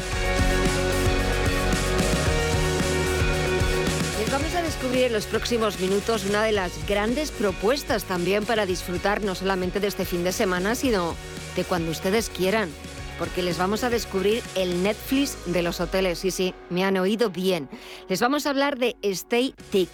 Descubrir 4.61 5.05
en 5.05 5.13
los 5.13 5.25
próximos 5.25 5.79
minutos 5.79 6.25
una 6.25 6.43
de 6.43 6.51
las 6.51 6.85
grandes 6.87 7.31
propuestas 7.31 8.03
también 8.03 8.45
para 8.45 8.65
disfrutar 8.65 9.23
no 9.23 9.33
solamente 9.33 9.79
de 9.79 9.87
este 9.87 10.05
fin 10.05 10.23
de 10.23 10.31
semana, 10.31 10.75
sino 10.75 11.15
de 11.55 11.63
cuando 11.63 11.91
ustedes 11.91 12.29
quieran. 12.29 12.69
Porque 13.17 13.41
les 13.41 13.57
vamos 13.57 13.83
a 13.83 13.89
descubrir 13.89 14.43
el 14.55 14.83
Netflix 14.83 15.37
de 15.47 15.63
los 15.63 15.79
hoteles. 15.79 16.19
Sí, 16.19 16.29
sí, 16.29 16.53
me 16.69 16.83
han 16.83 16.97
oído 16.97 17.31
bien. 17.31 17.69
Les 18.09 18.19
vamos 18.19 18.45
a 18.45 18.51
hablar 18.51 18.77
de 18.77 18.95
Stay 19.01 19.55
Tick. 19.71 19.89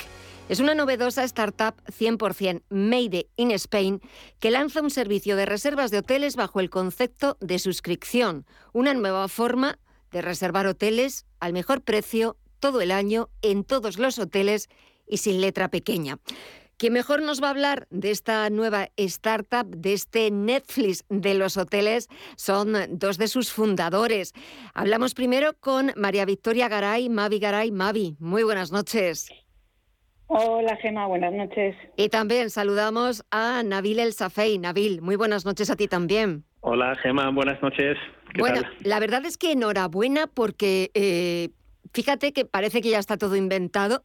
Es 0.49 0.59
una 0.59 0.75
novedosa 0.75 1.23
startup 1.23 1.75
100% 1.85 2.63
made 2.69 3.27
in 3.37 3.51
Spain 3.51 4.01
que 4.39 4.51
lanza 4.51 4.81
un 4.81 4.89
servicio 4.89 5.35
de 5.35 5.45
reservas 5.45 5.91
de 5.91 5.99
hoteles 5.99 6.35
bajo 6.35 6.59
el 6.59 6.69
concepto 6.69 7.37
de 7.39 7.59
suscripción, 7.59 8.45
una 8.73 8.93
nueva 8.93 9.27
forma 9.27 9.79
de 10.11 10.21
reservar 10.21 10.65
hoteles 10.67 11.25
al 11.39 11.53
mejor 11.53 11.81
precio 11.81 12.35
todo 12.59 12.81
el 12.81 12.91
año 12.91 13.29
en 13.41 13.63
todos 13.63 13.97
los 13.99 14.19
hoteles 14.19 14.69
y 15.07 15.17
sin 15.17 15.41
letra 15.41 15.69
pequeña. 15.69 16.17
¿Quién 16.79 16.93
mejor 16.93 17.21
nos 17.21 17.43
va 17.43 17.47
a 17.47 17.49
hablar 17.49 17.87
de 17.89 18.09
esta 18.09 18.49
nueva 18.49 18.87
startup, 18.95 19.67
de 19.67 19.91
este 19.91 20.31
Netflix 20.31 21.03
de 21.09 21.33
los 21.33 21.57
hoteles? 21.57 22.07
Son 22.37 22.73
dos 22.91 23.17
de 23.17 23.27
sus 23.27 23.51
fundadores. 23.51 24.31
Hablamos 24.73 25.13
primero 25.13 25.55
con 25.59 25.91
María 25.97 26.23
Victoria 26.23 26.69
Garay, 26.69 27.09
Mavi 27.09 27.39
Garay. 27.39 27.71
Mavi, 27.71 28.15
muy 28.19 28.43
buenas 28.43 28.71
noches. 28.71 29.29
Hola 30.27 30.77
Gema, 30.77 31.05
buenas 31.07 31.33
noches. 31.33 31.75
Y 31.97 32.07
también 32.07 32.49
saludamos 32.49 33.25
a 33.29 33.61
Nabil 33.63 33.99
El 33.99 34.13
Safei. 34.13 34.57
Nabil, 34.57 35.01
muy 35.01 35.17
buenas 35.17 35.43
noches 35.43 35.69
a 35.69 35.75
ti 35.75 35.89
también. 35.89 36.45
Hola 36.61 36.95
Gema, 36.95 37.29
buenas 37.31 37.61
noches. 37.61 37.97
bueno, 38.37 38.61
la 38.83 39.01
verdad 39.01 39.25
es 39.25 39.37
que 39.37 39.51
enhorabuena 39.51 40.27
porque 40.27 40.91
eh, 40.93 41.49
fíjate 41.93 42.33
que 42.33 42.45
parece 42.45 42.81
que 42.81 42.89
ya 42.89 42.99
está 42.99 43.17
todo 43.17 43.35
inventado, 43.35 44.03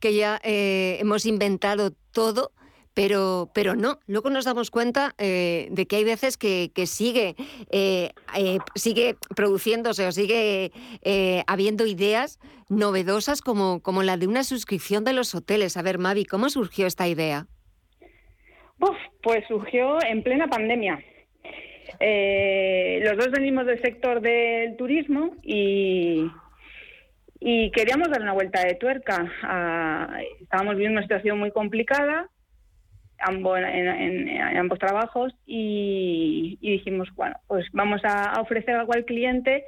que 0.00 0.14
ya 0.14 0.40
eh, 0.42 0.98
hemos 1.00 1.26
inventado 1.26 1.92
todo, 2.12 2.52
pero, 2.94 3.50
pero 3.52 3.74
no. 3.74 3.98
Luego 4.06 4.30
nos 4.30 4.44
damos 4.44 4.70
cuenta 4.70 5.14
eh, 5.18 5.68
de 5.70 5.86
que 5.86 5.96
hay 5.96 6.04
veces 6.04 6.38
que, 6.38 6.70
sigue, 6.86 7.34
eh, 7.70 8.10
eh, 8.36 8.58
sigue 8.76 9.16
produciéndose 9.34 10.06
o 10.06 10.12
sigue 10.12 10.72
habiendo 11.46 11.86
ideas 11.86 12.38
novedosas 12.68 13.42
como, 13.42 13.82
como 13.82 14.02
la 14.02 14.16
de 14.16 14.28
una 14.28 14.44
suscripción 14.44 15.04
de 15.04 15.12
los 15.12 15.34
hoteles. 15.34 15.76
A 15.76 15.82
ver, 15.82 15.98
Mavi, 15.98 16.24
¿cómo 16.24 16.48
surgió 16.48 16.86
esta 16.86 17.06
idea? 17.08 17.46
pues 19.22 19.42
surgió 19.48 19.98
en 20.02 20.22
plena 20.22 20.46
pandemia. 20.48 21.02
los 21.98 23.16
dos 23.16 23.30
venimos 23.30 23.64
del 23.64 23.80
sector 23.80 24.20
del 24.20 24.76
turismo 24.76 25.34
y, 25.42 26.30
y 27.46 27.70
queríamos 27.72 28.08
dar 28.08 28.22
una 28.22 28.32
vuelta 28.32 28.64
de 28.64 28.74
tuerca. 28.74 29.30
Ah, 29.42 30.18
estábamos 30.40 30.76
viviendo 30.76 30.98
una 30.98 31.06
situación 31.06 31.38
muy 31.38 31.50
complicada 31.50 32.30
ambos, 33.18 33.58
en, 33.58 34.56
ambos 34.56 34.78
trabajos 34.78 35.34
y, 35.44 36.58
dijimos, 36.60 37.08
bueno, 37.14 37.36
pues 37.46 37.66
vamos 37.72 38.00
a, 38.04 38.40
ofrecer 38.40 38.74
algo 38.74 38.94
al 38.94 39.04
cliente 39.04 39.64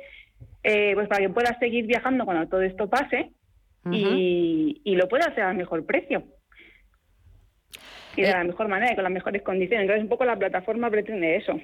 eh, 0.62 0.92
pues 0.94 1.06
para 1.06 1.20
que 1.20 1.28
pueda 1.28 1.58
seguir 1.58 1.86
viajando 1.86 2.24
cuando 2.24 2.48
todo 2.48 2.62
esto 2.62 2.88
pase 2.88 3.32
y, 3.90 4.94
lo 4.96 5.06
pueda 5.08 5.26
hacer 5.26 5.44
al 5.44 5.56
mejor 5.56 5.84
precio. 5.84 6.24
Y 8.16 8.22
de 8.22 8.30
eh, 8.30 8.32
la 8.32 8.44
mejor 8.44 8.68
manera 8.68 8.92
y 8.92 8.94
con 8.94 9.04
las 9.04 9.12
mejores 9.12 9.42
condiciones. 9.42 9.82
Entonces, 9.82 10.02
un 10.02 10.08
poco 10.08 10.24
la 10.24 10.36
plataforma 10.36 10.90
pretende 10.90 11.36
eso. 11.36 11.60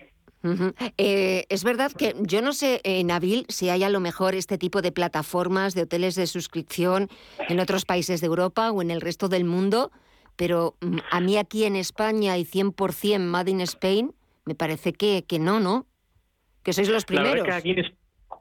Eh, 0.98 1.46
es 1.48 1.64
verdad 1.64 1.92
que 1.92 2.14
yo 2.20 2.42
no 2.42 2.52
sé, 2.52 2.80
en 2.84 3.06
Nabil, 3.08 3.46
si 3.48 3.68
hay 3.68 3.84
a 3.84 3.90
lo 3.90 4.00
mejor 4.00 4.34
este 4.34 4.58
tipo 4.58 4.82
de 4.82 4.92
plataformas 4.92 5.74
de 5.74 5.82
hoteles 5.82 6.14
de 6.14 6.26
suscripción 6.26 7.08
en 7.48 7.60
otros 7.60 7.84
países 7.84 8.20
de 8.20 8.26
Europa 8.26 8.70
o 8.72 8.82
en 8.82 8.90
el 8.90 9.00
resto 9.00 9.28
del 9.28 9.44
mundo 9.44 9.92
pero 10.36 10.76
mm, 10.80 10.98
a 11.10 11.20
mí 11.20 11.36
aquí 11.36 11.64
en 11.64 11.76
España 11.76 12.36
y 12.38 12.44
100% 12.44 13.18
Made 13.20 13.50
in 13.50 13.60
Spain, 13.62 14.14
me 14.44 14.54
parece 14.54 14.92
que, 14.92 15.24
que 15.26 15.38
no, 15.38 15.60
¿no? 15.60 15.86
Que 16.62 16.72
sois 16.72 16.88
los 16.88 17.04
primeros. 17.04 17.46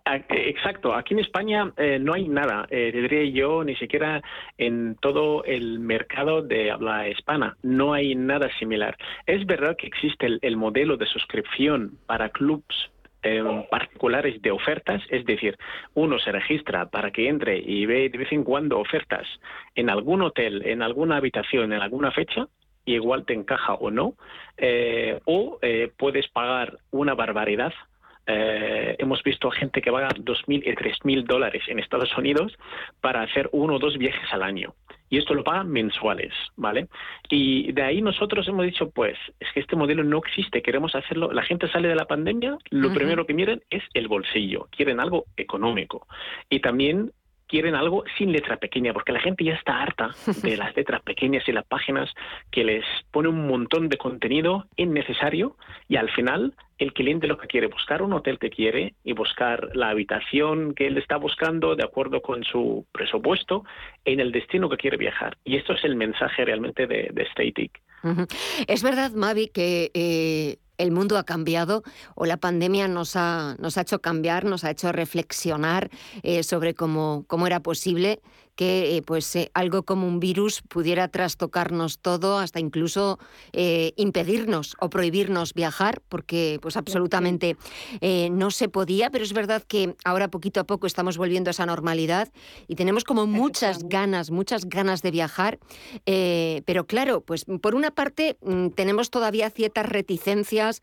Exacto, 0.06 0.94
aquí 0.94 1.14
en 1.14 1.20
España 1.20 1.72
eh, 1.78 2.00
no 2.00 2.14
hay 2.14 2.28
nada, 2.28 2.66
eh, 2.70 2.92
diría 2.94 3.24
yo, 3.32 3.64
ni 3.64 3.76
siquiera 3.76 4.22
en 4.58 4.96
todo 4.96 5.44
el 5.44 5.80
mercado 5.80 6.42
de 6.42 6.72
habla 6.72 7.08
hispana, 7.08 7.56
no 7.62 7.94
hay 7.94 8.16
nada 8.16 8.50
similar. 8.60 8.98
Es 9.26 9.46
verdad 9.46 9.76
que 9.78 9.88
existe 9.88 10.40
el 10.42 10.58
modelo 10.58 10.98
de 10.98 11.06
suscripción 11.06 11.98
para 12.06 12.30
clubs 12.30 12.92
particulares 13.70 14.42
de 14.42 14.50
ofertas, 14.50 15.02
es 15.10 15.24
decir, 15.26 15.56
uno 15.94 16.18
se 16.18 16.32
registra 16.32 16.90
para 16.90 17.12
que 17.12 17.30
entre 17.30 17.60
y 17.60 17.86
ve 17.86 18.10
de 18.10 18.18
vez 18.18 18.32
en 18.32 18.44
cuando 18.44 18.80
ofertas 18.80 19.28
en 19.76 19.92
algún 19.92 20.24
hotel, 20.24 20.64
en 20.66 20.82
alguna 20.82 21.18
habitación, 21.18 21.72
en 21.72 21.82
alguna 21.82 22.12
fecha, 22.12 22.48
y 22.86 22.96
igual 22.96 23.26
te 23.26 23.34
encaja 23.34 23.76
o 23.76 23.92
no, 23.92 24.16
eh, 24.58 25.20
o 25.26 25.60
eh, 25.62 25.92
puedes 25.98 26.28
pagar 26.30 26.78
una 26.90 27.14
barbaridad 27.14 27.74
eh, 28.28 28.96
hemos 29.00 29.24
visto 29.24 29.50
gente 29.52 29.82
que 29.82 29.92
paga 29.92 30.10
2.000 30.10 30.64
y 30.66 30.72
3.000 30.76 31.24
dólares 31.26 31.64
en 31.68 31.80
Estados 31.80 32.16
Unidos 32.18 32.58
para 33.02 33.24
hacer 33.24 33.50
uno 33.52 33.76
o 33.76 33.80
dos 33.80 33.98
viajes 33.98 34.32
al 34.32 34.44
año. 34.44 34.74
Y 35.10 35.18
esto 35.18 35.34
lo 35.34 35.44
pagan 35.44 35.70
mensuales, 35.70 36.34
¿vale? 36.56 36.88
Y 37.30 37.74
de 37.74 37.82
ahí 37.82 38.02
nosotros 38.02 38.48
hemos 38.48 38.66
dicho, 38.66 38.92
pues, 38.92 39.18
es 39.42 39.52
que 39.54 39.60
este 39.60 39.76
modelo 39.76 40.06
no 40.06 40.20
existe, 40.20 40.62
queremos 40.62 40.96
hacerlo. 40.96 41.34
La 41.34 41.44
gente 41.44 41.68
sale 41.68 41.90
de 41.90 41.96
la 41.96 42.06
pandemia, 42.06 42.58
lo 42.70 42.94
primero 42.94 43.26
que 43.26 43.34
miren 43.34 43.62
es 43.70 43.84
el 43.94 44.08
bolsillo, 44.08 44.70
quieren 44.72 45.02
algo 45.02 45.26
económico. 45.36 46.08
Y 46.50 46.62
también 46.62 47.12
quieren 47.52 47.76
algo 47.76 48.06
sin 48.18 48.32
letra 48.32 48.56
pequeña, 48.56 48.94
porque 48.94 49.12
la 49.12 49.20
gente 49.20 49.44
ya 49.44 49.56
está 49.56 49.82
harta 49.82 50.12
de 50.42 50.56
las 50.56 50.74
letras 50.76 51.02
pequeñas 51.02 51.44
y 51.48 51.52
las 51.52 51.66
páginas 51.66 52.10
que 52.50 52.64
les 52.64 52.86
pone 53.12 53.28
un 53.28 53.46
montón 53.46 53.90
de 53.90 53.98
contenido 53.98 54.66
innecesario 54.78 55.58
y 55.90 55.98
al 55.98 56.10
final 56.12 56.56
el 56.78 56.94
cliente 56.94 57.28
lo 57.28 57.38
que 57.38 57.48
quiere, 57.48 57.68
buscar 57.68 58.02
un 58.02 58.14
hotel 58.14 58.40
que 58.40 58.50
quiere 58.50 58.96
y 59.04 59.12
buscar 59.12 59.70
la 59.76 59.90
habitación 59.90 60.74
que 60.74 60.88
él 60.88 60.98
está 60.98 61.18
buscando 61.18 61.76
de 61.76 61.84
acuerdo 61.84 62.22
con 62.22 62.44
su 62.44 62.88
presupuesto 62.92 63.66
en 64.06 64.20
el 64.20 64.32
destino 64.32 64.70
que 64.70 64.78
quiere 64.78 64.98
viajar. 64.98 65.38
Y 65.44 65.58
esto 65.58 65.74
es 65.74 65.84
el 65.84 65.96
mensaje 65.96 66.44
realmente 66.46 66.88
de, 66.88 67.10
de 67.14 67.26
Static. 67.32 67.82
Es 68.68 68.82
verdad, 68.82 69.12
Mavi, 69.12 69.50
que 69.50 69.92
eh, 69.94 70.58
el 70.82 70.92
mundo 70.92 71.18
ha 71.18 71.24
cambiado 71.24 71.84
o 72.16 72.26
la 72.26 72.38
pandemia 72.38 72.88
nos 72.88 73.16
ha, 73.16 73.56
nos 73.60 73.78
ha 73.78 73.82
hecho 73.82 74.02
cambiar, 74.02 74.46
nos 74.46 74.64
ha 74.64 74.72
hecho 74.72 74.92
reflexionar 74.92 75.90
eh, 76.24 76.44
sobre 76.44 76.74
cómo, 76.74 77.26
cómo 77.28 77.48
era 77.48 77.62
posible 77.62 78.22
que 78.56 78.98
eh, 78.98 79.02
pues 79.02 79.36
eh, 79.36 79.50
algo 79.54 79.84
como 79.84 80.08
un 80.08 80.20
virus 80.20 80.62
pudiera 80.62 81.08
trastocarnos 81.08 82.00
todo, 82.00 82.38
hasta 82.40 82.60
incluso 82.60 83.20
eh, 83.54 83.94
impedirnos 83.96 84.76
o 84.80 84.90
prohibirnos 84.90 85.54
viajar, 85.54 86.02
porque 86.10 86.60
pues 86.62 86.78
absolutamente 86.78 87.58
no 88.32 88.52
se 88.52 88.70
podía, 88.70 89.10
pero 89.10 89.24
es 89.24 89.34
verdad 89.34 89.64
que 89.68 89.96
ahora 90.04 90.30
poquito 90.30 90.60
a 90.60 90.64
poco 90.66 90.88
estamos 90.88 91.18
volviendo 91.18 91.50
a 91.50 91.52
esa 91.52 91.66
normalidad 91.66 92.30
y 92.68 92.76
tenemos 92.76 93.04
como 93.04 93.28
muchas 93.28 93.84
ganas, 93.84 94.32
muchas 94.32 94.66
ganas 94.66 95.02
de 95.02 95.12
viajar, 95.12 95.60
pero 96.06 96.86
claro, 96.88 97.22
pues 97.22 97.46
por 97.62 97.76
una 97.76 97.92
parte 97.92 98.38
mm, 98.42 98.70
tenemos 98.70 99.10
todavía 99.10 99.50
ciertas 99.50 99.86
reticencias 99.86 100.82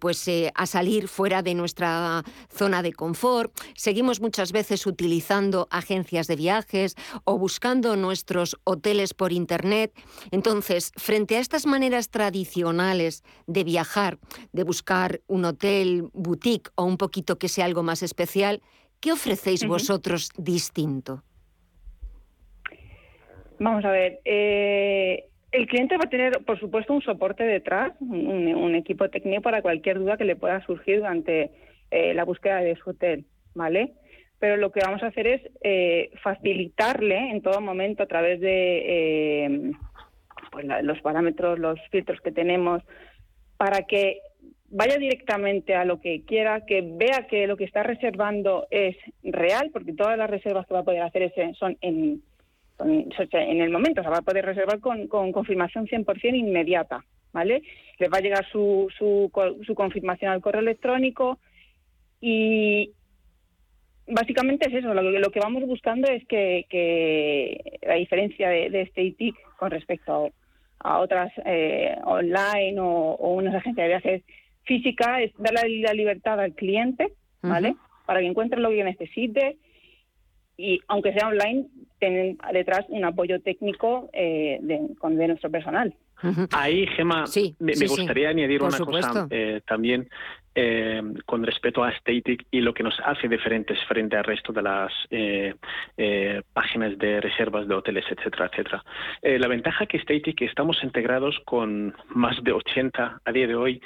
pues 0.00 0.28
a 0.54 0.66
salir 0.66 1.08
fuera 1.08 1.42
de 1.42 1.54
nuestra 1.54 2.24
zona 2.52 2.82
de 2.82 2.92
confort, 2.92 3.52
seguimos 3.74 4.20
muchas 4.20 4.52
veces 4.52 4.86
utilizando 4.86 5.68
agencias 5.70 6.26
de 6.26 6.36
viajes, 6.36 6.96
o 7.24 7.38
buscando 7.38 7.96
nuestros 7.96 8.56
hoteles 8.64 9.14
por 9.14 9.32
Internet. 9.32 9.92
Entonces, 10.30 10.92
frente 10.96 11.36
a 11.36 11.40
estas 11.40 11.66
maneras 11.66 12.10
tradicionales 12.10 13.22
de 13.46 13.64
viajar, 13.64 14.18
de 14.52 14.64
buscar 14.64 15.20
un 15.26 15.44
hotel 15.44 16.08
boutique 16.12 16.70
o 16.74 16.84
un 16.84 16.96
poquito 16.96 17.38
que 17.38 17.48
sea 17.48 17.64
algo 17.64 17.82
más 17.82 18.02
especial, 18.02 18.60
¿qué 19.00 19.12
ofrecéis 19.12 19.66
vosotros 19.66 20.30
distinto? 20.36 21.22
Vamos 23.58 23.84
a 23.84 23.90
ver. 23.90 24.20
Eh, 24.24 25.24
el 25.50 25.66
cliente 25.66 25.96
va 25.96 26.04
a 26.04 26.10
tener, 26.10 26.44
por 26.44 26.58
supuesto, 26.60 26.92
un 26.92 27.02
soporte 27.02 27.44
detrás, 27.44 27.92
un, 28.00 28.74
equipo 28.74 29.08
técnico 29.08 29.42
para 29.42 29.62
cualquier 29.62 29.98
duda 29.98 30.16
que 30.16 30.24
le 30.24 30.36
pueda 30.36 30.64
surgir 30.64 30.98
durante 30.98 31.50
eh, 31.90 32.14
la 32.14 32.24
búsqueda 32.24 32.58
de 32.58 32.76
su 32.76 32.90
hotel, 32.90 33.24
¿vale? 33.54 33.94
Pero 34.38 34.56
lo 34.56 34.70
que 34.70 34.80
vamos 34.80 35.02
a 35.02 35.08
hacer 35.08 35.26
es 35.26 35.42
eh, 35.62 36.10
facilitarle 36.22 37.30
en 37.30 37.42
todo 37.42 37.60
momento 37.60 38.04
a 38.04 38.06
través 38.06 38.40
de 38.40 39.44
eh, 39.44 39.72
pues 40.52 40.66
los 40.82 41.00
parámetros, 41.00 41.58
los 41.58 41.78
filtros 41.90 42.20
que 42.20 42.32
tenemos, 42.32 42.82
para 43.56 43.82
que 43.82 44.20
vaya 44.70 44.96
directamente 44.96 45.74
a 45.74 45.84
lo 45.84 46.00
que 46.00 46.24
quiera, 46.24 46.64
que 46.66 46.82
vea 46.82 47.26
que 47.28 47.46
lo 47.46 47.56
que 47.56 47.64
está 47.64 47.82
reservando 47.82 48.66
es 48.70 48.96
real, 49.22 49.70
porque 49.72 49.94
todas 49.94 50.16
las 50.16 50.30
reservas 50.30 50.66
que 50.66 50.74
va 50.74 50.80
a 50.80 50.84
poder 50.84 51.02
hacer 51.02 51.32
son 51.58 51.76
en, 51.80 52.22
en 52.78 53.60
el 53.60 53.70
momento, 53.70 54.00
o 54.00 54.04
sea, 54.04 54.12
va 54.12 54.18
a 54.18 54.22
poder 54.22 54.44
reservar 54.44 54.78
con, 54.80 55.08
con 55.08 55.32
confirmación 55.32 55.86
100% 55.86 56.36
inmediata, 56.36 57.04
¿vale? 57.32 57.62
Les 57.98 58.10
va 58.10 58.18
a 58.18 58.22
llegar 58.22 58.46
su, 58.52 58.88
su, 58.96 59.30
su 59.66 59.74
confirmación 59.74 60.30
al 60.30 60.40
correo 60.40 60.60
electrónico 60.60 61.38
y, 62.20 62.92
básicamente 64.08 64.68
es 64.68 64.74
eso, 64.74 64.92
lo, 64.94 65.30
que 65.30 65.40
vamos 65.40 65.62
buscando 65.66 66.10
es 66.10 66.26
que, 66.26 67.78
la 67.82 67.94
diferencia 67.94 68.48
de, 68.48 68.82
este 68.82 69.02
ITIC 69.02 69.36
con 69.56 69.70
respecto 69.70 70.30
a, 70.80 70.98
otras 70.98 71.32
eh, 71.44 71.96
online 72.04 72.78
o, 72.80 73.16
unas 73.32 73.54
agencias 73.54 73.84
de 73.84 73.88
viajes 73.88 74.22
físicas 74.64 75.20
es 75.22 75.32
darle 75.38 75.80
la 75.80 75.92
libertad 75.92 76.40
al 76.40 76.54
cliente, 76.54 77.12
¿vale? 77.42 77.76
Para 78.06 78.20
que 78.20 78.26
encuentre 78.26 78.60
lo 78.60 78.70
que 78.70 78.84
necesite 78.84 79.58
y 80.56 80.80
aunque 80.88 81.12
sea 81.12 81.28
online, 81.28 81.66
tener 82.00 82.36
detrás 82.52 82.84
un 82.88 83.04
apoyo 83.04 83.40
técnico 83.40 84.10
eh, 84.12 84.58
de, 84.60 84.80
de 85.10 85.28
nuestro 85.28 85.50
personal. 85.50 85.94
Ahí, 86.50 86.84
Gema, 86.88 87.24
me, 87.60 87.74
gustaría 87.86 88.30
añadir 88.30 88.60
una 88.62 88.78
cosa 88.78 89.28
eh, 89.30 89.60
también 89.66 90.08
eh, 90.60 91.00
con 91.24 91.44
respecto 91.44 91.84
a 91.84 91.92
Static 91.92 92.46
y 92.50 92.60
lo 92.60 92.74
que 92.74 92.82
nos 92.82 92.98
hace 93.04 93.28
diferentes 93.28 93.78
frente 93.84 94.16
al 94.16 94.24
resto 94.24 94.52
de 94.52 94.62
las 94.62 94.92
eh, 95.08 95.54
páginas 96.52 96.98
de 96.98 97.20
reservas 97.20 97.68
de 97.68 97.76
hoteles, 97.76 98.04
etcétera, 98.10 98.50
etcétera. 98.50 98.84
la 99.22 99.46
ventaja 99.46 99.86
que 99.86 100.00
Static 100.00 100.42
estamos 100.42 100.82
integrados 100.82 101.38
con 101.44 101.94
más 102.08 102.42
de 102.42 102.50
80 102.50 103.20
a 103.24 103.32
día 103.32 103.46
de 103.46 103.54
hoy 103.54 103.80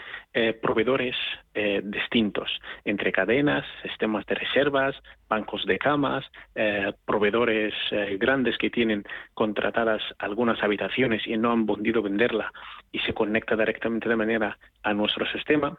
proveedores 0.63 1.15
distintos, 1.83 2.51
entre 2.87 3.13
cadenas, 3.13 3.67
sistemas 3.83 4.25
de 4.25 4.35
reservas, 4.35 4.97
bancos 5.29 5.67
de 5.67 5.79
camas, 5.79 6.25
proveedores 7.05 7.75
grandes 8.19 8.57
que 8.57 8.71
tienen 8.71 9.05
contratadas 9.35 10.03
algunas 10.19 10.63
habitaciones 10.63 11.27
y 11.27 11.37
no 11.37 11.53
han 11.53 11.67
podido 11.67 12.01
vender 12.01 12.33
y 12.93 12.99
se 13.01 13.13
conecta 13.13 13.57
directamente 13.57 14.09
de 14.09 14.17
manera 14.17 14.59
a 14.83 14.95
nuestro 14.95 15.27
sistema, 15.27 15.77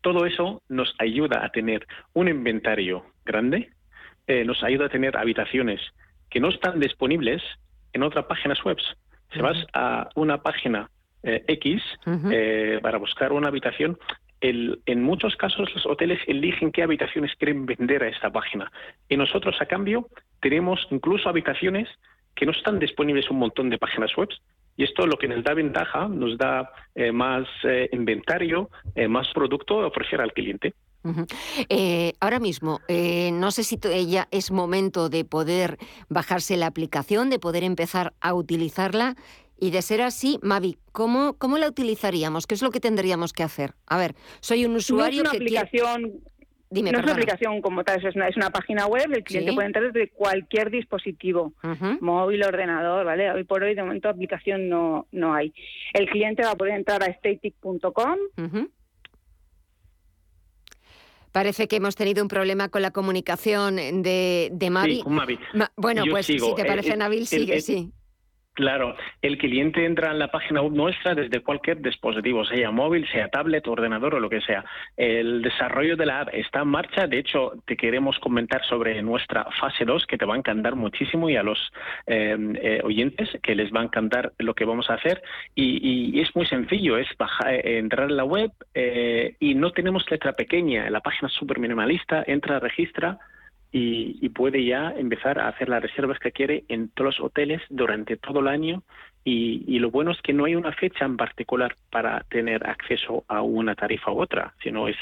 todo 0.00 0.26
eso 0.26 0.62
nos 0.68 0.94
ayuda 0.98 1.44
a 1.44 1.50
tener 1.50 1.86
un 2.14 2.28
inventario 2.28 3.04
grande, 3.24 3.70
eh, 4.26 4.44
nos 4.44 4.62
ayuda 4.62 4.86
a 4.86 4.88
tener 4.88 5.16
habitaciones 5.16 5.80
que 6.30 6.40
no 6.40 6.48
están 6.48 6.80
disponibles 6.80 7.42
en 7.92 8.02
otras 8.02 8.24
páginas 8.26 8.62
web. 8.64 8.78
Si 9.32 9.38
vas 9.40 9.66
a 9.74 10.08
una 10.14 10.42
página 10.42 10.90
eh, 11.22 11.44
X 11.46 11.82
eh, 12.30 12.78
para 12.82 12.98
buscar 12.98 13.32
una 13.32 13.48
habitación, 13.48 13.98
en 14.40 15.02
muchos 15.04 15.36
casos 15.36 15.72
los 15.72 15.86
hoteles 15.86 16.18
eligen 16.26 16.72
qué 16.72 16.82
habitaciones 16.82 17.32
quieren 17.36 17.64
vender 17.64 18.02
a 18.02 18.08
esta 18.08 18.28
página. 18.28 18.72
Y 19.08 19.16
nosotros, 19.16 19.54
a 19.60 19.66
cambio, 19.66 20.08
tenemos 20.40 20.84
incluso 20.90 21.28
habitaciones 21.28 21.88
que 22.34 22.44
no 22.46 22.52
están 22.52 22.80
disponibles 22.80 23.26
en 23.26 23.34
un 23.34 23.38
montón 23.38 23.70
de 23.70 23.78
páginas 23.78 24.16
web. 24.16 24.28
Y 24.76 24.84
esto 24.84 25.06
lo 25.06 25.16
que 25.16 25.28
nos 25.28 25.44
da 25.44 25.54
ventaja, 25.54 26.08
nos 26.08 26.38
da 26.38 26.70
más 27.12 27.46
inventario, 27.92 28.70
más 29.08 29.28
producto 29.34 29.82
a 29.82 29.86
ofrecer 29.86 30.20
al 30.20 30.32
cliente. 30.32 30.74
ahora 32.20 32.40
mismo, 32.40 32.80
no 32.88 33.50
sé 33.50 33.64
si 33.64 33.78
ya 34.08 34.28
es 34.30 34.50
momento 34.50 35.08
de 35.08 35.24
poder 35.24 35.78
bajarse 36.08 36.56
la 36.56 36.66
aplicación, 36.66 37.28
de 37.28 37.38
poder 37.38 37.64
empezar 37.64 38.14
a 38.20 38.34
utilizarla. 38.34 39.14
Y 39.58 39.70
de 39.70 39.80
ser 39.80 40.02
así, 40.02 40.40
Mavi, 40.42 40.76
¿cómo, 40.90 41.34
¿cómo 41.34 41.56
la 41.56 41.68
utilizaríamos? 41.68 42.48
¿Qué 42.48 42.56
es 42.56 42.62
lo 42.62 42.72
que 42.72 42.80
tendríamos 42.80 43.32
que 43.32 43.44
hacer? 43.44 43.74
A 43.86 43.96
ver, 43.96 44.16
soy 44.40 44.64
un 44.64 44.74
usuario 44.74 45.22
no 45.22 45.30
es 45.30 45.36
una 45.36 45.44
aplicación, 45.44 46.20
Dime, 46.72 46.90
no 46.90 47.00
es 47.00 47.04
una 47.04 47.12
aplicación 47.12 47.60
como 47.60 47.84
tal, 47.84 48.02
es 48.02 48.16
una, 48.16 48.28
es 48.28 48.36
una 48.36 48.48
página 48.48 48.86
web, 48.86 49.12
el 49.12 49.22
cliente 49.22 49.52
puede 49.52 49.66
entrar 49.66 49.92
desde 49.92 50.08
cualquier 50.08 50.70
dispositivo, 50.70 51.52
móvil, 52.00 52.42
ordenador, 52.42 53.04
¿vale? 53.04 53.30
Hoy 53.30 53.44
por 53.44 53.62
hoy, 53.62 53.74
de 53.74 53.82
momento, 53.82 54.08
aplicación 54.08 54.70
no, 54.70 55.06
no 55.12 55.34
hay. 55.34 55.52
El 55.92 56.08
cliente 56.08 56.42
va 56.42 56.52
a 56.52 56.56
poder 56.56 56.74
entrar 56.74 57.02
a 57.02 57.12
static.com. 57.12 58.16
Parece 61.30 61.68
que 61.68 61.76
hemos 61.76 61.94
tenido 61.94 62.22
un 62.22 62.28
problema 62.28 62.70
con 62.70 62.80
la 62.80 62.90
comunicación 62.90 63.76
de, 63.76 64.48
de 64.50 64.70
Mavi. 64.70 64.96
Sí, 64.96 65.02
con 65.02 65.14
Mavi. 65.14 65.38
bueno, 65.76 66.04
pues 66.10 66.24
si 66.24 66.38
te 66.38 66.62
eh, 66.62 66.64
parece, 66.64 66.96
Nabil, 66.96 67.26
sigue, 67.26 67.60
sí. 67.60 67.92
Claro, 68.54 68.94
el 69.22 69.38
cliente 69.38 69.86
entra 69.86 70.10
en 70.10 70.18
la 70.18 70.30
página 70.30 70.60
web 70.60 70.72
nuestra 70.72 71.14
desde 71.14 71.40
cualquier 71.40 71.80
dispositivo, 71.80 72.44
sea 72.44 72.70
móvil, 72.70 73.08
sea 73.08 73.28
tablet, 73.28 73.66
ordenador 73.66 74.14
o 74.16 74.20
lo 74.20 74.28
que 74.28 74.42
sea. 74.42 74.62
El 74.94 75.40
desarrollo 75.40 75.96
de 75.96 76.04
la 76.04 76.20
app 76.20 76.34
está 76.34 76.60
en 76.60 76.68
marcha. 76.68 77.06
De 77.06 77.18
hecho, 77.18 77.52
te 77.64 77.78
queremos 77.78 78.18
comentar 78.18 78.62
sobre 78.66 79.00
nuestra 79.00 79.46
fase 79.58 79.86
2, 79.86 80.06
que 80.06 80.18
te 80.18 80.26
va 80.26 80.34
a 80.34 80.36
encantar 80.36 80.76
muchísimo 80.76 81.30
y 81.30 81.36
a 81.36 81.42
los 81.42 81.72
eh, 82.06 82.36
eh, 82.60 82.80
oyentes 82.84 83.30
que 83.42 83.54
les 83.54 83.72
va 83.72 83.80
a 83.80 83.84
encantar 83.84 84.34
lo 84.36 84.54
que 84.54 84.66
vamos 84.66 84.90
a 84.90 84.94
hacer. 84.94 85.22
Y, 85.54 86.20
es 86.20 86.36
muy 86.36 86.44
sencillo, 86.44 86.98
es 86.98 87.08
eh, 87.46 87.78
entrar 87.78 88.10
en 88.10 88.16
la 88.18 88.24
web 88.24 88.50
y 89.40 89.54
no 89.54 89.72
tenemos 89.72 90.04
letra 90.10 90.34
pequeña. 90.34 90.90
La 90.90 91.00
página 91.00 91.28
es 91.28 91.34
súper 91.34 91.58
minimalista, 91.58 92.22
entra, 92.26 92.60
registra 92.60 93.18
y, 93.72 94.28
puede 94.30 94.64
ya 94.64 94.90
empezar 94.90 95.38
a 95.38 95.48
hacer 95.48 95.68
las 95.68 95.82
reservas 95.82 96.18
que 96.18 96.32
quiere 96.32 96.64
en 96.68 96.88
todos 96.90 97.16
los 97.18 97.26
hoteles 97.26 97.62
durante 97.70 98.16
todo 98.16 98.40
el 98.40 98.48
año 98.48 98.82
y, 99.24 99.64
y, 99.66 99.78
lo 99.78 99.90
bueno 99.90 100.10
es 100.10 100.20
que 100.20 100.32
no 100.32 100.44
hay 100.44 100.54
una 100.54 100.72
fecha 100.72 101.04
en 101.04 101.16
particular 101.16 101.76
para 101.90 102.20
tener 102.28 102.66
acceso 102.66 103.24
a 103.28 103.40
una 103.40 103.74
tarifa 103.74 104.10
u 104.10 104.20
otra, 104.20 104.54
sino 104.62 104.88
es 104.88 104.96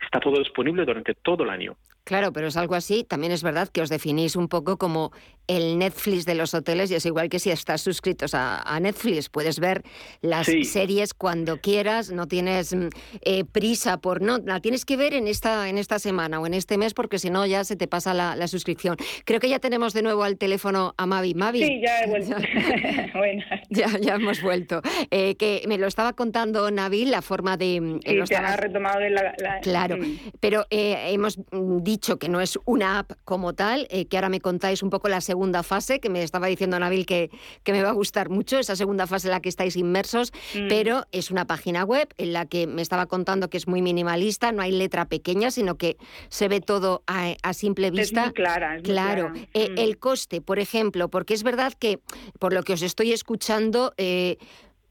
está 0.00 0.20
todo 0.20 0.38
disponible 0.38 0.84
durante 0.84 1.14
todo 1.14 1.44
el 1.44 1.50
año. 1.50 1.76
Claro, 2.04 2.32
pero 2.32 2.48
es 2.48 2.56
algo 2.58 2.74
así. 2.74 3.02
También 3.04 3.32
es 3.32 3.42
verdad 3.42 3.68
que 3.68 3.80
os 3.80 3.88
definís 3.88 4.36
un 4.36 4.48
poco 4.48 4.76
como 4.76 5.10
el 5.46 5.78
Netflix 5.78 6.24
de 6.24 6.34
los 6.34 6.54
hoteles 6.54 6.90
y 6.90 6.94
es 6.94 7.06
igual 7.06 7.28
que 7.28 7.38
si 7.38 7.50
estás 7.50 7.80
suscritos 7.80 8.34
a, 8.34 8.78
Netflix. 8.80 9.28
Puedes 9.28 9.60
ver 9.60 9.82
las 10.20 10.46
series 10.46 11.14
cuando 11.14 11.58
quieras, 11.60 12.10
no 12.10 12.26
tienes 12.26 12.74
mm, 12.74 12.88
eh, 13.22 13.44
prisa 13.44 13.98
por... 13.98 14.20
No, 14.20 14.38
la 14.38 14.60
tienes 14.60 14.84
que 14.84 14.96
ver 14.96 15.14
en 15.14 15.28
esta, 15.28 15.68
en 15.68 15.78
esta 15.78 15.98
semana 15.98 16.40
o 16.40 16.46
en 16.46 16.54
este 16.54 16.76
mes 16.76 16.92
porque 16.92 17.18
si 17.18 17.30
no 17.30 17.46
ya 17.46 17.64
se 17.64 17.76
te 17.76 17.86
pasa 17.86 18.12
la, 18.14 18.48
suscripción. 18.48 18.96
Creo 19.24 19.40
que 19.40 19.48
ya 19.48 19.58
tenemos 19.58 19.94
de 19.94 20.02
nuevo 20.02 20.24
al 20.24 20.36
teléfono 20.36 20.94
a 20.98 21.06
Mavi. 21.06 21.34
Mavi. 21.34 21.64
Sí, 21.64 21.80
ya 21.82 22.00
he 22.00 22.08
vuelto. 22.08 22.36
ya, 23.70 23.98
ya 23.98 24.14
hemos 24.16 24.42
vuelto. 24.42 24.82
Eh, 25.10 25.36
que 25.36 25.62
me 25.66 25.78
lo 25.78 25.86
estaba 25.86 26.12
contando 26.12 26.70
Nabil, 26.70 27.10
la 27.10 27.22
forma 27.22 27.56
de... 27.56 27.80
Mm, 27.80 28.00
sí, 28.04 28.18
te 28.28 28.36
ha 28.36 28.56
retomado 28.56 29.00
la... 29.08 29.60
Claro, 29.62 29.96
mm. 29.96 30.18
pero 30.40 30.66
eh, 30.70 31.12
hemos 31.12 31.38
dicho 31.80 31.93
que 31.98 32.28
no 32.28 32.40
es 32.40 32.58
una 32.64 32.98
app 32.98 33.12
como 33.24 33.54
tal, 33.54 33.86
eh, 33.90 34.06
que 34.06 34.16
ahora 34.16 34.28
me 34.28 34.40
contáis 34.40 34.82
un 34.82 34.90
poco 34.90 35.08
la 35.08 35.20
segunda 35.20 35.62
fase, 35.62 36.00
que 36.00 36.08
me 36.08 36.22
estaba 36.22 36.46
diciendo 36.46 36.78
Nabil 36.78 37.06
que, 37.06 37.30
que 37.62 37.72
me 37.72 37.82
va 37.82 37.90
a 37.90 37.92
gustar 37.92 38.28
mucho, 38.30 38.58
esa 38.58 38.76
segunda 38.76 39.06
fase 39.06 39.28
en 39.28 39.32
la 39.32 39.40
que 39.40 39.48
estáis 39.48 39.76
inmersos, 39.76 40.32
mm. 40.54 40.68
pero 40.68 41.06
es 41.12 41.30
una 41.30 41.46
página 41.46 41.84
web 41.84 42.08
en 42.18 42.32
la 42.32 42.46
que 42.46 42.66
me 42.66 42.82
estaba 42.82 43.06
contando 43.06 43.48
que 43.48 43.56
es 43.56 43.68
muy 43.68 43.82
minimalista, 43.82 44.52
no 44.52 44.62
hay 44.62 44.72
letra 44.72 45.06
pequeña, 45.06 45.50
sino 45.50 45.76
que 45.76 45.96
se 46.28 46.48
ve 46.48 46.60
todo 46.60 47.02
a, 47.06 47.34
simple 47.52 47.90
vista. 47.90 48.20
Es 48.20 48.26
muy 48.26 48.34
clara. 48.34 48.78
claro, 48.82 49.32
eh, 49.52 49.70
mm. 49.70 49.78
el 49.78 49.98
coste, 49.98 50.40
por 50.40 50.58
ejemplo, 50.58 51.08
porque 51.08 51.34
es 51.34 51.42
verdad 51.42 51.72
que 51.72 52.00
por 52.38 52.52
lo 52.52 52.62
que 52.62 52.72
os 52.72 52.82
estoy 52.82 53.12
escuchando, 53.12 53.94
eh, 53.96 54.38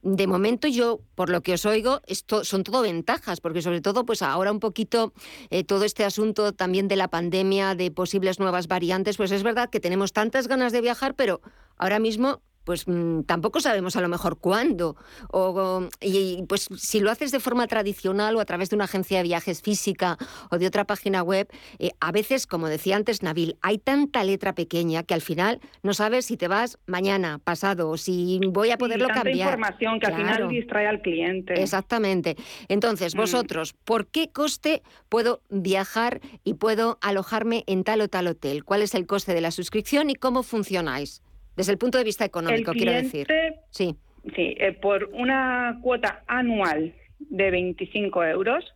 de 0.04 0.28
momento 0.28 0.68
yo, 0.68 1.00
por 1.16 1.30
lo 1.30 1.42
que 1.42 1.54
os 1.54 1.66
oigo, 1.66 2.02
esto 2.08 2.44
son 2.44 2.64
todo 2.64 2.82
ventajas, 2.82 3.40
porque 3.40 3.62
sobre 3.62 3.82
todo, 3.82 4.06
pues 4.06 4.22
ahora 4.22 4.52
un 4.52 4.60
poquito 4.60 5.14
eh, 5.50 5.64
todo 5.64 5.86
este 5.86 6.04
asunto 6.04 6.54
también 6.54 6.88
de 6.88 6.98
la 6.98 7.08
pandemia, 7.08 7.74
de 7.74 7.90
posibles 7.90 8.40
nuevas 8.40 8.68
variantes, 8.68 9.18
pues 9.18 9.32
es 9.32 9.44
verdad 9.44 9.70
que 9.70 9.80
tenemos 9.80 10.12
tantas 10.12 10.48
ganas 10.48 10.74
de 10.74 10.82
viajar, 10.82 11.16
pero 11.16 11.42
ahora 11.78 12.00
mismo 12.00 12.42
pues 12.64 12.88
mm, 12.88 13.24
tampoco 13.24 13.60
sabemos 13.60 13.96
a 13.96 14.02
lo 14.02 14.10
mejor 14.10 14.38
cuándo. 14.38 14.96
O, 15.32 15.88
y 16.02 16.44
pues 16.48 16.68
si 16.78 17.00
lo 17.00 17.12
haces 17.12 17.32
de 17.32 17.40
forma 17.40 17.68
tradicional 17.68 18.36
o 18.36 18.40
a 18.40 18.46
través 18.46 18.70
de 18.70 18.76
una 18.76 18.86
agencia 18.86 19.18
de 19.18 19.24
viajes 19.24 19.62
física 19.62 20.18
o 20.50 20.58
de 20.58 20.68
otra 20.68 20.86
página 20.86 21.24
web, 21.24 21.48
eh, 21.80 21.92
a 22.00 22.12
veces, 22.12 22.48
como 22.48 22.68
decía 22.68 22.96
antes 22.96 23.24
Nabil, 23.24 23.58
hay 23.62 23.78
tanta 23.78 24.24
letra 24.24 24.54
pequeña 24.54 25.04
que 25.04 25.14
al 25.14 25.22
final 25.22 25.60
no 25.82 25.94
sabes 25.94 26.26
si 26.26 26.38
te 26.38 26.48
vas 26.48 26.78
mañana, 26.86 27.40
pasado, 27.44 27.90
o 27.90 27.98
si 27.98 28.40
voy 28.48 28.72
a 28.72 28.78
poderlo 28.78 29.08
tanta 29.08 29.24
cambiar. 29.24 29.50
información 29.50 30.00
que 30.00 30.08
al 30.08 30.16
final 30.16 30.48
distrae 30.48 30.88
al 30.88 31.02
cliente. 31.02 31.62
Exactamente. 31.62 32.36
Entonces, 32.68 33.16
mm. 33.16 33.18
vosotros, 33.18 33.74
¿por 33.74 34.08
qué 34.08 34.30
coste 34.30 34.84
puedo 35.10 35.42
viajar 35.50 36.22
y 36.44 36.56
puedo 36.56 36.98
alojarme 37.02 37.64
en 37.68 37.84
tal 37.84 38.02
o 38.02 38.08
tal 38.08 38.28
hotel? 38.28 38.64
¿Cuál 38.64 38.82
es 38.82 38.96
el 38.96 39.06
coste 39.06 39.34
de 39.34 39.42
la 39.42 39.52
suscripción 39.52 40.10
y 40.10 40.16
cómo 40.16 40.44
funcionáis? 40.44 41.22
Desde 41.56 41.72
el 41.72 41.78
punto 41.78 41.98
de 41.98 42.04
vista 42.04 42.26
económico, 42.26 42.72
quiero 42.72 42.94
decir. 42.94 43.28
Sí. 43.70 43.96
Sí, 44.36 44.56
eh, 44.58 44.72
por 44.72 45.10
una 45.12 45.80
cuota 45.82 46.24
anual 46.28 46.94
de 47.20 47.52
25 47.52 48.24
euros, 48.24 48.74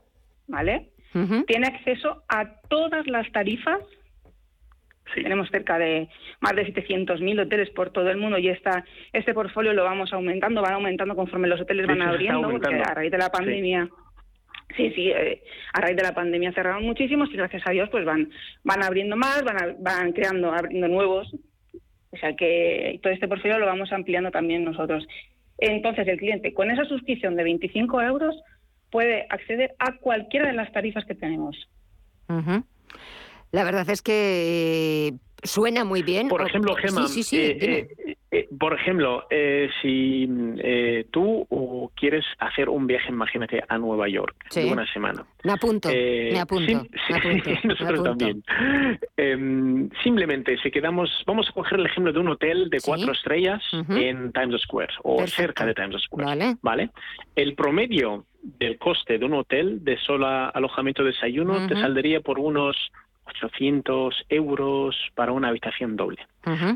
¿vale? 0.48 0.90
Tiene 1.48 1.68
acceso 1.68 2.24
a 2.28 2.60
todas 2.68 3.08
las 3.08 3.32
tarifas. 3.32 3.80
Tenemos 5.16 5.50
cerca 5.50 5.80
de 5.80 6.10
más 6.42 6.54
de 6.54 6.72
700.000 6.74 7.42
hoteles 7.42 7.70
por 7.72 7.92
todo 7.92 8.10
el 8.10 8.18
mundo 8.18 8.38
y 8.38 8.50
esta, 8.50 8.84
este 9.14 9.34
portfolio 9.34 9.74
lo 9.74 9.86
vamos 9.86 10.12
aumentando, 10.14 10.62
van 10.62 10.74
aumentando 10.74 11.16
conforme 11.16 11.48
los 11.48 11.62
hoteles 11.62 11.88
van 11.88 12.02
abriendo, 12.02 12.52
porque 12.52 12.76
a 12.76 12.94
raíz 12.94 13.12
de 13.12 13.18
la 13.18 13.30
pandemia. 13.30 13.90
Sí, 14.76 14.92
sí, 14.94 15.10
eh, 15.10 15.42
a 15.74 15.80
raíz 15.80 15.96
de 15.96 16.04
la 16.04 16.14
pandemia 16.14 16.52
cerraron 16.52 16.84
muchísimos 16.84 17.30
y 17.32 17.38
gracias 17.38 17.64
a 17.66 17.72
Dios 17.72 17.88
pues 17.90 18.04
van 18.04 18.30
van 18.66 18.84
abriendo 18.84 19.16
más, 19.16 19.44
van, 19.44 19.78
van 19.80 20.12
creando, 20.12 20.52
abriendo 20.52 20.90
nuevos 20.90 21.34
o 22.18 22.20
sea 22.20 22.36
que 22.36 23.00
todo 23.02 23.14
este 23.14 23.28
portfolio 23.28 23.60
lo 23.60 23.66
vamos 23.66 23.92
ampliando 23.92 24.32
también 24.32 24.64
nosotros. 24.64 25.08
Entonces, 25.60 26.08
el 26.08 26.18
cliente 26.18 26.54
con 26.54 26.72
esa 26.72 26.86
suscripción 26.86 27.36
de 27.36 27.44
25 27.44 28.02
euros 28.02 28.36
puede 28.92 29.26
acceder 29.30 29.76
a 29.80 29.98
cualquiera 29.98 30.48
de 30.48 30.54
las 30.54 30.72
tarifas 30.72 31.06
que 31.06 31.16
tenemos. 31.16 31.56
La 33.52 33.64
verdad 33.64 33.90
es 33.90 34.02
que 34.02 35.14
suena 35.44 35.84
muy 35.84 36.04
bien. 36.04 36.28
Por 36.28 36.42
ejemplo, 36.42 36.76
Gemma, 36.76 37.08
sí, 37.08 37.24
sí, 37.24 37.38
eh, 37.38 37.88
eh, 38.32 38.48
por 38.60 38.74
ejemplo, 38.74 39.26
eh, 39.30 39.70
si 39.82 40.28
tú 41.12 41.48
quieres 41.96 42.26
hacer 42.40 42.70
un 42.70 42.88
viaje, 42.88 43.10
imagínate, 43.10 43.64
a 43.68 43.78
Nueva 43.78 44.08
York 44.08 44.36
de 44.54 44.72
una 44.72 44.92
semana. 44.92 45.26
Me 45.44 45.54
apunto, 45.54 45.90
me 45.90 46.40
apunto. 46.40 46.86
nosotros 47.64 48.04
también. 48.04 48.44
Em, 49.16 49.90
simplemente, 50.04 50.58
si 50.62 50.72
quedamos, 50.72 51.10
vamos 51.26 51.48
a 51.50 51.54
coger 51.54 51.80
el 51.80 51.86
ejemplo 51.86 52.12
de 52.12 52.20
un 52.20 52.30
hotel 52.30 52.70
de 52.70 52.80
cuatro 52.82 53.12
estrellas 53.12 53.64
en 53.90 54.32
Times 54.34 54.62
Square 54.62 54.94
o 55.04 55.26
cerca 55.28 55.66
de 55.66 55.74
Times 55.74 56.02
Square. 56.04 56.58
Vale. 56.62 56.90
El 57.36 57.56
promedio 57.56 58.26
del 58.42 58.78
coste 58.78 59.18
de 59.18 59.26
un 59.26 59.34
hotel 59.34 59.84
de 59.84 59.98
solo 59.98 60.28
alojamiento 60.28 61.04
desayuno 61.04 61.68
te 61.68 61.76
saldría 61.76 62.22
por 62.22 62.40
unos 62.40 62.76
800 63.28 64.26
euros 64.30 64.96
para 65.16 65.32
una 65.32 65.50
habitación 65.50 65.96
doble. 65.96 66.26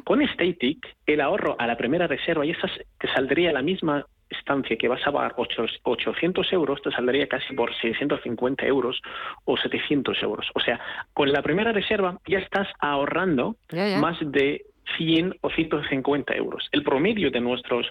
Con 0.03 0.25
Static, 0.27 0.85
el 1.05 1.21
ahorro 1.21 1.55
a 1.57 1.65
la 1.65 1.77
primera 1.77 2.07
reserva, 2.07 2.45
y 2.45 2.51
esa 2.51 2.67
te 2.99 3.07
saldría 3.13 3.53
la 3.53 3.61
misma 3.61 4.05
estancia 4.29 4.77
que 4.77 4.87
vas 4.87 5.05
a 5.05 5.11
pagar 5.11 5.35
800 5.35 6.53
euros, 6.53 6.81
te 6.81 6.91
saldría 6.91 7.27
casi 7.27 7.53
por 7.53 7.73
650 7.75 8.65
euros 8.65 9.01
o 9.45 9.57
700 9.57 10.21
euros. 10.23 10.49
O 10.55 10.59
sea, 10.59 10.79
con 11.13 11.31
la 11.31 11.41
primera 11.41 11.71
reserva 11.71 12.19
ya 12.27 12.39
estás 12.39 12.67
ahorrando 12.79 13.55
más 13.99 14.17
de 14.21 14.65
100 14.97 15.35
o 15.41 15.49
150 15.49 16.35
euros. 16.35 16.67
El 16.71 16.83
promedio 16.83 17.31
de 17.31 17.39
nuestros, 17.39 17.87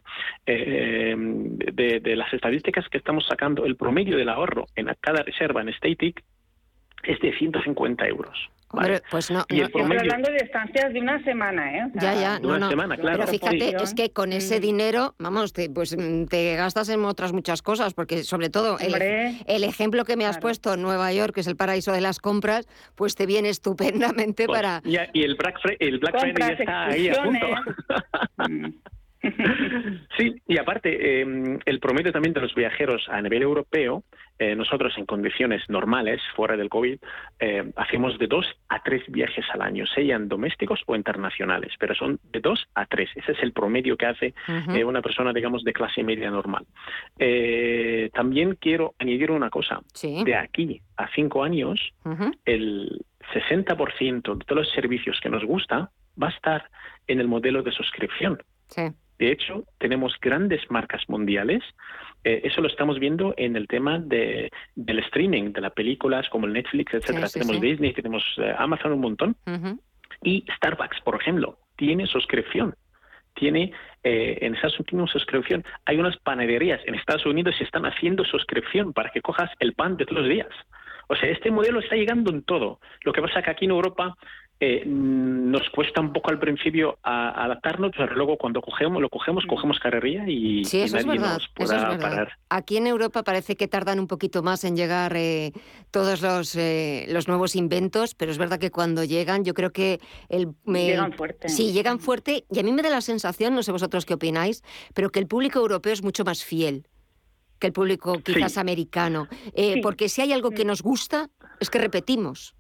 eh, 0.47 1.15
de, 1.17 2.01
de, 2.01 2.17
las 2.17 2.33
estadísticas 2.33 2.89
que 2.89 2.99
estamos 2.99 3.27
sacando, 3.27 3.65
el 3.65 3.77
promedio 3.77 4.17
del 4.17 4.29
ahorro 4.29 4.67
en 4.77 4.91
cada 5.01 5.23
reserva 5.23 5.63
en 5.63 5.73
Static 5.73 6.23
es 7.05 7.19
de 7.21 7.33
150 7.37 8.07
euros. 8.07 8.37
Hombre, 8.73 9.03
pues 9.11 9.33
no. 9.33 9.45
No- 9.51 9.85
hablando 9.99 10.31
de 10.31 10.37
estancias 10.37 10.93
de 10.93 11.01
una 11.01 11.21
semana, 11.25 11.77
¿eh? 11.77 11.91
O 11.97 12.01
sea, 12.01 12.15
Ya, 12.15 12.21
ya, 12.21 12.39
no, 12.39 12.51
Una 12.51 12.59
no. 12.61 12.71
semana, 12.71 12.97
claro. 12.97 13.19
Pero 13.19 13.29
fíjate, 13.33 13.59
Sí. 13.59 13.75
es 13.83 13.95
que 13.95 14.13
con 14.13 14.33
ese 14.33 14.61
dinero, 14.61 15.17
vamos, 15.19 15.53
te, 15.53 15.69
pues 15.69 15.97
te 16.29 16.55
gastas 16.55 16.89
en 16.89 17.05
otras 17.05 17.33
muchas 17.33 17.63
cosas, 17.63 17.95
porque 17.95 18.23
sobre 18.23 18.49
todo 18.49 18.79
el, 18.79 18.95
el 19.49 19.65
ejemplo 19.65 20.05
que 20.05 20.15
me 20.17 20.25
has 20.25 20.37
claro. 20.37 20.43
puesto, 20.43 20.77
Nueva 20.77 21.13
York, 21.13 21.35
que 21.35 21.41
es 21.41 21.49
el 21.49 21.57
paraíso 21.57 21.91
de 21.91 22.01
las 22.01 22.21
compras, 22.21 22.69
pues 22.95 23.17
te 23.17 23.27
viene 23.27 23.49
estupendamente 23.49 24.47
Pues, 24.47 24.57
para... 24.61 24.83
ya- 24.85 25.09
y 25.15 25.25
el 25.25 25.35
Black, 25.35 25.59
Fri- 25.61 25.77
el 25.81 25.99
Black 25.99 26.21
Friday 26.21 26.35
ya 26.39 26.55
está 26.55 26.87
ahí 26.87 27.09
a 27.09 27.23
punto. 27.25 27.47
Mm. 28.49 28.67
Sí, 30.17 30.35
y 30.49 30.59
aparte, 30.59 31.21
eh, 31.23 31.59
el 31.67 31.79
promedio 31.81 32.11
también 32.13 32.33
de 32.33 32.41
los 32.41 32.55
viajeros 32.55 33.07
a 33.11 33.21
nivel 33.21 33.43
europeo, 33.43 34.03
eh, 34.41 34.57
nosotros 34.57 34.97
en 34.97 35.05
condiciones 35.05 35.63
normales, 35.69 36.21
fuera 36.35 36.57
del 36.57 36.71
COVID, 36.71 36.99
eh, 37.41 37.71
hacemos 37.77 38.19
de 38.19 38.27
dos 38.27 38.47
a 38.71 38.83
tres 38.83 39.03
viajes 39.09 39.45
al 39.53 39.61
año, 39.61 39.85
sean 39.87 40.29
domésticos 40.31 40.81
o 40.87 40.97
internacionales, 40.97 41.75
pero 41.79 41.95
son 41.95 42.19
de 42.33 42.41
dos 42.41 42.67
a 42.75 42.87
tres. 42.87 43.11
Ese 43.15 43.33
es 43.33 43.43
el 43.43 43.53
promedio 43.53 43.99
que 43.99 44.07
hace 44.07 44.35
eh, 44.75 44.83
una 44.83 45.03
persona, 45.03 45.35
digamos, 45.35 45.63
de 45.63 45.75
clase 45.75 46.03
media 46.03 46.31
normal. 46.31 46.65
Eh, 47.19 48.09
también 48.15 48.57
quiero 48.59 48.95
añadir 48.99 49.31
una 49.31 49.51
cosa. 49.51 49.81
Sí. 49.93 50.25
De 50.25 50.35
aquí 50.35 50.81
a 50.97 51.07
cinco 51.15 51.45
años, 51.45 51.93
Ujú. 52.07 52.33
el 52.47 53.05
60% 53.35 54.39
de 54.39 54.45
todos 54.47 54.63
los 54.63 54.71
servicios 54.71 55.21
que 55.23 55.29
nos 55.29 55.45
gusta 55.45 55.91
va 56.21 56.29
a 56.29 56.31
estar 56.31 56.71
en 57.07 57.21
el 57.21 57.29
modelo 57.29 57.63
de 57.63 57.73
suscripción. 57.73 58.43
Sí. 58.69 58.83
De 59.21 59.31
hecho, 59.31 59.65
tenemos 59.79 60.15
grandes 60.21 60.63
marcas 60.71 61.03
mundiales. 61.09 61.63
eh, 62.25 62.41
eso 62.45 62.61
lo 62.63 62.69
estamos 62.69 62.99
viendo 62.99 63.35
en 63.37 63.55
el 63.55 63.67
tema 63.69 63.99
de, 63.99 64.51
del 64.75 64.99
streaming, 65.01 65.53
de 65.53 65.61
las 65.61 65.73
películas 65.73 66.29
como 66.31 66.47
el 66.47 66.55
Netflix, 66.55 66.95
etcétera. 66.95 67.29
sí, 67.29 67.39
tenemos 67.39 67.61
sí. 67.61 67.67
Disney, 67.69 67.93
tenemos 67.93 68.25
eh, 68.39 68.55
Amazon 68.59 68.93
un 68.93 69.01
montón. 69.01 69.37
Ujú. 69.47 69.79
Y 70.23 70.45
Starbucks, 70.57 71.03
por 71.03 71.21
ejemplo, 71.21 71.59
tiene 71.77 72.07
suscripción. 72.07 72.75
Tiene 73.35 73.73
eh, 74.03 74.39
en 74.41 74.55
Estados 74.55 74.81
Unidos 74.81 75.11
suscripción. 75.11 75.65
Hay 75.85 75.99
unas 75.99 76.17
panaderías 76.19 76.81
en 76.87 76.95
Estados 76.95 77.27
Unidos 77.27 77.55
que 77.59 77.65
están 77.65 77.85
haciendo 77.85 78.25
suscripción 78.25 78.93
para 78.95 79.11
que 79.11 79.21
cojas 79.21 79.51
el 79.61 79.75
pan 79.75 79.97
de 79.99 80.07
todos 80.07 80.23
los 80.23 80.31
días. 80.31 80.49
O 81.09 81.17
sea, 81.17 81.29
este 81.29 81.51
modelo 81.51 81.81
está 81.81 81.95
llegando 81.95 82.31
en 82.31 82.43
todo. 82.43 82.81
Lo 83.05 83.13
que 83.13 83.21
pasa 83.21 83.41
es 83.41 83.45
que 83.45 83.51
aquí 83.51 83.65
en 83.67 83.73
Europa 83.73 84.15
eh, 84.63 84.83
nos 84.87 85.69
cuesta 85.71 86.03
un 86.03 86.13
poco 86.13 86.31
al 86.31 86.39
principio 86.39 86.99
a- 87.03 87.45
adaptarnos, 87.47 87.93
pero 87.97 88.15
luego 88.15 88.37
cuando 88.37 88.61
cogemos, 88.61 89.01
lo 89.01 89.09
cogemos, 89.09 89.45
cogemos 89.47 89.79
carrería 89.79 90.29
y, 90.29 90.65
Sí, 90.67 90.79
y 90.79 90.83
eso 90.83 90.99
es 90.99 91.07
nadie 91.07 91.19
verdad. 91.19 91.35
nos 91.35 91.43
Eso 91.45 91.53
podrá 91.55 91.77
es 91.77 91.83
verdad. 91.89 92.01
parar. 92.11 92.33
Aquí 92.51 92.77
en 92.77 92.87
Europa 92.87 93.23
parece 93.23 93.57
que 93.57 93.69
tardan 93.69 93.99
un 93.99 94.07
poquito 94.07 94.43
más 94.43 94.65
en 94.65 94.77
llegar 94.77 95.17
eh, 95.17 95.53
todos 95.91 96.21
los, 96.21 96.55
eh, 96.57 97.07
los 97.09 97.27
nuevos 97.27 97.57
inventos, 97.57 98.15
pero 98.15 98.31
es 98.31 98.37
verdad 98.39 98.59
que 98.59 98.71
cuando 98.71 99.03
llegan, 99.05 99.45
yo 99.45 99.55
creo 99.55 99.73
que 99.73 99.99
el, 100.29 100.49
me- 100.65 100.89
Llegan 100.89 101.15
fuerte. 101.15 101.49
Sí, 101.49 101.73
llegan 101.73 101.99
fuerte 101.99 102.45
y 102.51 102.59
a 102.59 102.63
mí 102.63 102.71
me 102.73 102.83
da 102.83 102.91
la 102.91 103.01
sensación, 103.01 103.55
no 103.55 103.63
sé 103.63 103.73
vosotros 103.73 104.05
qué 104.05 104.13
opináis, 104.15 104.63
pero 104.95 105.09
que 105.11 105.21
el 105.21 105.27
público 105.27 105.59
europeo 105.59 105.93
es 105.95 106.03
mucho 106.03 106.23
más 106.25 106.45
fiel 106.45 106.87
que 107.59 107.67
el 107.67 107.73
público 107.75 108.19
quizás 108.25 108.53
Sí. 108.53 108.61
americano, 108.61 109.27
Eh, 109.55 109.75
Sí. 109.75 109.81
porque 109.83 110.09
si 110.09 110.23
hay 110.23 110.33
algo 110.33 110.51
que 110.51 110.65
nos 110.65 110.83
gusta 110.83 111.29
es 111.61 111.69
que 111.71 111.79
repetimos. 111.79 112.55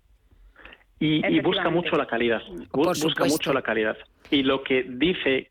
Y, 1.00 1.26
y 1.26 1.40
busca 1.40 1.70
mucho 1.70 1.96
la 1.96 2.06
calidad. 2.06 2.42
Por 2.70 2.88
busca 2.88 2.94
supuesto. 3.08 3.24
mucho 3.26 3.52
la 3.54 3.62
calidad. 3.62 3.96
Y 4.30 4.42
lo 4.42 4.62
que 4.62 4.84
dice, 4.86 5.50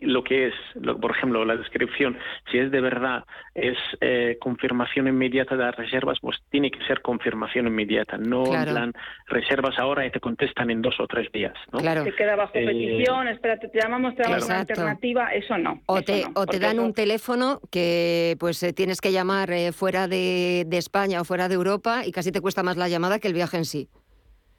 lo 0.00 0.22
que 0.22 0.48
es, 0.48 0.54
lo- 0.74 1.00
por 1.00 1.12
ejemplo, 1.12 1.42
la 1.46 1.56
descripción, 1.56 2.18
si 2.52 2.58
es 2.58 2.70
de 2.70 2.80
verdad, 2.82 3.24
es 3.54 3.78
eh, 4.02 4.36
confirmación 4.40 5.08
inmediata 5.08 5.56
de 5.56 5.64
las 5.64 5.74
reservas, 5.74 6.18
pues 6.20 6.36
tiene 6.50 6.70
que 6.70 6.84
ser 6.84 7.00
confirmación 7.00 7.66
inmediata. 7.66 8.18
No 8.18 8.44
Claro. 8.44 8.68
en 8.72 8.74
plan, 8.76 8.92
reservas 9.28 9.78
ahora 9.78 10.04
y 10.04 10.10
te 10.10 10.20
contestan 10.20 10.70
en 10.70 10.82
dos 10.82 11.00
o 11.00 11.06
tres 11.06 11.32
días. 11.32 11.54
¿no? 11.72 11.78
Claro. 11.78 12.04
Se 12.04 12.12
queda 12.14 12.36
bajo 12.36 12.52
Eh, 12.54 12.66
petición, 12.66 13.28
espérate, 13.28 13.68
te 13.68 13.80
llamamos, 13.80 14.14
te 14.16 14.22
damos 14.24 14.44
una 14.44 14.60
alternativa, 14.60 15.28
eso 15.32 15.56
no. 15.56 15.80
O 15.86 15.96
eso 15.96 16.04
te, 16.04 16.22
no, 16.24 16.32
o 16.34 16.44
te 16.46 16.58
dan 16.58 16.78
un 16.78 16.92
teléfono 16.92 17.60
que 17.72 18.36
pues 18.38 18.62
eh, 18.62 18.74
tienes 18.74 19.00
que 19.00 19.12
llamar 19.12 19.50
eh, 19.50 19.72
fuera 19.72 20.08
de, 20.08 20.64
de 20.66 20.76
España 20.76 21.22
o 21.22 21.24
fuera 21.24 21.48
de 21.48 21.54
Europa 21.54 22.02
y 22.04 22.12
casi 22.12 22.30
te 22.32 22.42
cuesta 22.42 22.62
más 22.62 22.76
la 22.76 22.88
llamada 22.88 23.18
que 23.18 23.28
el 23.28 23.34
viaje 23.34 23.56
en 23.56 23.64
sí. 23.64 23.88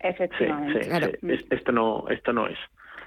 Sí, 0.05 0.09
Efectivamente. 0.23 0.83
sí, 0.83 0.89
Claro. 0.89 1.07
sí. 1.19 1.27
Es- 1.33 1.45
esto 1.49 1.71
no, 1.71 2.05
esto 2.09 2.33
no 2.33 2.47
es. 2.47 2.57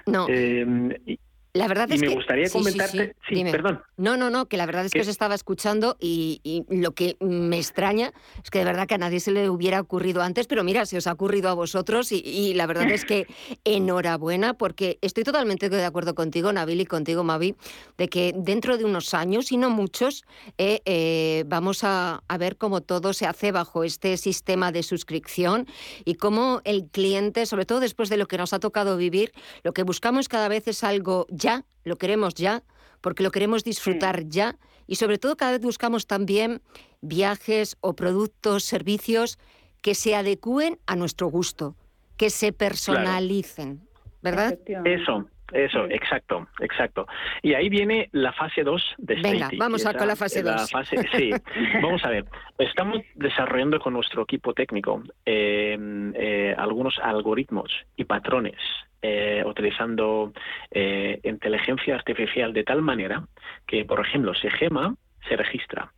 No, 0.05 0.25
Eh, 0.29 0.65
y, 1.05 1.19
la 1.53 1.67
verdad 1.67 1.87
y 1.89 1.95
es 1.95 2.01
me 2.01 2.07
que... 2.07 2.13
gustaría 2.13 2.45
sí, 2.45 2.51
sí, 2.51 2.57
comentarte, 2.57 3.15
sí, 3.27 3.43
perdón. 3.45 3.81
No, 3.97 4.17
no, 4.17 4.29
no, 4.29 4.45
que 4.45 4.57
la 4.57 4.65
verdad 4.65 4.85
es 4.85 4.91
que 4.91 4.99
¿Qué? 4.99 5.03
os 5.03 5.07
estaba 5.07 5.35
escuchando 5.35 5.97
y, 5.99 6.41
y 6.43 6.63
lo 6.75 6.91
que 6.91 7.17
me 7.19 7.57
extraña 7.57 8.13
es 8.43 8.49
que 8.49 8.59
de 8.59 8.65
verdad 8.65 8.87
que 8.87 8.95
a 8.95 8.97
nadie 8.99 9.19
se 9.19 9.31
le 9.31 9.49
hubiera 9.49 9.81
ocurrido 9.81 10.21
antes, 10.21 10.47
pero 10.47 10.63
mira, 10.63 10.85
se 10.85 10.97
os 10.97 11.07
ha 11.07 11.13
ocurrido 11.13 11.49
a 11.49 11.53
vosotros 11.53 12.11
y, 12.11 12.21
y 12.23 12.53
la 12.53 12.67
verdad 12.67 12.89
es 12.91 13.05
que 13.05 13.25
enhorabuena 13.63 14.53
porque 14.53 14.99
estoy 15.01 15.23
totalmente 15.23 15.69
de 15.69 15.85
acuerdo 15.85 16.15
contigo, 16.15 16.51
Nabil, 16.53 16.81
y 16.81 16.85
contigo, 16.85 17.23
Mavi, 17.23 17.55
de 17.97 18.07
que 18.07 18.33
dentro 18.35 18.77
de 18.77 18.85
unos 18.85 19.13
años, 19.13 19.51
y 19.51 19.57
no 19.57 19.69
muchos, 19.69 20.25
eh, 20.57 20.81
eh, 20.85 21.43
vamos 21.47 21.83
a, 21.83 22.23
a 22.27 22.37
ver 22.37 22.57
cómo 22.57 22.81
todo 22.81 23.13
se 23.13 23.25
hace 23.25 23.51
bajo 23.51 23.83
este 23.83 24.17
sistema 24.17 24.71
de 24.71 24.83
suscripción 24.83 25.67
y 26.05 26.15
cómo 26.15 26.61
el 26.63 26.85
cliente, 26.85 27.45
sobre 27.45 27.65
todo 27.65 27.79
después 27.79 28.09
de 28.09 28.17
lo 28.17 28.27
que 28.27 28.37
nos 28.37 28.53
ha 28.53 28.59
tocado 28.59 28.97
vivir, 28.97 29.31
lo 29.63 29.73
que 29.73 29.83
buscamos 29.83 30.29
cada 30.29 30.47
vez 30.47 30.67
es 30.67 30.83
algo 30.83 31.25
ya, 31.39 31.65
lo 31.83 31.95
queremos 31.95 32.35
ya, 32.35 32.63
porque 33.01 33.23
lo 33.23 33.31
queremos 33.31 33.63
disfrutar 33.63 34.27
ya. 34.27 34.57
Y 34.85 34.95
sobre 34.95 35.17
todo 35.17 35.35
cada 35.35 35.53
vez 35.53 35.61
buscamos 35.61 36.05
también 36.05 36.61
viajes 37.01 37.77
o 37.81 37.95
productos, 37.95 38.63
servicios 38.63 39.39
que 39.81 39.95
se 39.95 40.15
adecúen 40.15 40.77
a 40.85 40.95
nuestro 40.95 41.27
gusto, 41.27 41.75
que 42.17 42.29
se 42.29 42.51
personalicen, 42.51 43.87
¿verdad? 44.21 44.59
Eso, 44.85 45.27
eso, 45.53 45.85
exacto, 45.89 46.47
exacto. 46.59 47.07
Y 47.41 47.53
ahí 47.53 47.69
viene 47.69 48.09
la 48.11 48.33
fase 48.33 48.63
2 48.63 48.95
de 48.97 49.15
Venga, 49.15 49.49
vamos 49.57 49.85
a 49.85 49.93
con 49.93 50.07
la 50.07 50.15
fase 50.15 50.43
la 50.43 50.51
dos. 50.53 50.71
fase- 50.71 51.07
sí, 51.15 51.31
vamos 51.81 52.03
a 52.05 52.09
ver. 52.09 52.25
Estamos 52.57 52.99
desarrollando 53.15 53.79
con 53.79 53.93
nuestro 53.93 54.23
equipo 54.23 54.53
técnico 54.53 55.03
eh, 55.25 55.77
eh, 56.15 56.55
algunos 56.57 56.97
algoritmos 56.99 57.71
y 57.95 58.05
patrones 58.05 58.57
eh, 59.01 59.43
utilizando 59.45 60.33
eh, 60.71 61.19
inteligencia 61.23 61.95
artificial 61.95 62.51
de 62.53 62.63
tal 62.63 62.81
manera 62.81 63.23
que, 63.65 63.85
por 63.85 63.99
ejemplo, 64.05 64.33
si 64.33 64.49
Gema 64.49 64.95
se 65.27 65.35
registra, 65.35 65.91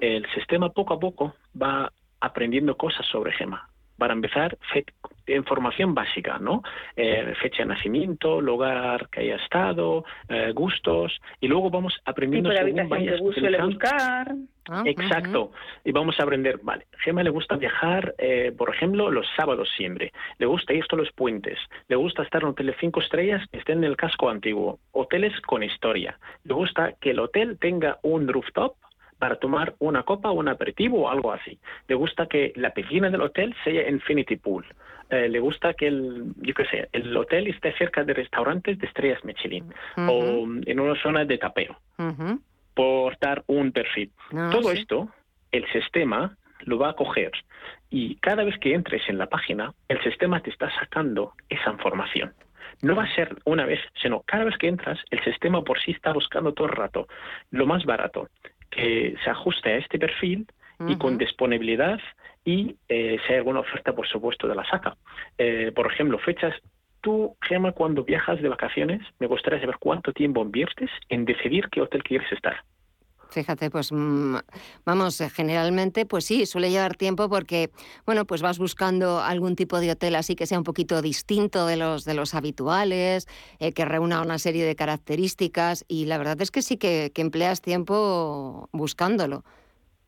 el 0.00 0.26
sistema 0.34 0.70
poco 0.70 0.94
a 0.94 0.98
poco 0.98 1.34
va 1.60 1.92
aprendiendo 2.20 2.76
cosas 2.76 3.06
sobre 3.06 3.32
Gema. 3.32 3.68
Para 4.00 4.14
empezar, 4.14 4.56
fe- 4.72 4.86
información 5.26 5.94
básica, 5.94 6.38
¿no? 6.40 6.62
Eh, 6.96 7.34
fecha 7.40 7.58
de 7.62 7.66
nacimiento, 7.66 8.40
lugar 8.40 9.08
que 9.10 9.20
haya 9.20 9.36
estado, 9.36 10.04
eh, 10.28 10.52
gustos, 10.52 11.20
y 11.38 11.46
luego 11.48 11.68
vamos 11.70 11.94
aprendiendo 12.06 12.48
Tipo 12.50 12.64
de 12.64 12.66
según 12.72 12.82
que 12.82 12.88
vayas 12.88 13.20
utilizando. 13.20 13.66
buscar. 13.66 14.34
Ah, 14.70 14.82
Exacto. 14.86 15.52
Y 15.84 15.92
vamos 15.92 16.18
a 16.18 16.22
aprender, 16.22 16.58
vale, 16.62 16.86
Gema 17.04 17.22
le 17.22 17.30
gusta 17.30 17.56
viajar, 17.56 18.14
eh, 18.18 18.52
por 18.56 18.74
ejemplo, 18.74 19.10
los 19.10 19.26
sábados 19.36 19.68
siempre. 19.76 20.12
Le 20.38 20.46
gusta 20.46 20.72
ir 20.72 20.86
todos 20.86 21.04
los 21.04 21.12
puentes. 21.12 21.58
Le 21.88 21.96
gusta 21.96 22.22
estar 22.22 22.42
en 22.42 22.48
hoteles 22.48 22.76
cinco 22.80 23.00
estrellas 23.00 23.42
que 23.52 23.58
estén 23.58 23.78
en 23.78 23.84
el 23.84 23.96
casco 23.96 24.30
antiguo. 24.30 24.78
Hoteles 24.92 25.38
con 25.42 25.62
historia. 25.62 26.18
Le 26.44 26.54
gusta 26.54 26.94
que 27.00 27.10
el 27.10 27.18
hotel 27.20 27.58
tenga 27.60 27.98
un 28.02 28.26
rooftop 28.28 28.74
para 29.20 29.36
tomar 29.36 29.74
una 29.78 30.02
copa, 30.02 30.30
un 30.32 30.48
aperitivo 30.48 31.02
o 31.02 31.08
algo 31.10 31.32
así. 31.32 31.58
Le 31.86 31.94
gusta 31.94 32.26
que 32.26 32.52
la 32.56 32.70
piscina 32.70 33.10
del 33.10 33.20
hotel 33.20 33.54
sea 33.62 33.88
infinity 33.88 34.36
pool. 34.36 34.64
Eh, 35.10 35.28
le 35.28 35.38
gusta 35.40 35.74
que 35.74 35.88
el, 35.88 36.32
yo 36.38 36.54
qué 36.54 36.64
sé, 36.64 36.88
el 36.92 37.14
hotel 37.16 37.46
esté 37.48 37.72
cerca 37.76 38.02
de 38.02 38.14
restaurantes 38.14 38.78
de 38.78 38.86
estrellas 38.86 39.22
Michelin 39.24 39.72
o 40.08 40.46
en 40.66 40.80
una 40.80 41.00
zona 41.02 41.24
de 41.24 41.36
tapeo 41.36 41.76
Ujú. 41.98 42.40
por 42.74 43.18
dar 43.18 43.44
un 43.46 43.72
perfil. 43.72 44.10
No, 44.32 44.50
Todo 44.50 44.70
sí. 44.70 44.78
esto, 44.78 45.08
el 45.52 45.70
sistema 45.70 46.36
lo 46.60 46.78
va 46.78 46.90
a 46.90 46.94
coger 46.94 47.32
y 47.90 48.16
cada 48.16 48.42
vez 48.44 48.56
que 48.58 48.72
entres 48.72 49.02
en 49.08 49.18
la 49.18 49.26
página, 49.26 49.74
el 49.88 50.02
sistema 50.02 50.40
te 50.40 50.50
está 50.50 50.70
sacando 50.78 51.34
esa 51.48 51.70
información. 51.72 52.32
No 52.82 52.94
va 52.94 53.04
a 53.04 53.14
ser 53.14 53.36
una 53.44 53.66
vez, 53.66 53.80
sino 54.00 54.22
cada 54.22 54.44
vez 54.44 54.56
que 54.56 54.68
entras, 54.68 54.98
el 55.10 55.22
sistema 55.24 55.62
por 55.62 55.78
sí 55.80 55.90
está 55.90 56.12
buscando 56.12 56.54
todo 56.54 56.68
el 56.68 56.72
rato 56.72 57.08
lo 57.50 57.66
más 57.66 57.84
barato, 57.84 58.28
que 58.70 59.16
se 59.22 59.30
ajuste 59.30 59.70
a 59.70 59.76
este 59.76 59.98
perfil 59.98 60.46
y 60.88 60.96
con 60.96 61.18
disponibilidad 61.18 62.00
y 62.42 62.74
eh, 62.88 63.18
si 63.26 63.32
hay 63.32 63.38
alguna 63.38 63.60
oferta, 63.60 63.92
por 63.92 64.08
supuesto, 64.08 64.48
de 64.48 64.54
la 64.54 64.64
saca. 64.64 64.96
Eh, 65.36 65.72
por 65.74 65.92
ejemplo, 65.92 66.18
fechas. 66.18 66.54
Tú, 67.02 67.36
Gemma, 67.42 67.72
cuando 67.72 68.04
viajas 68.04 68.40
de 68.40 68.48
vacaciones, 68.48 69.02
me 69.18 69.26
gustaría 69.26 69.60
saber 69.60 69.76
cuánto 69.78 70.12
tiempo 70.12 70.42
inviertes 70.42 70.90
en 71.08 71.26
decidir 71.26 71.68
qué 71.70 71.82
hotel 71.82 72.02
quieres 72.02 72.30
estar. 72.32 72.62
Fíjate, 73.30 73.70
pues 73.70 73.92
mm, 73.92 74.36
vamos, 74.84 75.20
eh, 75.20 75.30
generalmente, 75.30 76.04
pues 76.06 76.24
sí, 76.24 76.46
suele 76.46 76.70
llevar 76.70 76.96
tiempo 76.96 77.28
porque, 77.28 77.70
bueno, 78.04 78.24
pues 78.24 78.42
vas 78.42 78.58
buscando 78.58 79.20
algún 79.20 79.56
tipo 79.56 79.78
de 79.80 79.92
hotel 79.92 80.16
así 80.16 80.34
que 80.34 80.46
sea 80.46 80.58
un 80.58 80.64
poquito 80.64 81.00
distinto 81.00 81.66
de 81.66 81.76
los 81.76 82.04
de 82.04 82.14
los 82.14 82.34
habituales, 82.34 83.28
eh, 83.58 83.72
que 83.72 83.84
reúna 83.84 84.20
una 84.22 84.38
serie 84.38 84.64
de 84.64 84.74
características 84.74 85.84
y 85.88 86.06
la 86.06 86.18
verdad 86.18 86.40
es 86.42 86.50
que 86.50 86.62
sí 86.62 86.76
que, 86.76 87.12
que 87.14 87.22
empleas 87.22 87.62
tiempo 87.62 88.68
buscándolo. 88.72 89.44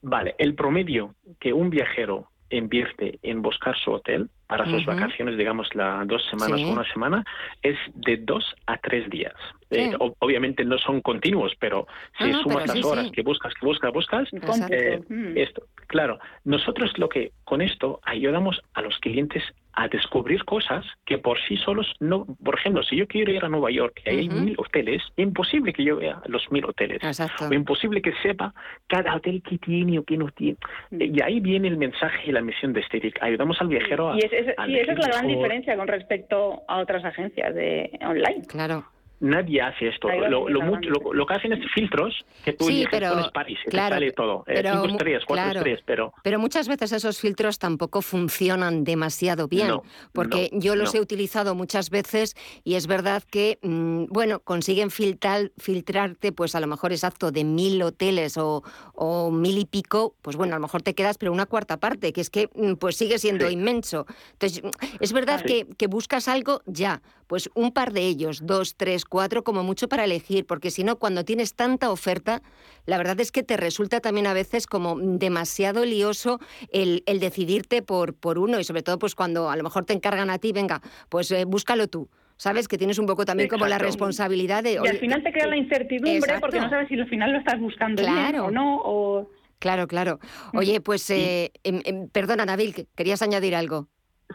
Vale, 0.03 0.35
el 0.39 0.55
promedio 0.55 1.14
que 1.39 1.53
un 1.53 1.70
viajero 1.70 2.29
invierte 2.51 3.18
en 3.23 3.41
buscar 3.41 3.77
su 3.77 3.93
hotel 3.93 4.29
para 4.47 4.66
sus 4.66 4.84
vacaciones, 4.84 5.36
digamos, 5.38 5.74
las 5.74 6.07
dos 6.07 6.22
semanas 6.30 6.61
o 6.61 6.68
una 6.68 6.93
semana, 6.93 7.24
es 7.62 7.76
de 7.95 8.18
dos 8.18 8.45
a 8.66 8.76
tres 8.78 9.09
días. 9.09 9.34
Eh, 9.70 9.93
obviamente 9.99 10.64
no 10.64 10.76
son 10.78 11.01
continuos, 11.01 11.53
pero 11.59 11.86
si 12.18 12.30
sumas 12.34 12.66
las 12.66 12.84
horas 12.84 13.11
que 13.11 13.22
buscas, 13.22 13.55
que 13.55 13.64
buscas, 13.64 13.93
buscas, 13.93 14.28
eh, 14.70 15.01
mm. 15.09 15.38
esto, 15.38 15.62
claro, 15.86 16.18
nosotros 16.45 16.93
lo 16.99 17.09
que 17.09 17.32
con 17.45 17.62
esto 17.62 18.01
ayudamos 18.05 18.61
a 18.74 18.82
los 18.82 18.99
clientes 18.99 19.43
a 19.74 19.88
descubrir 19.88 20.45
cosas 20.45 20.84
que 21.07 21.18
por 21.18 21.38
sí 21.49 21.57
solos 21.57 21.95
no. 21.99 22.26
Por 22.45 22.59
ejemplo, 22.59 22.82
si 22.82 22.97
yo 22.97 23.07
quiero 23.07 23.32
ir 23.32 23.45
a 23.45 23.49
Nueva 23.49 23.70
York 23.70 24.03
y 24.05 24.09
hay 24.11 24.28
mil 24.28 24.55
hoteles, 24.59 25.03
imposible 25.16 25.72
que 25.72 25.84
yo 25.84 25.97
vea 25.97 26.20
los 26.26 26.51
mil 26.51 26.64
hoteles. 26.66 27.01
O 27.03 27.55
imposible 27.55 28.03
que 28.03 28.12
sepa 28.22 28.53
cada 28.86 29.16
hotel 29.16 29.43
que 29.43 29.59
tiene 29.59 29.99
o 29.99 30.05
que 30.05 30.18
no 30.18 30.28
tiene. 30.28 30.59
Mm. 30.90 31.03
Y 31.03 31.22
ahí 31.22 31.40
viene 31.40 31.68
el 31.68 31.78
mensaje 31.78 32.28
y 32.28 32.32
la 32.32 32.43
misión 32.43 32.72
de 32.72 32.80
Estetic. 32.80 33.22
Ayudamos 33.22 33.61
al 33.61 33.68
viajero 33.68 34.12
a. 34.12 34.16
Y, 34.16 34.20
esa 34.49 34.93
es 34.93 34.99
la 34.99 35.09
gran 35.09 35.26
diferencia 35.26 35.76
con 35.76 35.88
respecto 35.88 36.62
a 36.68 36.78
otras 36.78 37.05
agencias 37.05 37.55
de 37.55 37.90
online. 38.03 38.43
Claro 38.47 38.84
nadie 39.23 39.62
hace 39.62 39.89
esto. 39.89 40.09
Lo, 40.09 40.49
lo, 40.49 40.61
mucho, 40.62 40.91
lo, 40.91 41.27
que 41.27 41.35
hacen 41.35 41.53
es 41.53 41.61
filtros 41.73 42.12
que 42.45 42.53
tú 42.53 42.64
sí, 42.64 42.85
pero, 42.91 43.31
París, 43.33 43.59
claro, 43.70 43.95
sale 43.95 44.12
todo. 44.12 44.41
Eh, 44.47 44.55
pero, 44.57 44.73
cinco 44.73 44.87
estrellas, 44.89 45.23
cuatro 45.27 45.59
estrellas, 45.59 45.81
pero... 45.87 46.12
Pero 46.23 46.39
muchas 46.39 46.68
veces 46.68 46.93
esos 46.93 47.20
filtros 47.20 47.59
tampoco 47.59 48.03
funcionan 48.03 48.85
demasiado 48.85 49.47
bien, 49.47 49.79
porque 50.12 50.51
yo 50.53 50.75
los 50.75 50.95
he 50.95 51.01
utilizado 51.01 51.55
muchas 51.55 51.89
veces 51.89 52.35
y 52.64 52.75
es 52.75 52.87
verdad 52.89 53.23
que, 53.23 53.59
mm, 53.62 54.07
bueno, 54.09 54.41
consiguen 54.41 54.91
filtrar, 54.91 55.53
filtrarte, 55.57 56.33
pues 56.33 56.55
a 56.57 56.61
lo 56.61 56.66
mejor 56.66 56.93
exacto, 56.93 57.31
de 57.31 57.45
mil 57.45 57.81
hoteles 57.83 58.37
o, 58.37 58.64
o, 58.95 59.31
mil 59.31 59.57
y 59.57 59.66
pico, 59.66 60.16
pues 60.20 60.37
bueno, 60.37 60.55
a 60.55 60.59
lo 60.59 60.62
mejor 60.62 60.83
te 60.83 60.95
quedas, 60.95 61.16
pero 61.16 61.33
una 61.33 61.47
cuarta 61.47 61.79
parte, 61.79 62.12
que 62.12 62.20
es 62.20 62.29
que 62.29 62.49
mm, 62.55 62.75
pues 62.75 62.97
sigue 62.97 63.18
siendo 63.18 63.49
inmenso. 63.49 64.05
Entonces, 64.33 64.62
es 64.99 65.12
verdad 65.12 65.43
que, 65.43 65.68
que 65.79 65.87
buscas 65.87 66.27
algo 66.27 66.62
ya, 66.66 67.03
pues 67.29 67.49
un 67.55 67.73
par 67.73 67.93
de 67.93 68.03
ellos, 68.03 68.41
dos, 68.45 68.75
tres, 68.77 69.05
cuatro 69.13 69.45
como 69.45 69.63
mucho 69.63 69.91
para 69.91 70.05
elegir, 70.05 70.47
porque 70.47 70.71
si 70.71 70.85
no, 70.85 70.97
cuando 70.97 71.23
tienes 71.23 71.55
tanta 71.55 71.91
oferta, 71.91 72.41
la 72.87 72.97
verdad 72.97 73.21
es 73.21 73.31
que 73.31 73.43
te 73.43 73.59
resulta 73.59 74.01
también 74.01 74.27
a 74.27 74.33
veces 74.33 74.67
como 74.67 74.99
demasiado 74.99 75.85
lioso 75.85 76.41
el, 76.73 77.03
decidirte 77.21 77.83
por, 77.83 78.15
por 78.15 78.39
uno 78.39 78.59
y 78.59 78.65
sobre 78.65 78.83
todo 78.83 78.99
pues 78.99 79.15
cuando 79.15 79.51
a 79.51 79.57
lo 79.57 79.65
mejor 79.65 79.85
te 79.85 79.93
encargan 79.93 80.31
a 80.31 80.39
ti, 80.39 80.53
venga, 80.53 80.81
pues 81.11 81.31
eh, 81.31 81.45
búscalo 81.45 81.89
tú. 81.89 82.09
¿Sabes? 82.39 82.67
Que 82.67 82.79
tienes 82.79 82.99
un 82.99 83.07
poco 83.07 83.27
también 83.27 83.51
como 83.51 83.67
la 83.67 83.79
responsabilidad 83.79 84.65
de... 84.65 84.81
Y 84.83 84.89
al 84.89 84.99
final 84.99 85.23
te 85.23 85.31
queda 85.31 85.47
la 85.47 85.57
incertidumbre 85.57 86.41
porque 86.41 86.59
no 86.59 86.71
sabes 86.71 86.89
si 86.89 86.99
al 86.99 87.09
final 87.09 87.33
lo 87.33 87.39
estás 87.39 87.61
buscando 87.61 88.03
claro. 88.03 88.47
o 88.47 88.51
no. 88.51 88.81
O... 88.83 89.31
Claro, 89.59 89.87
claro. 89.87 90.19
Mm. 90.53 90.57
Oye, 90.57 90.81
pues, 90.81 91.09
eh, 91.11 91.53
em, 91.63 92.09
perdona, 92.09 92.47
Nabil, 92.47 92.89
¿querías 92.97 93.23
añadir 93.23 93.55
algo? 93.55 93.89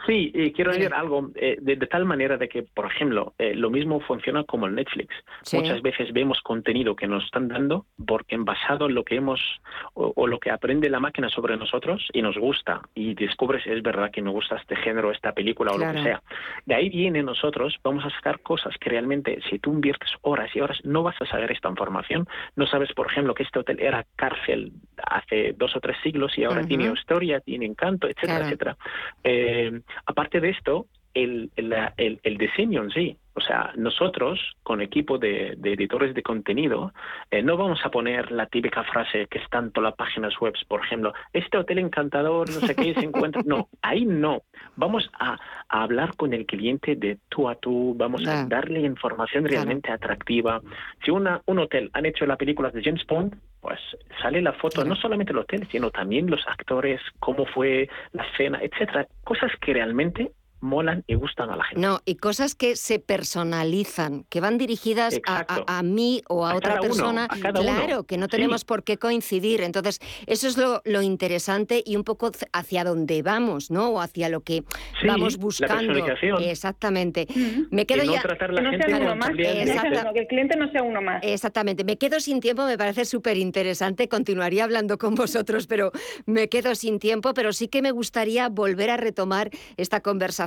Sí, 0.05 0.31
quiero 0.55 0.71
decir 0.71 0.93
algo 0.93 1.31
eh, 1.35 1.57
de, 1.59 1.75
tal 1.87 2.05
manera 2.05 2.37
de 2.37 2.49
que, 2.49 2.63
por 2.63 2.85
ejemplo, 2.85 3.33
eh, 3.37 3.55
lo 3.55 3.69
mismo 3.69 3.99
funciona 4.01 4.43
como 4.43 4.67
el 4.67 4.75
Netflix. 4.75 5.15
Muchas 5.53 5.81
veces 5.81 6.11
vemos 6.13 6.41
contenido 6.41 6.95
que 6.95 7.07
nos 7.07 7.23
están 7.25 7.47
dando 7.47 7.85
porque 8.05 8.35
en 8.35 8.45
basado 8.45 8.87
en 8.87 8.95
lo 8.95 9.03
que 9.03 9.15
hemos 9.15 9.39
o, 9.93 10.27
lo 10.27 10.39
que 10.39 10.51
aprende 10.51 10.89
la 10.89 10.99
máquina 10.99 11.29
sobre 11.29 11.57
nosotros 11.57 12.07
y 12.13 12.21
nos 12.21 12.37
gusta 12.37 12.81
y 12.93 13.13
descubres 13.13 13.65
es 13.65 13.81
verdad 13.81 14.11
que 14.11 14.21
me 14.21 14.29
gusta 14.29 14.57
este 14.57 14.75
género, 14.75 15.11
esta 15.11 15.31
película 15.31 15.71
o 15.71 15.77
lo 15.77 15.91
que 15.91 16.03
sea. 16.03 16.21
De 16.65 16.75
ahí 16.75 16.89
viene 16.89 17.23
nosotros 17.23 17.77
vamos 17.83 18.05
a 18.05 18.09
sacar 18.09 18.41
cosas 18.41 18.75
que 18.79 18.89
realmente 18.89 19.39
si 19.49 19.59
tú 19.59 19.71
inviertes 19.71 20.09
horas 20.21 20.53
y 20.55 20.59
horas 20.59 20.79
no 20.83 21.03
vas 21.03 21.15
a 21.21 21.25
saber 21.25 21.51
esta 21.51 21.69
información. 21.69 22.27
No 22.55 22.67
sabes, 22.67 22.91
por 22.93 23.07
ejemplo, 23.07 23.33
que 23.33 23.43
este 23.43 23.59
hotel 23.59 23.79
era 23.79 24.05
cárcel 24.15 24.73
hace 25.03 25.53
dos 25.57 25.75
o 25.75 25.79
tres 25.79 25.97
siglos 26.03 26.37
y 26.37 26.43
ahora 26.43 26.63
tiene 26.65 26.91
historia, 26.91 27.39
tiene 27.39 27.65
encanto, 27.65 28.07
etcétera, 28.07 28.45
etcétera. 28.45 28.77
Aparte 30.05 30.39
de 30.39 30.49
esto, 30.49 30.87
el, 31.13 31.51
el, 31.55 32.37
diseño 32.37 32.83
en 32.83 32.91
sí. 32.91 33.17
O 33.37 33.41
sea, 33.41 33.71
nosotros, 33.75 34.39
con 34.63 34.81
equipo 34.81 35.19
de, 35.19 35.55
editores 35.63 36.15
de 36.15 36.23
contenido, 36.23 36.91
eh, 37.29 37.43
no 37.43 37.55
vamos 37.55 37.79
a 37.83 37.91
poner 37.91 38.31
la 38.31 38.47
típica 38.47 38.83
frase 38.83 39.27
que 39.27 39.37
es 39.37 39.47
tanto 39.51 39.79
las 39.79 39.93
páginas 39.93 40.33
web, 40.39 40.55
por 40.67 40.83
ejemplo, 40.83 41.13
este 41.33 41.59
hotel 41.59 41.77
encantador, 41.77 42.49
no 42.49 42.61
sé 42.61 42.75
qué, 42.75 42.95
se 42.95 43.05
encuentra. 43.05 43.43
No, 43.45 43.69
ahí 43.83 44.05
no. 44.05 44.41
Vamos 44.75 45.07
a, 45.19 45.37
hablar 45.69 46.15
con 46.15 46.33
el 46.33 46.47
cliente 46.47 46.95
de 46.95 47.19
tú 47.29 47.47
a 47.47 47.53
tú, 47.55 47.93
vamos 47.95 48.25
a 48.27 48.45
darle 48.45 48.79
información 48.79 49.45
realmente 49.45 49.91
atractiva. 49.91 50.59
Si 51.05 51.11
una, 51.11 51.39
un 51.45 51.59
hotel 51.59 51.91
han 51.93 52.07
hecho 52.07 52.25
la 52.25 52.37
película 52.37 52.71
de 52.71 52.81
James 52.81 53.05
Bond, 53.05 53.37
pues 53.61 53.79
sale 54.19 54.41
la 54.41 54.53
foto, 54.53 54.83
no 54.83 54.95
solamente 54.95 55.31
el 55.31 55.37
hotel, 55.37 55.67
sino 55.71 55.91
también 55.91 56.27
los 56.27 56.41
actores, 56.47 57.01
cómo 57.19 57.45
fue 57.45 57.87
la 58.13 58.23
escena, 58.23 58.59
etcétera. 58.63 59.07
Cosas 59.23 59.51
que 59.61 59.73
realmente 59.73 60.31
molan 60.59 61.03
y 61.07 61.15
gustan 61.15 61.49
a 61.49 61.55
la 61.55 61.63
gente. 61.63 61.81
No, 61.81 61.99
y 62.05 62.15
cosas 62.15 62.55
que 62.55 62.75
se 62.75 62.99
personalizan, 62.99 64.23
que 64.29 64.41
van 64.41 64.57
dirigidas 64.57 65.19
a, 65.25 65.83
mí 65.83 66.21
o 66.27 66.45
a, 66.45 66.55
otra 66.55 66.79
persona. 66.79 67.27
claro, 67.27 68.03
que 68.03 68.17
no 68.17 68.27
tenemos 68.27 68.65
por 68.65 68.83
qué 68.83 68.97
coincidir. 68.97 69.61
Entonces, 69.61 69.99
eso 70.25 70.47
es 70.47 70.57
lo, 70.57 71.01
interesante 71.01 71.83
y 71.85 71.95
un 71.95 72.03
poco 72.03 72.31
hacia 72.53 72.83
dónde 72.83 73.21
vamos, 73.21 73.69
¿no? 73.69 73.89
O 73.89 74.01
hacia 74.01 74.29
lo 74.29 74.41
que 74.41 74.63
vamos 75.05 75.37
buscando. 75.37 75.93
Exactamente. 76.39 77.27
Me 77.69 77.85
quedo 77.85 78.03
ya. 78.03 78.21
que 78.21 80.19
el 80.19 80.27
cliente 80.27 80.57
no 80.57 80.71
sea 80.71 80.83
uno 80.83 81.01
más. 81.01 81.19
Exactamente. 81.23 81.83
Me 81.83 81.97
quedo 81.97 82.19
sin 82.19 82.39
tiempo, 82.39 82.65
me 82.65 82.77
parece 82.77 83.05
súper 83.05 83.37
interesante. 83.37 84.09
Continuaría 84.09 84.63
hablando 84.63 84.97
con 84.97 85.13
vosotros, 85.15 85.67
pero 85.67 85.91
me 86.25 86.49
quedo 86.49 86.73
sin 86.73 86.99
tiempo. 86.99 87.33
Pero 87.33 87.53
sí 87.53 87.67
que 87.67 87.81
me 87.81 87.91
gustaría 87.91 88.49
volver 88.49 88.89
a 88.89 88.97
retomar 88.97 89.51
esta 89.77 90.01
conversación 90.01 90.46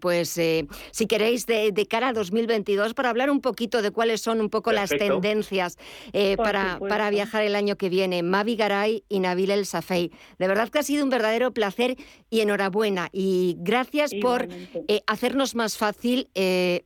pues 0.00 0.36
eh, 0.38 0.66
si 0.90 1.06
queréis, 1.06 1.46
de, 1.46 1.86
cara 1.88 2.08
a 2.08 2.12
2022, 2.12 2.94
para 2.94 3.10
hablar 3.10 3.30
un 3.30 3.40
poquito 3.40 3.82
de 3.82 3.90
cuáles 3.90 4.20
son 4.20 4.40
un 4.40 4.50
poco 4.50 4.72
las 4.72 4.90
tendencias 4.90 5.76
eh, 6.12 6.36
para, 6.36 6.78
para, 6.78 7.10
viajar 7.10 7.42
el 7.44 7.54
año 7.54 7.76
que 7.76 7.88
viene. 7.88 8.22
Mavi 8.22 8.56
Garay 8.56 9.04
y 9.08 9.20
Nabil 9.20 9.50
El 9.50 9.66
Safei. 9.66 10.10
De 10.38 10.48
verdad 10.48 10.68
que 10.68 10.78
ha 10.78 10.82
sido 10.82 11.04
un 11.04 11.10
verdadero 11.10 11.52
placer 11.52 11.96
y 12.30 12.40
enhorabuena. 12.40 13.08
Y 13.12 13.56
gracias 13.58 14.12
por 14.20 14.48
eh, 14.88 15.02
hacernos 15.06 15.54
más 15.54 15.76
fácil 15.76 16.28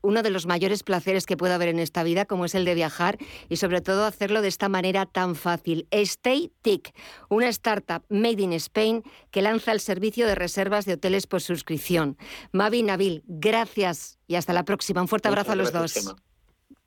uno 0.02 0.22
de 0.22 0.30
los 0.30 0.46
mayores 0.46 0.82
placeres 0.82 1.26
que 1.26 1.36
puede 1.36 1.54
haber 1.54 1.68
en 1.68 1.78
esta 1.78 2.02
vida, 2.02 2.24
como 2.24 2.44
es 2.44 2.54
el 2.54 2.64
de 2.64 2.74
viajar, 2.74 3.18
y 3.48 3.56
sobre 3.56 3.80
todo 3.80 4.04
hacerlo 4.04 4.42
de 4.42 4.48
esta 4.48 4.68
manera 4.68 5.06
tan 5.06 5.34
fácil. 5.34 5.86
Stay 5.90 6.52
Tick, 6.62 6.94
una 7.28 7.48
startup 7.48 8.04
made 8.08 8.42
in 8.42 8.52
Spain 8.54 9.02
que 9.30 9.42
lanza 9.42 9.72
el 9.72 9.80
servicio 9.80 10.26
de 10.26 10.34
reservas 10.34 10.84
de 10.84 10.94
hoteles 10.94 11.26
por 11.26 11.40
suscripción. 11.40 12.16
Mavi 12.52 12.82
Nabil, 12.82 13.22
gracias 13.26 14.18
y 14.26 14.34
hasta 14.34 14.52
la 14.52 14.64
próxima. 14.64 15.00
Un 15.00 15.08
fuerte 15.08 15.28
abrazo 15.28 15.52
a 15.52 15.56
los 15.56 15.72
dos. 15.72 16.14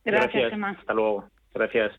Gracias, 0.06 0.54
Emma. 0.54 0.72
Hasta 0.72 0.94
luego. 0.94 1.26
Gracias. 1.54 1.92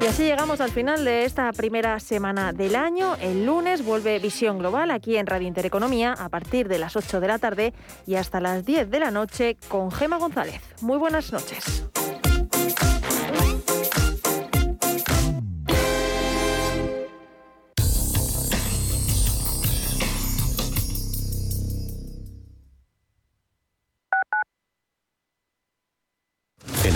Y 0.00 0.06
así 0.06 0.22
llegamos 0.24 0.60
al 0.60 0.70
final 0.70 1.04
de 1.04 1.24
esta 1.24 1.52
primera 1.52 1.98
semana 2.00 2.52
del 2.52 2.76
año. 2.76 3.16
El 3.20 3.44
lunes 3.44 3.84
vuelve 3.84 4.18
Visión 4.18 4.58
Global 4.58 4.90
aquí 4.90 5.16
en 5.16 5.26
Radio 5.26 5.48
Intereconomía 5.48 6.12
a 6.12 6.28
partir 6.28 6.68
de 6.68 6.78
las 6.78 6.96
8 6.96 7.20
de 7.20 7.28
la 7.28 7.38
tarde 7.38 7.72
y 8.06 8.14
hasta 8.14 8.40
las 8.40 8.64
10 8.64 8.90
de 8.90 9.00
la 9.00 9.10
noche 9.10 9.56
con 9.68 9.90
Gema 9.90 10.18
González. 10.18 10.60
Muy 10.82 10.98
buenas 10.98 11.32
noches. 11.32 11.88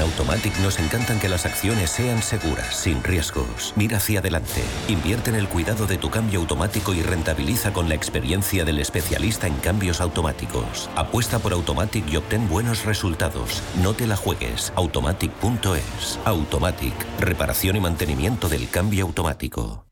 Automatic 0.02 0.56
nos 0.58 0.78
encantan 0.78 1.18
que 1.18 1.28
las 1.28 1.46
acciones 1.46 1.90
sean 1.90 2.22
seguras, 2.22 2.74
sin 2.74 3.02
riesgos. 3.02 3.72
Mira 3.76 3.96
hacia 3.96 4.20
adelante. 4.20 4.62
Invierte 4.88 5.30
en 5.30 5.36
el 5.36 5.48
cuidado 5.48 5.86
de 5.86 5.96
tu 5.96 6.10
cambio 6.10 6.40
automático 6.40 6.94
y 6.94 7.02
rentabiliza 7.02 7.72
con 7.72 7.88
la 7.88 7.94
experiencia 7.94 8.64
del 8.64 8.78
especialista 8.78 9.46
en 9.46 9.54
cambios 9.56 10.00
automáticos. 10.00 10.90
Apuesta 10.96 11.38
por 11.38 11.52
Automatic 11.52 12.04
y 12.10 12.16
obtén 12.16 12.48
buenos 12.48 12.84
resultados. 12.84 13.62
No 13.82 13.94
te 13.94 14.06
la 14.06 14.16
juegues. 14.16 14.72
Automatic.es. 14.76 16.18
Automatic. 16.24 16.94
Reparación 17.20 17.76
y 17.76 17.80
mantenimiento 17.80 18.48
del 18.48 18.68
cambio 18.68 19.06
automático. 19.06 19.86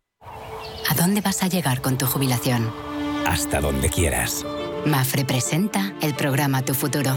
¿A 0.89 0.95
dónde 0.95 1.21
vas 1.21 1.43
a 1.43 1.49
llegar 1.49 1.81
con 1.81 1.97
tu 1.97 2.07
jubilación? 2.07 2.73
Hasta 3.27 3.61
donde 3.61 3.89
quieras. 3.89 4.45
Mafre 4.85 5.25
presenta 5.25 5.93
el 6.01 6.15
programa 6.15 6.63
Tu 6.63 6.75
Futuro 6.75 7.17